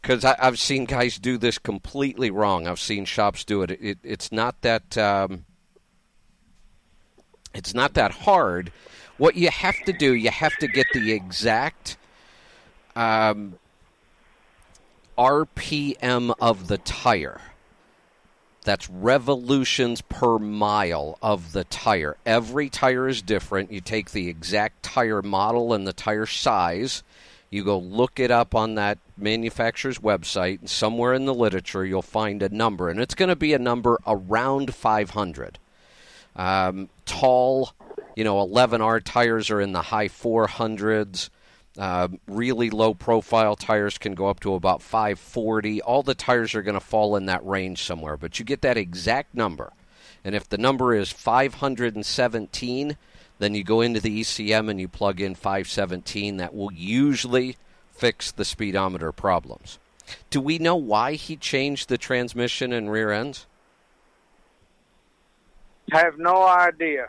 Because 0.00 0.24
I've 0.24 0.58
seen 0.58 0.84
guys 0.84 1.18
do 1.18 1.38
this 1.38 1.58
completely 1.58 2.30
wrong. 2.30 2.66
I've 2.66 2.80
seen 2.80 3.04
shops 3.04 3.44
do 3.44 3.62
it. 3.62 3.70
it 3.70 3.98
it's 4.02 4.30
not 4.32 4.60
that. 4.62 4.96
Um, 4.98 5.44
it's 7.54 7.74
not 7.74 7.94
that 7.94 8.10
hard. 8.10 8.72
What 9.16 9.36
you 9.36 9.50
have 9.50 9.76
to 9.84 9.92
do, 9.92 10.14
you 10.14 10.30
have 10.30 10.56
to 10.56 10.66
get 10.66 10.86
the 10.92 11.12
exact 11.12 11.96
um, 12.96 13.58
RPM 15.16 16.34
of 16.40 16.68
the 16.68 16.78
tire. 16.78 17.40
That's 18.64 18.88
revolutions 18.88 20.00
per 20.00 20.38
mile 20.38 21.18
of 21.22 21.52
the 21.52 21.64
tire. 21.64 22.16
Every 22.24 22.70
tire 22.70 23.08
is 23.08 23.20
different. 23.20 23.70
You 23.70 23.80
take 23.80 24.10
the 24.10 24.28
exact 24.28 24.82
tire 24.82 25.22
model 25.22 25.74
and 25.74 25.86
the 25.86 25.92
tire 25.92 26.26
size. 26.26 27.02
You 27.50 27.62
go 27.62 27.78
look 27.78 28.18
it 28.18 28.30
up 28.30 28.54
on 28.54 28.74
that 28.74 28.98
manufacturer's 29.16 29.98
website, 29.98 30.60
and 30.60 30.70
somewhere 30.70 31.12
in 31.12 31.26
the 31.26 31.34
literature 31.34 31.84
you'll 31.84 32.02
find 32.02 32.42
a 32.42 32.48
number, 32.48 32.88
and 32.88 32.98
it's 32.98 33.14
going 33.14 33.28
to 33.28 33.36
be 33.36 33.52
a 33.52 33.58
number 33.58 34.00
around 34.06 34.74
500. 34.74 35.58
Um, 36.34 36.88
tall, 37.04 37.72
you 38.14 38.24
know, 38.24 38.36
11R 38.36 39.02
tires 39.04 39.50
are 39.50 39.60
in 39.60 39.72
the 39.72 39.82
high 39.82 40.08
400s. 40.08 41.30
Uh, 41.76 42.08
really 42.28 42.70
low 42.70 42.94
profile 42.94 43.56
tires 43.56 43.98
can 43.98 44.14
go 44.14 44.28
up 44.28 44.40
to 44.40 44.54
about 44.54 44.80
540. 44.80 45.82
All 45.82 46.02
the 46.04 46.14
tires 46.14 46.54
are 46.54 46.62
going 46.62 46.74
to 46.74 46.80
fall 46.80 47.16
in 47.16 47.26
that 47.26 47.44
range 47.44 47.82
somewhere, 47.82 48.16
but 48.16 48.38
you 48.38 48.44
get 48.44 48.62
that 48.62 48.76
exact 48.76 49.34
number. 49.34 49.72
And 50.24 50.34
if 50.34 50.48
the 50.48 50.58
number 50.58 50.94
is 50.94 51.10
517, 51.10 52.96
then 53.38 53.54
you 53.54 53.64
go 53.64 53.80
into 53.80 54.00
the 54.00 54.20
ECM 54.20 54.70
and 54.70 54.80
you 54.80 54.88
plug 54.88 55.20
in 55.20 55.34
517. 55.34 56.36
That 56.36 56.54
will 56.54 56.72
usually 56.72 57.56
fix 57.92 58.30
the 58.30 58.44
speedometer 58.44 59.10
problems. 59.12 59.78
Do 60.30 60.40
we 60.40 60.58
know 60.58 60.76
why 60.76 61.14
he 61.14 61.36
changed 61.36 61.88
the 61.88 61.98
transmission 61.98 62.72
and 62.72 62.90
rear 62.90 63.10
ends? 63.10 63.46
I 65.92 65.98
Have 65.98 66.18
no 66.18 66.46
idea. 66.46 67.08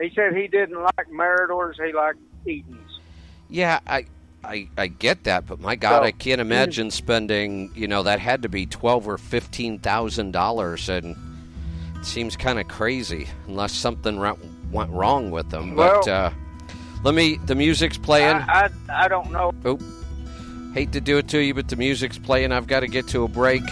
He 0.00 0.10
said 0.14 0.36
he 0.36 0.46
didn't 0.46 0.80
like 0.80 1.08
Meritors, 1.12 1.74
he 1.84 1.92
liked 1.92 2.18
Eatons. 2.46 3.00
Yeah, 3.48 3.80
I, 3.86 4.06
I, 4.44 4.68
I 4.76 4.86
get 4.86 5.24
that, 5.24 5.46
but 5.46 5.58
my 5.60 5.74
God, 5.74 6.04
I 6.04 6.12
can't 6.12 6.40
imagine 6.40 6.90
spending. 6.90 7.72
You 7.74 7.88
know, 7.88 8.02
that 8.04 8.20
had 8.20 8.42
to 8.42 8.48
be 8.48 8.66
twelve 8.66 9.08
or 9.08 9.18
fifteen 9.18 9.78
thousand 9.78 10.32
dollars, 10.32 10.88
and 10.88 11.16
it 11.96 12.04
seems 12.04 12.36
kind 12.36 12.60
of 12.60 12.68
crazy 12.68 13.26
unless 13.46 13.72
something 13.72 14.18
went 14.70 14.90
wrong 14.90 15.30
with 15.30 15.50
them. 15.50 15.74
But 15.74 16.06
uh, 16.06 16.30
let 17.04 17.14
me. 17.14 17.38
The 17.46 17.54
music's 17.54 17.98
playing. 17.98 18.36
I, 18.36 18.70
I, 18.88 19.04
I 19.04 19.08
don't 19.08 19.32
know. 19.32 19.52
Oh, 19.64 19.78
hate 20.74 20.92
to 20.92 21.00
do 21.00 21.18
it 21.18 21.28
to 21.28 21.38
you, 21.38 21.54
but 21.54 21.68
the 21.68 21.76
music's 21.76 22.18
playing. 22.18 22.52
I've 22.52 22.66
got 22.66 22.80
to 22.80 22.88
get 22.88 23.08
to 23.08 23.24
a 23.24 23.28
break. 23.28 23.62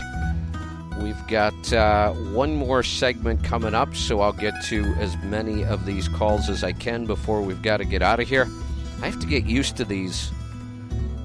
We've 1.00 1.26
got 1.26 1.72
uh, 1.72 2.12
one 2.12 2.56
more 2.56 2.82
segment 2.82 3.44
coming 3.44 3.74
up, 3.74 3.94
so 3.94 4.20
I'll 4.20 4.32
get 4.32 4.54
to 4.64 4.84
as 4.98 5.16
many 5.18 5.64
of 5.64 5.84
these 5.84 6.08
calls 6.08 6.48
as 6.48 6.64
I 6.64 6.72
can 6.72 7.04
before 7.04 7.42
we've 7.42 7.60
got 7.62 7.78
to 7.78 7.84
get 7.84 8.02
out 8.02 8.18
of 8.18 8.28
here. 8.28 8.48
I 9.02 9.10
have 9.10 9.20
to 9.20 9.26
get 9.26 9.44
used 9.44 9.76
to 9.76 9.84
these 9.84 10.30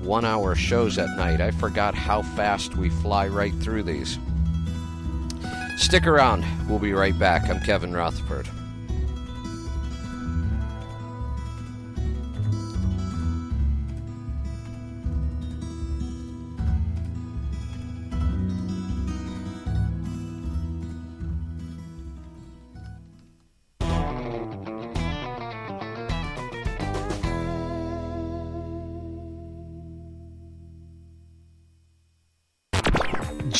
one 0.01 0.25
hour 0.25 0.55
shows 0.55 0.97
at 0.97 1.15
night. 1.15 1.39
I 1.39 1.51
forgot 1.51 1.95
how 1.95 2.21
fast 2.21 2.75
we 2.75 2.89
fly 2.89 3.27
right 3.27 3.53
through 3.55 3.83
these. 3.83 4.19
Stick 5.77 6.05
around. 6.05 6.45
We'll 6.67 6.79
be 6.79 6.93
right 6.93 7.17
back. 7.17 7.49
I'm 7.49 7.59
Kevin 7.61 7.93
Rutherford. 7.93 8.47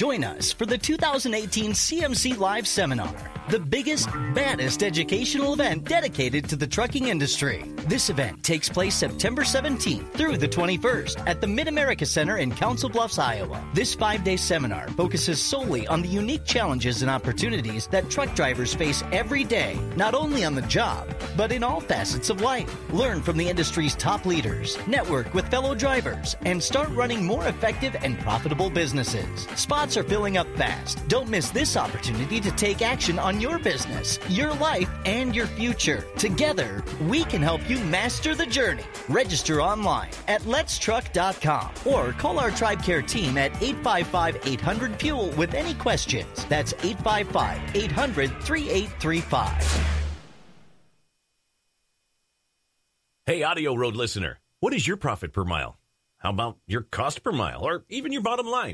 Join 0.02 0.11
us 0.24 0.52
for 0.52 0.66
the 0.66 0.78
2018 0.78 1.72
CMC 1.72 2.38
Live 2.38 2.68
Seminar, 2.68 3.14
the 3.50 3.60
biggest, 3.60 4.10
baddest 4.34 4.84
educational 4.84 5.54
event 5.54 5.84
dedicated 5.84 6.48
to 6.50 6.56
the 6.56 6.68
trucking 6.68 7.08
industry. 7.08 7.64
This 7.88 8.10
event 8.10 8.44
takes 8.44 8.70
place 8.70 8.96
September 8.96 9.42
17th 9.42 10.14
through 10.14 10.38
the 10.38 10.48
21st 10.48 11.28
at 11.28 11.42
the 11.42 11.48
Mid 11.48 11.68
America 11.68 12.06
Center 12.06 12.38
in 12.38 12.52
Council 12.52 12.90
Bluffs, 12.90 13.20
Iowa. 13.20 13.64
This 13.74 13.94
five 13.96 14.24
day 14.24 14.38
seminar 14.38 14.88
focuses 14.90 15.42
solely 15.42 15.88
on 15.88 16.02
the 16.02 16.08
unique 16.08 16.46
challenges 16.46 17.02
and 17.02 17.12
opportunities 17.12 17.88
that 17.88 18.10
truck 18.10 18.34
drivers 18.36 18.74
face 18.74 19.04
every 19.12 19.44
day, 19.44 19.80
not 19.96 20.14
only 20.14 20.46
on 20.46 20.56
the 20.56 20.62
job, 20.64 21.14
but 21.36 21.52
in 21.52 21.64
all 21.64 21.82
facets 21.82 22.30
of 22.30 22.42
life. 22.42 22.74
Learn 22.92 23.22
from 23.22 23.38
the 23.38 23.50
industry's 23.50 23.96
top 23.96 24.26
leaders, 24.26 24.78
network 24.88 25.34
with 25.34 25.50
fellow 25.50 25.76
drivers, 25.76 26.36
and 26.46 26.62
start 26.62 26.90
running 26.90 27.26
more 27.26 27.48
effective 27.48 27.96
and 28.02 28.20
profitable 28.20 28.70
businesses. 28.70 29.48
Spots 29.56 29.98
are 29.98 30.04
filling 30.12 30.36
up 30.36 30.58
fast. 30.58 31.08
Don't 31.08 31.30
miss 31.30 31.52
this 31.52 31.78
opportunity 31.78 32.42
to 32.42 32.52
take 32.52 32.82
action 32.82 33.18
on 33.18 33.40
your 33.40 33.58
business, 33.58 34.20
your 34.28 34.54
life, 34.56 34.90
and 35.06 35.34
your 35.34 35.48
future. 35.48 36.06
Together, 36.18 36.84
we 37.08 37.24
can 37.24 37.42
help 37.42 37.62
you 37.70 37.80
master 37.86 38.36
the 38.36 38.46
journey. 38.46 38.84
Register 39.08 39.62
online 39.62 40.10
at 40.28 40.42
letstruck.com 40.42 41.70
or 41.86 42.12
call 42.12 42.40
our 42.40 42.52
Tribe 42.52 42.84
Care 42.84 43.02
team 43.02 43.38
at 43.38 43.52
855 43.62 44.46
800 44.46 45.00
Fuel 45.00 45.30
with 45.38 45.54
any 45.54 45.74
questions. 45.76 46.46
That's 46.50 46.74
855 46.84 47.74
800 47.74 48.44
3835. 48.44 49.88
Hey, 53.26 53.44
Audio 53.44 53.76
Road 53.76 53.96
listener, 53.96 54.42
what 54.60 54.74
is 54.74 54.86
your 54.86 54.98
profit 54.98 55.32
per 55.32 55.46
mile? 55.46 55.78
How 56.18 56.32
about 56.32 56.58
your 56.68 56.82
cost 56.82 57.24
per 57.24 57.32
mile 57.32 57.64
or 57.64 57.86
even 57.88 58.12
your 58.12 58.24
bottom 58.24 58.48
line? 58.48 58.74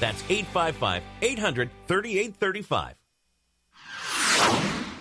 That's 0.00 0.22
855 0.28 1.02
800 1.20 1.70
3835. 1.86 2.94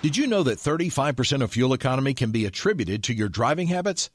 Did 0.01 0.17
you 0.17 0.25
know 0.25 0.41
that 0.41 0.57
35% 0.57 1.43
of 1.43 1.51
fuel 1.51 1.73
economy 1.73 2.15
can 2.15 2.31
be 2.31 2.45
attributed 2.45 3.03
to 3.03 3.13
your 3.13 3.29
driving 3.29 3.67
habits? 3.67 4.09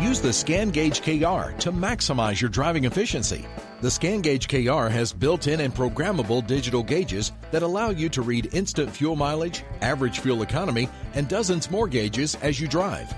Use 0.00 0.22
the 0.22 0.32
Scan 0.32 0.70
Gauge 0.70 1.02
KR 1.02 1.52
to 1.58 1.70
maximize 1.70 2.40
your 2.40 2.48
driving 2.48 2.84
efficiency. 2.84 3.44
The 3.82 3.90
Scan 3.90 4.22
Gauge 4.22 4.48
KR 4.48 4.88
has 4.88 5.12
built 5.12 5.48
in 5.48 5.60
and 5.60 5.74
programmable 5.74 6.46
digital 6.46 6.82
gauges 6.82 7.32
that 7.50 7.62
allow 7.62 7.90
you 7.90 8.08
to 8.08 8.22
read 8.22 8.54
instant 8.54 8.90
fuel 8.90 9.16
mileage, 9.16 9.64
average 9.82 10.20
fuel 10.20 10.42
economy, 10.42 10.88
and 11.12 11.28
dozens 11.28 11.70
more 11.70 11.86
gauges 11.86 12.34
as 12.36 12.58
you 12.58 12.66
drive. 12.66 13.14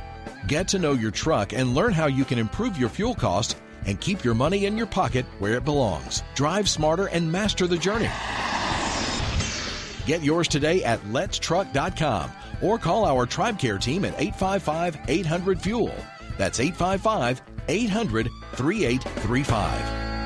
Get 0.49 0.67
to 0.69 0.81
know 0.81 0.93
your 0.93 1.13
truck 1.13 1.53
and 1.53 1.75
learn 1.75 1.93
how 1.93 2.07
you 2.07 2.25
can 2.25 2.39
improve 2.39 2.77
your 2.77 2.89
fuel 2.89 3.15
costs 3.15 3.55
and 3.87 4.01
keep 4.01 4.25
your 4.25 4.35
money 4.35 4.67
in 4.67 4.77
your 4.77 4.87
pocket 4.87 5.25
where 5.39 5.55
it 5.55 5.65
belongs. 5.65 6.23
Drive 6.35 6.69
smarter 6.69 7.07
and 7.07 7.31
master 7.31 7.67
the 7.67 7.79
journey. 7.79 8.11
Get 10.07 10.23
yours 10.23 10.49
today 10.49 10.85
at 10.85 11.01
letstruck.com 11.05 12.31
or 12.61 12.79
call 12.79 13.05
our 13.05 13.27
Tribe 13.27 13.59
Care 13.59 13.79
team 13.79 14.05
at 14.05 14.15
855 14.21 14.99
800 15.09 15.61
Fuel. 15.63 15.95
That's 16.37 16.61
855 16.61 17.43
800 17.69 18.31
3835. 18.53 20.26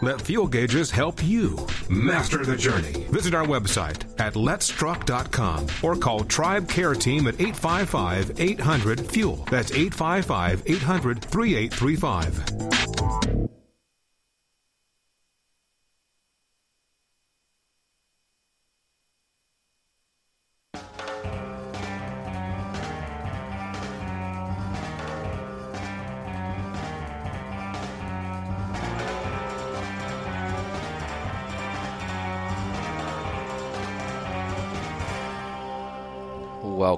Let 0.00 0.20
Fuel 0.22 0.46
Gauges 0.46 0.90
help 0.90 1.22
you 1.24 1.58
master 1.88 2.44
the 2.44 2.56
journey. 2.56 2.92
Visit 3.10 3.34
our 3.34 3.44
website 3.44 4.04
at 4.20 4.34
letstruck.com 4.34 5.66
or 5.82 5.96
call 5.96 6.22
Tribe 6.24 6.68
Care 6.68 6.94
Team 6.94 7.26
at 7.26 7.40
855 7.40 8.40
800 8.40 9.10
FUEL. 9.10 9.44
That's 9.50 9.72
855 9.72 10.62
800 10.66 11.22
3835. 11.22 13.47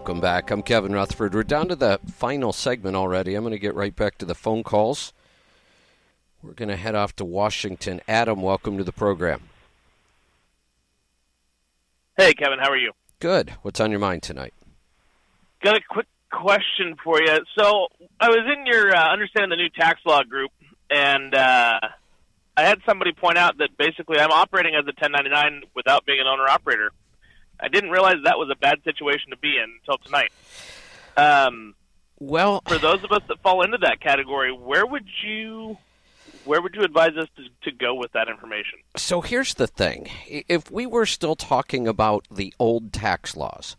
Welcome 0.01 0.21
back. 0.23 0.51
I'm 0.51 0.63
Kevin 0.63 0.95
Rutherford. 0.95 1.35
We're 1.35 1.43
down 1.43 1.69
to 1.69 1.77
the 1.77 2.01
final 2.11 2.55
segment 2.55 2.97
already. 2.97 3.35
I'm 3.35 3.43
going 3.43 3.53
to 3.53 3.59
get 3.59 3.75
right 3.75 3.95
back 3.95 4.17
to 4.17 4.25
the 4.25 4.35
phone 4.35 4.63
calls. 4.63 5.13
We're 6.43 6.55
going 6.55 6.71
to 6.71 6.77
head 6.77 6.95
off 6.95 7.15
to 7.17 7.25
Washington. 7.27 8.01
Adam, 8.09 8.41
welcome 8.41 8.79
to 8.79 8.83
the 8.83 8.93
program. 8.93 9.43
Hey, 12.17 12.33
Kevin, 12.33 12.59
how 12.59 12.71
are 12.71 12.79
you? 12.79 12.93
Good. 13.19 13.51
What's 13.61 13.79
on 13.79 13.91
your 13.91 14.01
mind 14.01 14.23
tonight? 14.23 14.55
Got 15.63 15.77
a 15.77 15.83
quick 15.87 16.07
question 16.33 16.97
for 17.05 17.21
you. 17.21 17.37
So, 17.59 17.89
I 18.19 18.31
was 18.31 18.51
in 18.57 18.65
your 18.65 18.97
uh, 18.97 19.13
Understanding 19.13 19.51
the 19.51 19.57
New 19.57 19.69
Tax 19.69 20.01
Law 20.07 20.23
group, 20.23 20.51
and 20.89 21.35
uh, 21.35 21.79
I 22.57 22.63
had 22.63 22.79
somebody 22.87 23.13
point 23.13 23.37
out 23.37 23.59
that 23.59 23.77
basically 23.77 24.19
I'm 24.19 24.33
operating 24.33 24.75
as 24.77 24.85
a 24.85 24.97
1099 24.97 25.65
without 25.77 26.07
being 26.07 26.21
an 26.21 26.27
owner 26.27 26.49
operator. 26.49 26.91
I 27.63 27.69
didn't 27.69 27.91
realize 27.91 28.17
that 28.25 28.39
was 28.39 28.51
a 28.51 28.57
bad 28.57 28.83
situation 28.85 29.31
to 29.31 29.37
be 29.37 29.57
in 29.57 29.79
until 29.81 29.99
tonight. 29.99 30.33
Um, 31.17 31.75
well, 32.19 32.63
for 32.67 32.79
those 32.79 33.03
of 33.05 33.13
us 33.13 33.23
that 33.29 33.41
fall 33.41 33.63
into 33.63 33.79
that 33.79 34.01
category, 34.01 34.53
where 34.53 34.87
would 34.87 35.07
you 35.25 35.79
where 36.45 36.63
would 36.63 36.75
you 36.75 36.83
advise 36.83 37.17
us 37.17 37.29
to, 37.37 37.71
to 37.71 37.77
go 37.77 37.95
with 37.95 38.13
that 38.13 38.29
information? 38.29 38.79
So 38.97 39.21
here's 39.21 39.55
the 39.55 39.67
thing: 39.67 40.09
if 40.27 40.71
we 40.71 40.87
were 40.87 41.07
still 41.07 41.37
talking 41.37 41.89
about 41.89 42.27
the 42.31 42.55
old 42.59 42.93
tax 42.93 43.37
laws, 43.37 43.77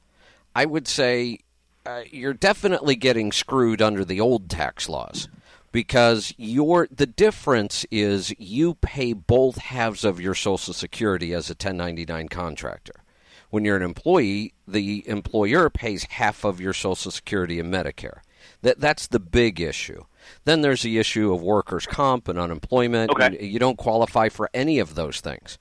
I 0.56 0.66
would 0.66 0.88
say 0.88 1.40
uh, 1.86 2.04
you're 2.10 2.34
definitely 2.34 2.96
getting 2.96 3.32
screwed 3.32 3.82
under 3.82 4.06
the 4.06 4.20
old 4.20 4.50
tax 4.50 4.90
laws 4.90 5.28
because 5.72 6.34
your 6.38 6.88
the 6.92 7.06
difference 7.08 7.86
is 7.92 8.34
you 8.38 8.76
pay 8.76 9.14
both 9.14 9.58
halves 9.58 10.04
of 10.04 10.20
your 10.20 10.36
social 10.36 10.74
security 10.74 11.34
as 11.34 11.50
a 11.50 11.54
1099 11.54 12.28
contractor 12.30 12.94
when 13.52 13.64
you're 13.64 13.78
an 13.78 13.84
employee 13.84 14.54
the 14.68 15.08
employer 15.08 15.70
pays 15.70 16.06
half 16.10 16.44
of 16.44 16.60
your 16.60 16.74
social 16.74 17.12
security 17.12 17.60
and 17.60 17.72
medicare 17.72 18.20
that 18.64 18.80
that's 18.80 19.08
the 19.08 19.20
big 19.20 19.62
issue 19.62 20.04
then 20.46 20.62
there's 20.62 20.82
the 20.82 20.98
issue 20.98 21.34
of 21.34 21.42
workers 21.42 21.86
comp 21.86 22.28
and 22.28 22.40
unemployment 22.40 23.12
okay. 23.12 23.38
you, 23.40 23.48
you 23.48 23.60
don't 23.60 23.78
qualify 23.78 24.28
for 24.28 24.50
any 24.54 24.80
of 24.80 24.96
those 24.96 25.22
things 25.22 25.58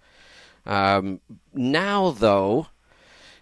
um, 0.66 1.20
now 1.52 2.10
though 2.10 2.66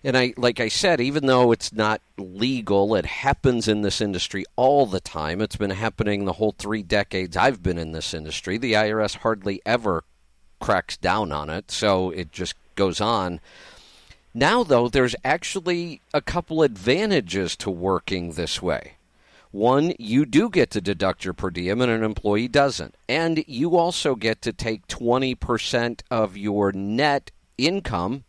and 0.04 0.16
I, 0.16 0.32
like 0.36 0.60
I 0.60 0.68
said, 0.68 1.00
even 1.00 1.26
though 1.26 1.50
it's 1.50 1.72
not 1.72 2.00
legal, 2.16 2.94
it 2.94 3.04
happens 3.04 3.66
in 3.66 3.82
this 3.82 4.00
industry 4.00 4.44
all 4.54 4.86
the 4.86 5.00
time. 5.00 5.40
It's 5.40 5.56
been 5.56 5.70
happening 5.70 6.24
the 6.24 6.34
whole 6.34 6.54
three 6.56 6.82
decades 6.82 7.36
I've 7.36 7.62
been 7.62 7.78
in 7.78 7.92
this 7.92 8.14
industry. 8.14 8.58
The 8.58 8.74
IRS 8.74 9.16
hardly 9.16 9.60
ever 9.66 10.04
cracks 10.60 10.96
down 10.96 11.32
on 11.32 11.50
it, 11.50 11.70
so 11.70 12.10
it 12.10 12.30
just 12.30 12.54
goes 12.76 13.00
on. 13.00 13.40
Now, 14.34 14.62
though, 14.62 14.88
there's 14.88 15.16
actually 15.24 16.00
a 16.14 16.20
couple 16.20 16.62
advantages 16.62 17.56
to 17.56 17.70
working 17.70 18.32
this 18.32 18.62
way. 18.62 18.94
One, 19.50 19.94
you 19.98 20.26
do 20.26 20.50
get 20.50 20.70
to 20.72 20.80
deduct 20.80 21.24
your 21.24 21.32
per 21.34 21.50
diem, 21.50 21.80
and 21.80 21.90
an 21.90 22.04
employee 22.04 22.48
doesn't. 22.48 22.94
And 23.08 23.42
you 23.48 23.76
also 23.76 24.14
get 24.14 24.42
to 24.42 24.52
take 24.52 24.86
20% 24.86 26.02
of 26.10 26.36
your 26.36 26.70
net 26.72 27.30
income 27.56 28.24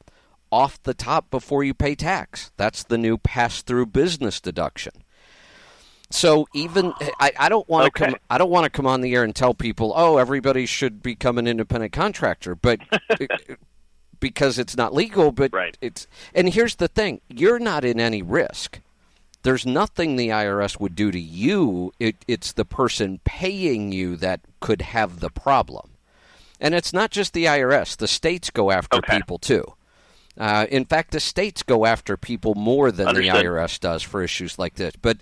off 0.51 0.81
the 0.81 0.93
top 0.93 1.29
before 1.29 1.63
you 1.63 1.73
pay 1.73 1.93
tax. 1.93 2.51
That's 2.57 2.83
the 2.83 2.97
new 2.97 3.17
pass 3.17 3.61
through 3.61 3.87
business 3.87 4.39
deduction. 4.39 4.93
So 6.09 6.47
even 6.53 6.93
I, 7.19 7.31
I 7.37 7.49
don't 7.49 7.69
want 7.69 7.83
to 7.85 7.87
Okay. 7.87 8.05
come 8.05 8.15
I 8.31 8.39
don't 8.39 8.49
want 8.49 8.63
to 8.63 8.69
come 8.71 8.87
on 8.87 9.01
the 9.01 9.13
air 9.13 9.23
and 9.23 9.35
tell 9.35 9.53
people, 9.53 9.93
oh, 9.95 10.17
everybody 10.17 10.65
should 10.65 11.03
become 11.03 11.37
an 11.37 11.45
independent 11.45 11.93
contractor, 11.93 12.55
but 12.55 12.79
because 14.19 14.59
it's 14.59 14.75
not 14.77 14.93
legal, 14.93 15.31
but 15.31 15.51
it's 15.81 16.07
and 16.33 16.49
here's 16.53 16.75
the 16.75 16.87
thing, 16.87 17.21
you're 17.29 17.59
not 17.59 17.83
in 17.85 17.99
any 17.99 18.21
risk. 18.21 18.79
There's 19.43 19.65
nothing 19.65 20.15
the 20.15 20.29
IRS 20.29 20.79
would 20.79 20.95
do 20.95 21.11
to 21.11 21.19
you. 21.19 21.93
It, 21.97 22.17
it's 22.27 22.51
the 22.51 22.65
person 22.65 23.21
paying 23.23 23.91
you 23.93 24.17
that 24.17 24.41
could 24.59 24.81
have 24.81 25.21
the 25.21 25.29
problem. 25.29 25.91
And 26.59 26.75
it's 26.75 26.91
not 26.91 27.09
just 27.09 27.31
the 27.31 27.45
IRS. 27.45 27.95
The 27.95 28.07
states 28.07 28.49
go 28.49 28.69
after 28.69 29.01
people 29.01 29.37
too. 29.37 29.63
Uh, 30.37 30.65
in 30.69 30.83
fact, 30.85 31.11
the 31.11 31.19
states 31.21 31.63
go 31.63 31.85
after 31.85 32.17
people 32.17 32.53
more 32.55 32.91
than 32.91 33.07
Understood. 33.07 33.35
the 33.35 33.47
IRS 33.47 33.79
does 33.79 34.03
for 34.03 34.21
issues 34.21 34.59
like 34.59 34.75
this. 34.75 34.93
But 35.01 35.17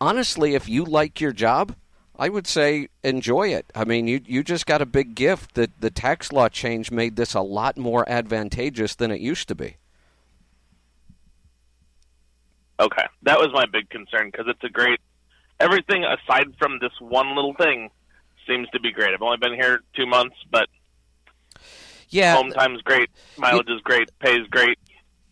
honestly, 0.00 0.54
if 0.54 0.68
you 0.68 0.84
like 0.84 1.20
your 1.20 1.32
job, 1.32 1.76
I 2.20 2.28
would 2.28 2.46
say 2.46 2.88
enjoy 3.02 3.48
it. 3.48 3.64
I 3.74 3.84
mean, 3.86 4.06
you 4.06 4.20
you 4.26 4.44
just 4.44 4.66
got 4.66 4.82
a 4.82 4.86
big 4.86 5.14
gift 5.14 5.54
that 5.54 5.80
the 5.80 5.90
tax 5.90 6.32
law 6.32 6.50
change 6.50 6.90
made 6.90 7.16
this 7.16 7.32
a 7.32 7.40
lot 7.40 7.78
more 7.78 8.06
advantageous 8.06 8.94
than 8.94 9.10
it 9.10 9.22
used 9.22 9.48
to 9.48 9.54
be. 9.54 9.78
Okay, 12.78 13.06
that 13.22 13.38
was 13.38 13.48
my 13.54 13.64
big 13.64 13.88
concern 13.88 14.28
because 14.30 14.44
it's 14.48 14.62
a 14.62 14.68
great. 14.68 15.00
Everything 15.60 16.04
aside 16.04 16.54
from 16.58 16.78
this 16.78 16.92
one 16.98 17.34
little 17.34 17.54
thing 17.54 17.88
seems 18.46 18.68
to 18.74 18.80
be 18.80 18.92
great. 18.92 19.14
I've 19.14 19.22
only 19.22 19.38
been 19.38 19.54
here 19.54 19.80
two 19.96 20.06
months, 20.06 20.36
but 20.50 20.68
yeah, 22.10 22.36
home 22.36 22.50
time's 22.50 22.82
great, 22.82 23.08
mileage 23.38 23.70
is 23.70 23.80
great, 23.80 24.10
pays 24.18 24.46
great. 24.50 24.78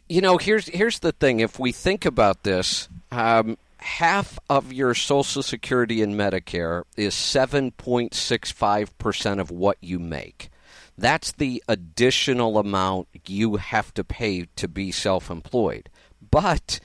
You 0.08 0.22
know, 0.22 0.38
here's 0.38 0.68
here's 0.68 1.00
the 1.00 1.12
thing. 1.12 1.40
If 1.40 1.58
we 1.58 1.70
think 1.70 2.06
about 2.06 2.44
this, 2.44 2.88
um, 3.12 3.58
half 3.78 4.38
of 4.48 4.72
your 4.72 4.94
Social 4.94 5.42
Security 5.42 6.02
and 6.02 6.14
Medicare 6.14 6.84
is 6.96 7.14
seven 7.14 7.70
point 7.72 8.14
six 8.14 8.50
five 8.50 8.96
percent 8.98 9.40
of 9.40 9.50
what 9.50 9.78
you 9.80 9.98
make. 9.98 10.50
That's 10.96 11.30
the 11.32 11.62
additional 11.68 12.58
amount 12.58 13.08
you 13.26 13.56
have 13.56 13.94
to 13.94 14.02
pay 14.02 14.46
to 14.56 14.66
be 14.66 14.90
self-employed. 14.90 15.88
But 16.30 16.80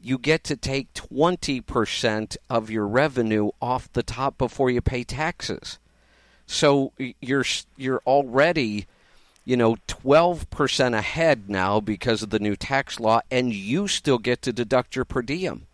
you 0.00 0.16
get 0.16 0.44
to 0.44 0.56
take 0.56 0.94
20% 0.94 2.36
of 2.48 2.70
your 2.70 2.86
revenue 2.86 3.50
off 3.60 3.92
the 3.92 4.02
top 4.02 4.38
before 4.38 4.70
you 4.70 4.80
pay 4.80 5.04
taxes. 5.04 5.78
So 6.46 6.92
you're 6.98 7.44
you're 7.76 8.02
already 8.06 8.86
you 9.44 9.56
know 9.56 9.76
12% 9.86 10.98
ahead 10.98 11.48
now 11.48 11.80
because 11.80 12.22
of 12.22 12.30
the 12.30 12.38
new 12.38 12.56
tax 12.56 12.98
law 12.98 13.20
and 13.30 13.52
you 13.52 13.86
still 13.88 14.18
get 14.18 14.42
to 14.42 14.52
deduct 14.52 14.96
your 14.96 15.04
per 15.04 15.22
diem. 15.22 15.66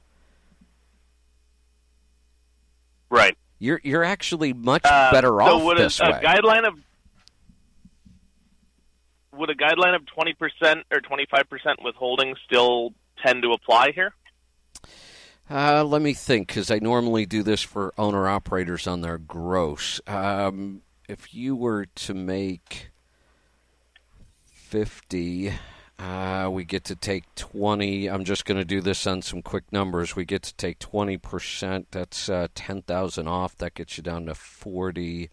Right. 3.10 3.36
You're 3.58 3.80
you're 3.82 4.04
actually 4.04 4.52
much 4.52 4.82
Uh, 4.84 5.10
better 5.12 5.28
so 5.28 5.40
off 5.40 5.62
would 5.62 5.78
this 5.78 6.00
a, 6.00 6.04
way. 6.04 6.10
a 6.10 6.20
guideline 6.20 6.66
of 6.66 6.74
would 9.32 9.50
a 9.50 9.54
guideline 9.54 9.94
of 9.94 10.04
twenty 10.06 10.34
percent 10.34 10.84
or 10.90 11.00
twenty 11.00 11.26
five 11.30 11.48
percent 11.48 11.82
withholding 11.82 12.34
still 12.44 12.92
tend 13.24 13.42
to 13.42 13.52
apply 13.52 13.92
here? 13.92 14.12
Uh, 15.48 15.84
let 15.84 16.02
me 16.02 16.12
think, 16.12 16.48
because 16.48 16.70
I 16.72 16.80
normally 16.80 17.24
do 17.24 17.42
this 17.44 17.62
for 17.62 17.94
owner 17.96 18.28
operators 18.28 18.86
on 18.86 19.00
their 19.00 19.16
gross. 19.16 20.00
Um, 20.06 20.82
if 21.08 21.32
you 21.32 21.54
were 21.54 21.86
to 21.86 22.14
make 22.14 22.90
fifty, 24.44 25.52
uh, 25.98 26.48
we 26.50 26.64
get 26.64 26.84
to 26.84 26.94
take 26.94 27.24
twenty. 27.34 28.08
I'm 28.08 28.24
just 28.24 28.44
going 28.44 28.58
to 28.58 28.64
do 28.64 28.80
this 28.80 29.06
on 29.06 29.22
some 29.22 29.40
quick 29.40 29.64
numbers. 29.72 30.14
We 30.14 30.24
get 30.24 30.42
to 30.42 30.54
take 30.54 30.78
twenty 30.78 31.16
percent. 31.16 31.88
That's 31.90 32.28
uh, 32.28 32.48
ten 32.54 32.82
thousand 32.82 33.28
off. 33.28 33.56
That 33.56 33.74
gets 33.74 33.96
you 33.96 34.02
down 34.02 34.26
to 34.26 34.34
forty, 34.34 35.30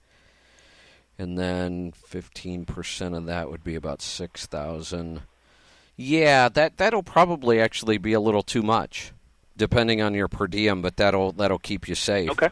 and 1.20 1.38
then 1.38 1.92
fifteen 1.92 2.66
percent 2.66 3.14
of 3.14 3.26
that 3.26 3.50
would 3.50 3.64
be 3.64 3.76
about 3.76 4.02
six 4.02 4.46
thousand. 4.46 5.24
Yeah, 5.98 6.48
that 6.50 6.78
that'll 6.78 7.04
probably 7.04 7.60
actually 7.60 7.98
be 7.98 8.14
a 8.14 8.20
little 8.22 8.42
too 8.42 8.64
much, 8.64 9.12
depending 9.58 10.02
on 10.02 10.14
your 10.14 10.28
per 10.30 10.48
diem, 10.48 10.82
but 10.82 10.96
that'll 10.96 11.34
that'll 11.34 11.60
keep 11.60 11.90
you 11.90 11.96
safe. 11.96 12.30
Okay. 12.32 12.50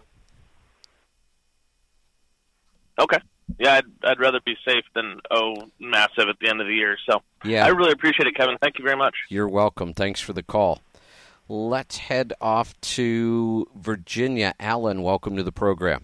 Okay. 2.99 3.19
Yeah, 3.59 3.75
I'd, 3.75 3.85
I'd 4.03 4.19
rather 4.19 4.39
be 4.45 4.55
safe 4.67 4.85
than 4.95 5.19
owe 5.29 5.55
massive 5.79 6.27
at 6.29 6.37
the 6.39 6.49
end 6.49 6.61
of 6.61 6.67
the 6.67 6.73
year. 6.73 6.97
So 7.09 7.21
Yeah. 7.43 7.65
I 7.65 7.69
really 7.69 7.91
appreciate 7.91 8.27
it, 8.27 8.35
Kevin. 8.35 8.57
Thank 8.61 8.77
you 8.79 8.83
very 8.85 8.97
much. 8.97 9.15
You're 9.29 9.49
welcome. 9.49 9.93
Thanks 9.93 10.19
for 10.19 10.33
the 10.33 10.43
call. 10.43 10.81
Let's 11.47 11.97
head 11.97 12.33
off 12.39 12.79
to 12.81 13.67
Virginia. 13.75 14.53
Alan, 14.59 15.01
welcome 15.03 15.35
to 15.35 15.43
the 15.43 15.51
program. 15.51 16.03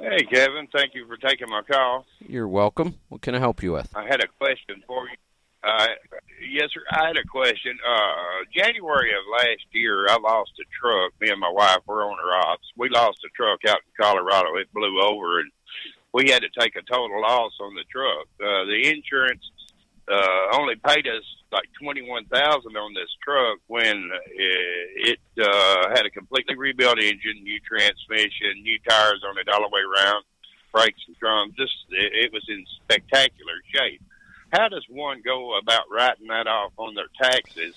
Hey, 0.00 0.24
Kevin. 0.24 0.68
Thank 0.72 0.94
you 0.94 1.06
for 1.06 1.16
taking 1.16 1.48
my 1.48 1.62
call. 1.62 2.04
You're 2.20 2.48
welcome. 2.48 2.96
What 3.08 3.22
can 3.22 3.34
I 3.34 3.38
help 3.38 3.62
you 3.62 3.72
with? 3.72 3.94
I 3.96 4.04
had 4.04 4.22
a 4.22 4.26
question 4.38 4.82
for 4.86 5.04
you. 5.08 5.16
Uh, 5.64 5.86
yes, 6.50 6.68
sir. 6.72 6.82
I 6.90 7.06
had 7.08 7.16
a 7.16 7.24
question. 7.24 7.78
Uh, 7.86 8.44
January 8.54 9.10
of 9.12 9.24
last 9.30 9.66
year, 9.72 10.06
I 10.08 10.18
lost 10.18 10.52
a 10.60 10.64
truck. 10.80 11.12
Me 11.20 11.30
and 11.30 11.40
my 11.40 11.50
wife 11.50 11.80
were 11.86 12.04
owner 12.04 12.32
ops. 12.42 12.66
We 12.76 12.88
lost 12.88 13.18
a 13.24 13.30
truck 13.36 13.60
out 13.68 13.78
in 13.78 14.04
Colorado. 14.04 14.56
It 14.56 14.72
blew 14.72 15.00
over, 15.00 15.40
and 15.40 15.50
we 16.12 16.30
had 16.30 16.42
to 16.42 16.48
take 16.58 16.76
a 16.76 16.82
total 16.82 17.20
loss 17.20 17.52
on 17.60 17.74
the 17.74 17.84
truck. 17.90 18.26
Uh, 18.40 18.64
the 18.64 18.88
insurance 18.88 19.44
uh, 20.08 20.56
only 20.56 20.76
paid 20.76 21.06
us 21.06 21.24
like 21.52 21.68
twenty 21.80 22.02
one 22.02 22.24
thousand 22.26 22.76
on 22.76 22.94
this 22.94 23.10
truck 23.22 23.58
when 23.66 24.10
uh, 24.12 25.10
it 25.10 25.18
uh, 25.40 25.88
had 25.94 26.06
a 26.06 26.10
completely 26.10 26.56
rebuilt 26.56 26.98
engine, 26.98 27.42
new 27.42 27.60
transmission, 27.60 28.62
new 28.62 28.78
tires 28.88 29.22
on 29.28 29.38
it 29.38 29.48
all 29.48 29.62
the 29.62 29.74
way 29.74 29.82
around, 29.82 30.24
brakes 30.72 31.02
and 31.06 31.16
drums. 31.18 31.54
Just 31.58 31.74
it, 31.90 32.26
it 32.26 32.32
was 32.32 32.44
in 32.48 32.64
spectacular 32.82 33.58
shape. 33.74 34.02
How 34.52 34.68
does 34.68 34.84
one 34.88 35.22
go 35.24 35.58
about 35.58 35.84
writing 35.90 36.28
that 36.28 36.46
off 36.46 36.72
on 36.76 36.94
their 36.94 37.08
taxes 37.20 37.74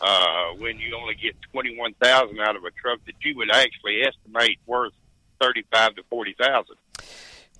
uh, 0.00 0.50
when 0.58 0.78
you 0.78 0.96
only 0.96 1.14
get 1.14 1.34
twenty 1.52 1.76
one 1.78 1.94
thousand 1.94 2.40
out 2.40 2.56
of 2.56 2.64
a 2.64 2.70
truck 2.70 3.00
that 3.06 3.14
you 3.22 3.36
would 3.36 3.50
actually 3.50 4.02
estimate 4.02 4.58
worth 4.66 4.92
thirty 5.40 5.64
five 5.72 5.94
to 5.96 6.02
forty 6.10 6.34
thousand? 6.38 6.76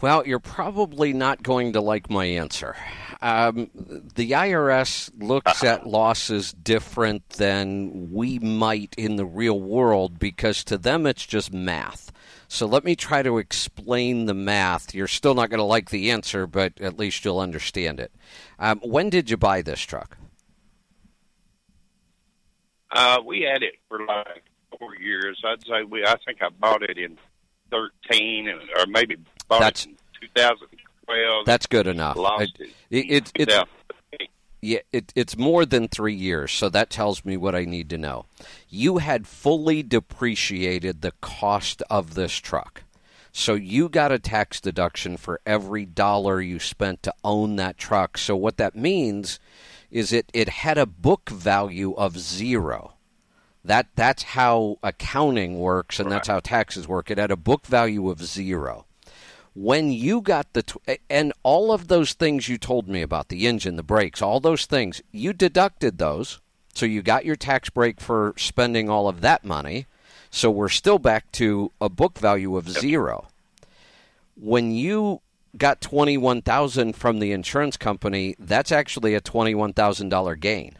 Well, 0.00 0.26
you're 0.26 0.40
probably 0.40 1.12
not 1.12 1.42
going 1.42 1.72
to 1.74 1.80
like 1.80 2.10
my 2.10 2.24
answer. 2.24 2.76
Um, 3.22 3.70
the 3.74 4.32
IRS 4.32 5.10
looks 5.18 5.64
at 5.64 5.86
losses 5.86 6.52
different 6.52 7.26
than 7.30 8.12
we 8.12 8.38
might 8.38 8.94
in 8.98 9.16
the 9.16 9.24
real 9.24 9.58
world 9.58 10.18
because 10.18 10.64
to 10.64 10.76
them 10.76 11.06
it's 11.06 11.24
just 11.24 11.52
math. 11.52 12.12
So 12.48 12.66
let 12.66 12.84
me 12.84 12.94
try 12.94 13.22
to 13.22 13.38
explain 13.38 14.26
the 14.26 14.34
math. 14.34 14.94
You're 14.94 15.08
still 15.08 15.34
not 15.34 15.50
going 15.50 15.58
to 15.58 15.64
like 15.64 15.90
the 15.90 16.10
answer, 16.10 16.46
but 16.46 16.80
at 16.80 16.98
least 16.98 17.24
you'll 17.24 17.40
understand 17.40 17.98
it. 18.00 18.12
Um, 18.58 18.80
when 18.80 19.10
did 19.10 19.30
you 19.30 19.36
buy 19.36 19.62
this 19.62 19.80
truck? 19.80 20.16
Uh, 22.92 23.18
we 23.26 23.40
had 23.42 23.62
it 23.62 23.74
for 23.88 24.04
like 24.06 24.44
four 24.78 24.94
years. 24.96 25.40
I'd 25.44 25.62
say 25.66 25.82
we. 25.82 26.04
I 26.04 26.16
think 26.24 26.42
I 26.42 26.48
bought 26.48 26.82
it 26.82 26.96
in 26.96 27.18
thirteen, 27.70 28.48
or 28.48 28.86
maybe 28.86 29.16
bought 29.48 29.60
That's- 29.60 29.86
it 29.86 29.90
in 29.90 29.96
two 30.20 30.28
thousand 30.36 30.68
twelve. 31.04 31.44
That's 31.46 31.66
good 31.66 31.88
enough. 31.88 32.16
Lost 32.16 32.52
I- 32.60 32.64
it. 32.64 32.70
it, 33.10 33.32
it, 33.34 33.68
Yeah. 34.64 34.80
It, 34.92 35.12
it's 35.14 35.36
more 35.36 35.66
than 35.66 35.88
three 35.88 36.14
years, 36.14 36.50
so 36.50 36.68
that 36.70 36.88
tells 36.88 37.24
me 37.24 37.36
what 37.36 37.54
I 37.54 37.64
need 37.64 37.90
to 37.90 37.98
know. 37.98 38.24
You 38.68 38.98
had 38.98 39.26
fully 39.26 39.82
depreciated 39.82 41.02
the 41.02 41.12
cost 41.20 41.82
of 41.90 42.14
this 42.14 42.34
truck. 42.36 42.82
So 43.30 43.54
you 43.54 43.88
got 43.88 44.12
a 44.12 44.18
tax 44.18 44.60
deduction 44.60 45.16
for 45.16 45.40
every 45.44 45.84
dollar 45.84 46.40
you 46.40 46.60
spent 46.60 47.02
to 47.02 47.14
own 47.24 47.56
that 47.56 47.76
truck. 47.76 48.16
So 48.16 48.36
what 48.36 48.56
that 48.58 48.76
means 48.76 49.40
is 49.90 50.12
it, 50.12 50.30
it 50.32 50.48
had 50.48 50.78
a 50.78 50.86
book 50.86 51.28
value 51.28 51.92
of 51.94 52.18
zero. 52.18 52.94
That 53.64 53.88
that's 53.96 54.22
how 54.22 54.78
accounting 54.82 55.58
works 55.58 55.98
and 55.98 56.12
that's 56.12 56.28
how 56.28 56.40
taxes 56.40 56.86
work. 56.86 57.10
It 57.10 57.18
had 57.18 57.30
a 57.30 57.36
book 57.36 57.66
value 57.66 58.08
of 58.08 58.24
zero 58.24 58.86
when 59.54 59.92
you 59.92 60.20
got 60.20 60.52
the 60.52 60.62
tw- 60.62 60.98
and 61.08 61.32
all 61.42 61.72
of 61.72 61.88
those 61.88 62.12
things 62.12 62.48
you 62.48 62.58
told 62.58 62.88
me 62.88 63.02
about 63.02 63.28
the 63.28 63.46
engine, 63.46 63.76
the 63.76 63.82
brakes, 63.82 64.20
all 64.20 64.40
those 64.40 64.66
things, 64.66 65.00
you 65.12 65.32
deducted 65.32 65.98
those. 65.98 66.40
So 66.74 66.86
you 66.86 67.02
got 67.02 67.24
your 67.24 67.36
tax 67.36 67.70
break 67.70 68.00
for 68.00 68.34
spending 68.36 68.90
all 68.90 69.08
of 69.08 69.20
that 69.20 69.44
money. 69.44 69.86
So 70.30 70.50
we're 70.50 70.68
still 70.68 70.98
back 70.98 71.30
to 71.32 71.70
a 71.80 71.88
book 71.88 72.18
value 72.18 72.56
of 72.56 72.68
zero. 72.68 73.28
When 74.36 74.72
you 74.72 75.20
got 75.56 75.80
21,000 75.80 76.96
from 76.96 77.20
the 77.20 77.30
insurance 77.30 77.76
company, 77.76 78.34
that's 78.40 78.72
actually 78.72 79.14
a 79.14 79.20
$21,000 79.20 80.40
gain. 80.40 80.76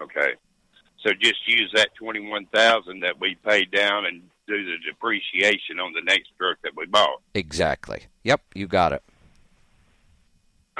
Okay. 0.00 0.32
So 1.04 1.10
just 1.20 1.46
use 1.46 1.70
that 1.74 1.94
twenty 1.94 2.20
one 2.20 2.46
thousand 2.46 3.00
that 3.00 3.20
we 3.20 3.36
paid 3.44 3.70
down 3.70 4.06
and 4.06 4.22
do 4.48 4.64
the 4.64 4.76
depreciation 4.84 5.78
on 5.78 5.92
the 5.92 6.02
next 6.02 6.30
truck 6.38 6.58
that 6.62 6.72
we 6.76 6.86
bought. 6.86 7.20
Exactly. 7.34 8.04
Yep, 8.24 8.40
you 8.54 8.66
got 8.66 8.92
it. 8.92 9.02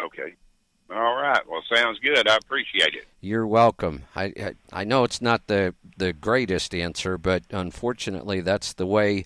Okay. 0.01 0.35
All 0.91 1.17
right. 1.17 1.47
Well, 1.47 1.63
sounds 1.73 1.99
good. 1.99 2.27
I 2.27 2.37
appreciate 2.37 2.95
it. 2.95 3.07
You're 3.21 3.47
welcome. 3.47 4.05
I, 4.17 4.25
I 4.25 4.55
I 4.73 4.85
know 4.85 5.05
it's 5.05 5.21
not 5.21 5.47
the 5.47 5.75
the 5.99 6.15
greatest 6.15 6.75
answer, 6.75 7.19
but 7.19 7.43
unfortunately, 7.51 8.41
that's 8.41 8.73
the 8.73 8.87
way 8.87 9.25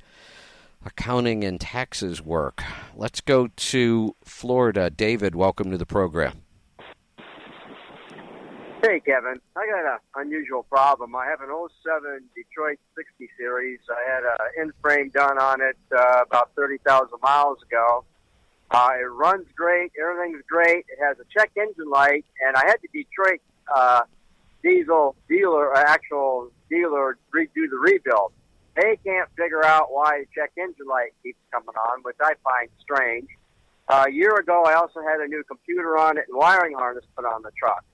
accounting 0.84 1.45
and 1.45 1.61
taxes 1.61 2.20
work. 2.20 2.64
Let's 2.97 3.20
go 3.20 3.47
to 3.47 4.16
Florida. 4.24 4.90
David, 4.90 5.36
welcome 5.36 5.70
to 5.70 5.78
the 5.78 5.86
program. 5.86 6.43
Hey, 8.84 8.98
Kevin. 8.98 9.40
I 9.54 9.66
got 9.68 9.94
an 9.94 9.98
unusual 10.16 10.64
problem. 10.64 11.14
I 11.14 11.26
have 11.26 11.40
an 11.40 11.50
07 11.84 12.24
Detroit 12.34 12.80
60 12.96 13.28
Series. 13.38 13.78
I 13.88 14.10
had 14.10 14.24
an 14.24 14.36
in 14.60 14.72
frame 14.82 15.08
done 15.10 15.38
on 15.38 15.60
it 15.60 15.76
uh, 15.96 16.22
about 16.26 16.50
30,000 16.56 17.08
miles 17.22 17.62
ago. 17.62 18.04
Uh, 18.72 18.90
it 18.98 19.04
runs 19.04 19.46
great. 19.54 19.92
Everything's 20.02 20.42
great. 20.48 20.84
It 20.88 20.98
has 21.00 21.16
a 21.20 21.24
check 21.30 21.52
engine 21.56 21.88
light, 21.88 22.24
and 22.44 22.56
I 22.56 22.66
had 22.66 22.78
the 22.82 22.88
Detroit 22.88 23.40
uh, 23.72 24.00
diesel 24.64 25.14
dealer, 25.28 25.76
uh, 25.76 25.84
actual 25.86 26.50
dealer, 26.68 27.18
redo 27.32 27.70
the 27.70 27.78
rebuild. 27.78 28.32
They 28.74 28.98
can't 29.04 29.28
figure 29.36 29.64
out 29.64 29.92
why 29.92 30.24
the 30.24 30.26
check 30.34 30.50
engine 30.58 30.88
light 30.88 31.12
keeps 31.22 31.38
coming 31.52 31.76
on, 31.88 32.02
which 32.02 32.16
I 32.20 32.32
find 32.42 32.68
strange. 32.80 33.28
Uh, 33.86 34.06
a 34.08 34.10
year 34.10 34.34
ago, 34.34 34.64
I 34.66 34.74
also 34.74 35.02
had 35.02 35.20
a 35.20 35.28
new 35.28 35.44
computer 35.44 35.96
on 35.98 36.18
it 36.18 36.24
and 36.28 36.36
wiring 36.36 36.74
harness 36.74 37.04
put 37.14 37.24
on 37.24 37.42
the 37.42 37.52
truck. 37.56 37.84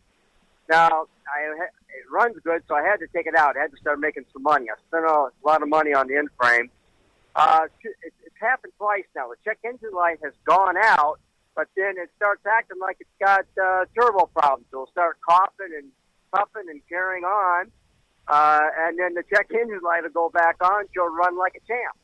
Now, 0.68 1.06
I, 1.26 1.62
it 1.62 2.10
runs 2.12 2.36
good, 2.44 2.62
so 2.68 2.74
I 2.74 2.82
had 2.82 2.98
to 2.98 3.06
take 3.08 3.26
it 3.26 3.34
out. 3.34 3.56
I 3.56 3.60
had 3.60 3.70
to 3.70 3.76
start 3.78 4.00
making 4.00 4.24
some 4.32 4.42
money. 4.42 4.66
I 4.70 4.74
spent 4.88 5.04
a 5.04 5.28
lot 5.44 5.62
of 5.62 5.68
money 5.68 5.94
on 5.94 6.08
the 6.08 6.18
in 6.18 6.28
frame. 6.40 6.70
Uh, 7.34 7.66
it, 7.82 8.12
it's 8.24 8.36
happened 8.40 8.72
twice 8.76 9.04
now. 9.16 9.28
The 9.28 9.36
check 9.44 9.58
engine 9.64 9.92
light 9.94 10.18
has 10.22 10.32
gone 10.44 10.76
out, 10.76 11.20
but 11.54 11.68
then 11.76 11.94
it 11.96 12.10
starts 12.16 12.42
acting 12.46 12.78
like 12.80 12.98
it's 13.00 13.10
got 13.20 13.46
uh, 13.62 13.84
turbo 13.94 14.26
problems. 14.26 14.66
It'll 14.72 14.88
start 14.88 15.18
coughing 15.26 15.72
and 15.76 15.90
puffing 16.32 16.68
and 16.68 16.80
carrying 16.88 17.24
on, 17.24 17.70
uh, 18.28 18.60
and 18.78 18.98
then 18.98 19.14
the 19.14 19.22
check 19.32 19.48
engine 19.52 19.80
light 19.82 20.02
will 20.02 20.10
go 20.10 20.28
back 20.28 20.56
on. 20.62 20.84
She'll 20.92 21.08
run 21.08 21.38
like 21.38 21.54
a 21.56 21.66
champ. 21.66 21.96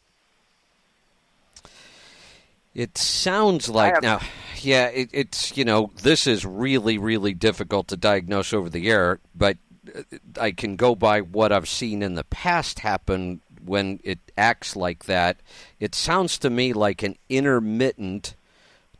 It 2.74 2.98
sounds 2.98 3.68
like 3.68 4.02
now, 4.02 4.20
yeah, 4.64 4.86
it, 4.86 5.10
it's 5.12 5.56
you 5.56 5.64
know 5.64 5.90
this 6.02 6.26
is 6.26 6.44
really 6.44 6.98
really 6.98 7.34
difficult 7.34 7.88
to 7.88 7.96
diagnose 7.96 8.52
over 8.52 8.68
the 8.68 8.90
air, 8.90 9.20
but 9.34 9.56
uh, 9.94 10.02
I 10.40 10.52
can 10.52 10.76
go 10.76 10.94
by 10.94 11.20
what 11.20 11.52
I've 11.52 11.68
seen 11.68 12.02
in 12.02 12.14
the 12.14 12.24
past 12.24 12.80
happen 12.80 13.40
when 13.64 14.00
it 14.04 14.18
acts 14.36 14.76
like 14.76 15.04
that. 15.04 15.38
It 15.80 15.94
sounds 15.94 16.38
to 16.38 16.50
me 16.50 16.72
like 16.72 17.02
an 17.02 17.16
intermittent 17.28 18.34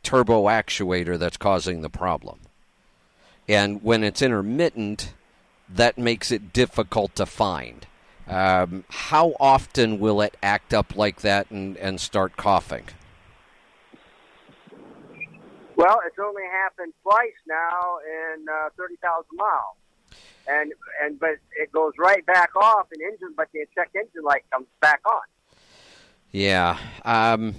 turbo 0.03 0.45
actuator 0.45 1.17
that's 1.17 1.37
causing 1.37 1.81
the 1.81 1.89
problem, 1.89 2.39
and 3.47 3.83
when 3.83 4.03
it's 4.03 4.21
intermittent, 4.21 5.13
that 5.69 5.97
makes 5.97 6.31
it 6.31 6.53
difficult 6.53 7.15
to 7.15 7.25
find. 7.25 7.87
Um, 8.27 8.85
how 8.89 9.35
often 9.39 9.99
will 9.99 10.19
it 10.21 10.35
act 10.41 10.73
up 10.73 10.95
like 10.95 11.21
that 11.21 11.51
and, 11.51 11.77
and 11.77 12.01
start 12.01 12.37
coughing? 12.37 12.85
Well, 15.75 15.99
it's 16.05 16.17
only 16.19 16.43
happened 16.43 16.93
twice 17.03 17.39
now 17.47 17.97
in 18.05 18.45
uh, 18.47 18.69
thirty 18.77 18.95
thousand 18.97 19.35
miles, 19.35 19.75
and 20.47 20.73
and 21.03 21.19
but 21.19 21.37
it 21.59 21.71
goes 21.71 21.93
right 21.97 22.25
back 22.25 22.55
off 22.55 22.87
in 22.93 23.01
engine, 23.01 23.33
but 23.35 23.49
the 23.53 23.65
check 23.75 23.89
engine 23.95 24.23
light 24.23 24.43
comes 24.51 24.67
back 24.81 25.01
on. 25.05 25.21
Yeah. 26.31 26.77
Um, 27.03 27.55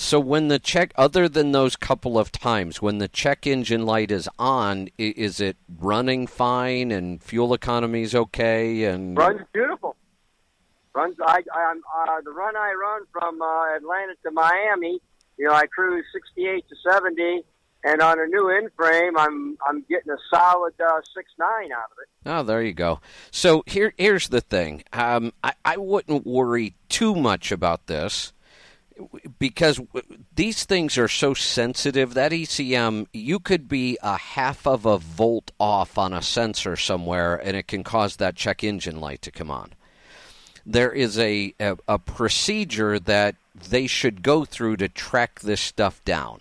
so 0.00 0.18
when 0.18 0.48
the 0.48 0.58
check, 0.58 0.92
other 0.96 1.28
than 1.28 1.52
those 1.52 1.76
couple 1.76 2.18
of 2.18 2.32
times, 2.32 2.80
when 2.80 2.96
the 2.96 3.08
check 3.08 3.46
engine 3.46 3.84
light 3.84 4.10
is 4.10 4.28
on, 4.38 4.88
is 4.96 5.40
it 5.40 5.58
running 5.78 6.26
fine 6.26 6.90
and 6.90 7.22
fuel 7.22 7.52
economy 7.52 8.02
is 8.02 8.14
okay? 8.14 8.84
And 8.84 9.16
Runs 9.16 9.42
beautiful. 9.52 9.96
Runs. 10.94 11.16
I, 11.20 11.42
I'm 11.54 11.82
uh, 11.94 12.20
the 12.24 12.30
run 12.30 12.56
I 12.56 12.72
run 12.72 13.02
from 13.12 13.42
uh, 13.42 13.76
Atlanta 13.76 14.14
to 14.24 14.30
Miami. 14.30 15.02
You 15.40 15.46
know, 15.46 15.54
I 15.54 15.66
cruise 15.68 16.04
68 16.12 16.68
to 16.68 16.76
70, 16.92 17.44
and 17.82 18.02
on 18.02 18.20
a 18.20 18.26
new 18.26 18.50
in 18.50 18.68
frame, 18.76 19.16
I'm 19.16 19.56
I'm 19.66 19.82
getting 19.88 20.12
a 20.12 20.18
solid 20.30 20.74
uh, 20.78 21.00
six 21.14 21.32
nine 21.38 21.72
out 21.72 21.90
of 21.90 21.96
it. 22.02 22.28
Oh, 22.28 22.42
there 22.42 22.62
you 22.62 22.74
go. 22.74 23.00
So 23.30 23.64
here, 23.66 23.94
here's 23.96 24.28
the 24.28 24.42
thing. 24.42 24.84
Um, 24.92 25.32
I, 25.42 25.54
I 25.64 25.78
wouldn't 25.78 26.26
worry 26.26 26.74
too 26.90 27.14
much 27.14 27.52
about 27.52 27.86
this 27.86 28.34
because 29.38 29.80
these 30.36 30.64
things 30.64 30.98
are 30.98 31.08
so 31.08 31.32
sensitive. 31.32 32.12
That 32.12 32.32
ECM, 32.32 33.06
you 33.14 33.38
could 33.38 33.66
be 33.66 33.96
a 34.02 34.18
half 34.18 34.66
of 34.66 34.84
a 34.84 34.98
volt 34.98 35.52
off 35.58 35.96
on 35.96 36.12
a 36.12 36.20
sensor 36.20 36.76
somewhere, 36.76 37.36
and 37.36 37.56
it 37.56 37.66
can 37.66 37.82
cause 37.82 38.16
that 38.16 38.36
check 38.36 38.62
engine 38.62 39.00
light 39.00 39.22
to 39.22 39.30
come 39.30 39.50
on. 39.50 39.72
There 40.66 40.92
is 40.92 41.18
a, 41.18 41.54
a, 41.58 41.78
a 41.88 41.98
procedure 41.98 42.98
that 42.98 43.36
they 43.54 43.86
should 43.86 44.22
go 44.22 44.44
through 44.44 44.76
to 44.78 44.88
track 44.88 45.40
this 45.40 45.60
stuff 45.60 46.04
down. 46.04 46.40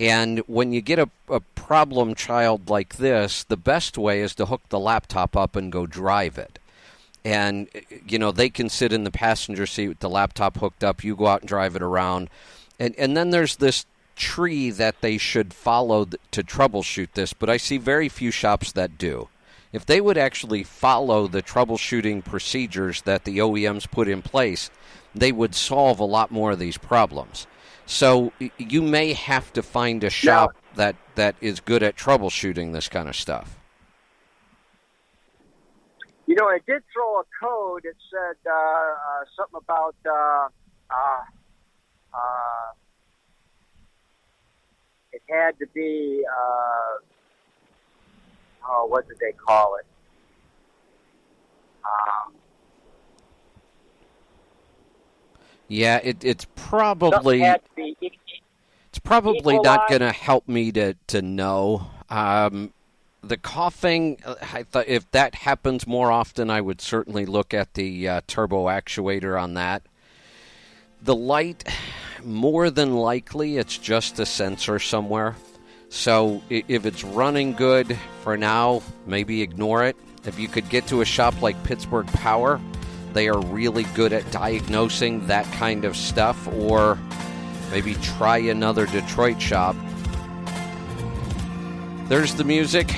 And 0.00 0.40
when 0.40 0.72
you 0.72 0.80
get 0.80 0.98
a, 0.98 1.08
a 1.28 1.40
problem 1.40 2.14
child 2.14 2.68
like 2.68 2.96
this, 2.96 3.44
the 3.44 3.56
best 3.56 3.96
way 3.96 4.20
is 4.20 4.34
to 4.36 4.46
hook 4.46 4.62
the 4.68 4.78
laptop 4.78 5.36
up 5.36 5.56
and 5.56 5.70
go 5.70 5.86
drive 5.86 6.36
it. 6.38 6.58
And, 7.24 7.68
you 8.06 8.18
know, 8.18 8.32
they 8.32 8.50
can 8.50 8.68
sit 8.68 8.92
in 8.92 9.04
the 9.04 9.10
passenger 9.10 9.66
seat 9.66 9.88
with 9.88 10.00
the 10.00 10.10
laptop 10.10 10.58
hooked 10.58 10.84
up. 10.84 11.02
You 11.02 11.16
go 11.16 11.26
out 11.26 11.40
and 11.40 11.48
drive 11.48 11.74
it 11.74 11.82
around. 11.82 12.28
And, 12.78 12.94
and 12.98 13.16
then 13.16 13.30
there's 13.30 13.56
this 13.56 13.86
tree 14.16 14.70
that 14.70 15.00
they 15.00 15.18
should 15.18 15.52
follow 15.52 16.04
to 16.04 16.42
troubleshoot 16.42 17.12
this, 17.14 17.32
but 17.32 17.50
I 17.50 17.56
see 17.56 17.78
very 17.78 18.08
few 18.08 18.30
shops 18.30 18.72
that 18.72 18.98
do. 18.98 19.28
If 19.72 19.84
they 19.84 20.00
would 20.00 20.18
actually 20.18 20.62
follow 20.62 21.26
the 21.26 21.42
troubleshooting 21.42 22.24
procedures 22.24 23.02
that 23.02 23.24
the 23.24 23.38
OEMs 23.38 23.90
put 23.90 24.06
in 24.06 24.22
place, 24.22 24.70
they 25.14 25.32
would 25.32 25.54
solve 25.54 26.00
a 26.00 26.04
lot 26.04 26.30
more 26.30 26.52
of 26.52 26.58
these 26.58 26.76
problems. 26.76 27.46
So 27.86 28.32
you 28.58 28.82
may 28.82 29.12
have 29.12 29.52
to 29.52 29.62
find 29.62 30.02
a 30.04 30.10
shop 30.10 30.56
that, 30.74 30.96
that 31.14 31.36
is 31.40 31.60
good 31.60 31.82
at 31.82 31.96
troubleshooting 31.96 32.72
this 32.72 32.88
kind 32.88 33.08
of 33.08 33.16
stuff. 33.16 33.58
You 36.26 36.34
know, 36.36 36.46
I 36.46 36.58
did 36.66 36.82
throw 36.92 37.20
a 37.20 37.24
code. 37.38 37.84
It 37.84 37.96
said 38.10 38.36
uh, 38.50 38.54
uh, 38.54 39.24
something 39.36 39.60
about 39.62 39.94
uh, 40.06 40.48
uh, 40.90 41.22
uh, 42.14 42.72
it 45.12 45.22
had 45.28 45.58
to 45.58 45.66
be. 45.74 46.24
Uh, 46.26 46.98
oh, 48.68 48.86
what 48.86 49.06
did 49.06 49.18
they 49.20 49.32
call 49.32 49.76
it? 49.76 49.86
Um, 51.84 52.34
Yeah, 55.68 56.00
it, 56.02 56.24
it's 56.24 56.46
probably 56.56 57.40
had 57.40 57.62
to 57.64 57.70
be. 57.76 57.96
it's 58.88 58.98
probably 58.98 59.58
not 59.58 59.88
going 59.88 60.00
to 60.00 60.12
help 60.12 60.46
me 60.48 60.72
to 60.72 60.94
to 61.08 61.22
know. 61.22 61.86
Um, 62.10 62.72
the 63.22 63.36
coughing, 63.36 64.18
I 64.52 64.64
thought 64.64 64.86
if 64.86 65.10
that 65.12 65.34
happens 65.34 65.86
more 65.86 66.10
often, 66.10 66.50
I 66.50 66.60
would 66.60 66.80
certainly 66.80 67.26
look 67.26 67.54
at 67.54 67.74
the 67.74 68.08
uh, 68.08 68.20
turbo 68.26 68.66
actuator 68.66 69.40
on 69.40 69.54
that. 69.54 69.82
The 71.02 71.14
light, 71.14 71.64
more 72.22 72.70
than 72.70 72.94
likely, 72.94 73.56
it's 73.56 73.78
just 73.78 74.18
a 74.18 74.26
sensor 74.26 74.78
somewhere. 74.78 75.36
So 75.88 76.42
if 76.50 76.86
it's 76.86 77.04
running 77.04 77.52
good 77.52 77.96
for 78.22 78.36
now, 78.36 78.82
maybe 79.06 79.42
ignore 79.42 79.84
it. 79.84 79.96
If 80.24 80.38
you 80.38 80.48
could 80.48 80.68
get 80.68 80.86
to 80.88 81.02
a 81.02 81.04
shop 81.04 81.40
like 81.42 81.62
Pittsburgh 81.64 82.06
Power, 82.08 82.60
they 83.14 83.28
are 83.28 83.40
really 83.40 83.84
good 83.94 84.12
at 84.12 84.28
diagnosing 84.30 85.26
that 85.28 85.46
kind 85.52 85.84
of 85.84 85.96
stuff, 85.96 86.48
or 86.48 86.98
maybe 87.70 87.94
try 87.94 88.38
another 88.38 88.86
Detroit 88.86 89.40
shop. 89.40 89.76
There's 92.08 92.34
the 92.34 92.44
music. 92.44 92.92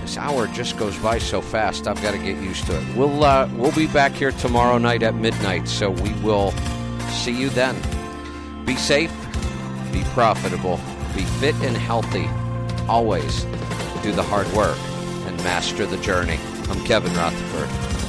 This 0.00 0.16
hour 0.16 0.48
just 0.48 0.76
goes 0.76 0.98
by 0.98 1.18
so 1.18 1.40
fast. 1.40 1.86
I've 1.86 2.02
got 2.02 2.12
to 2.12 2.18
get 2.18 2.42
used 2.42 2.66
to 2.66 2.76
it. 2.76 2.96
We'll 2.96 3.22
uh, 3.22 3.48
we'll 3.54 3.70
be 3.72 3.86
back 3.86 4.12
here 4.12 4.32
tomorrow 4.32 4.78
night 4.78 5.02
at 5.02 5.14
midnight, 5.14 5.68
so 5.68 5.90
we 5.90 6.12
will 6.14 6.50
see 7.22 7.38
you 7.38 7.50
then. 7.50 7.76
Be 8.64 8.74
safe, 8.74 9.12
be 9.92 10.02
profitable, 10.14 10.80
be 11.14 11.22
fit 11.38 11.54
and 11.56 11.76
healthy. 11.76 12.28
Always 12.88 13.44
do 14.02 14.10
the 14.10 14.22
hard 14.22 14.50
work 14.52 14.78
and 15.28 15.36
master 15.44 15.86
the 15.86 15.98
journey. 15.98 16.38
I'm 16.70 16.82
Kevin 16.84 17.14
Rutherford. 17.14 17.99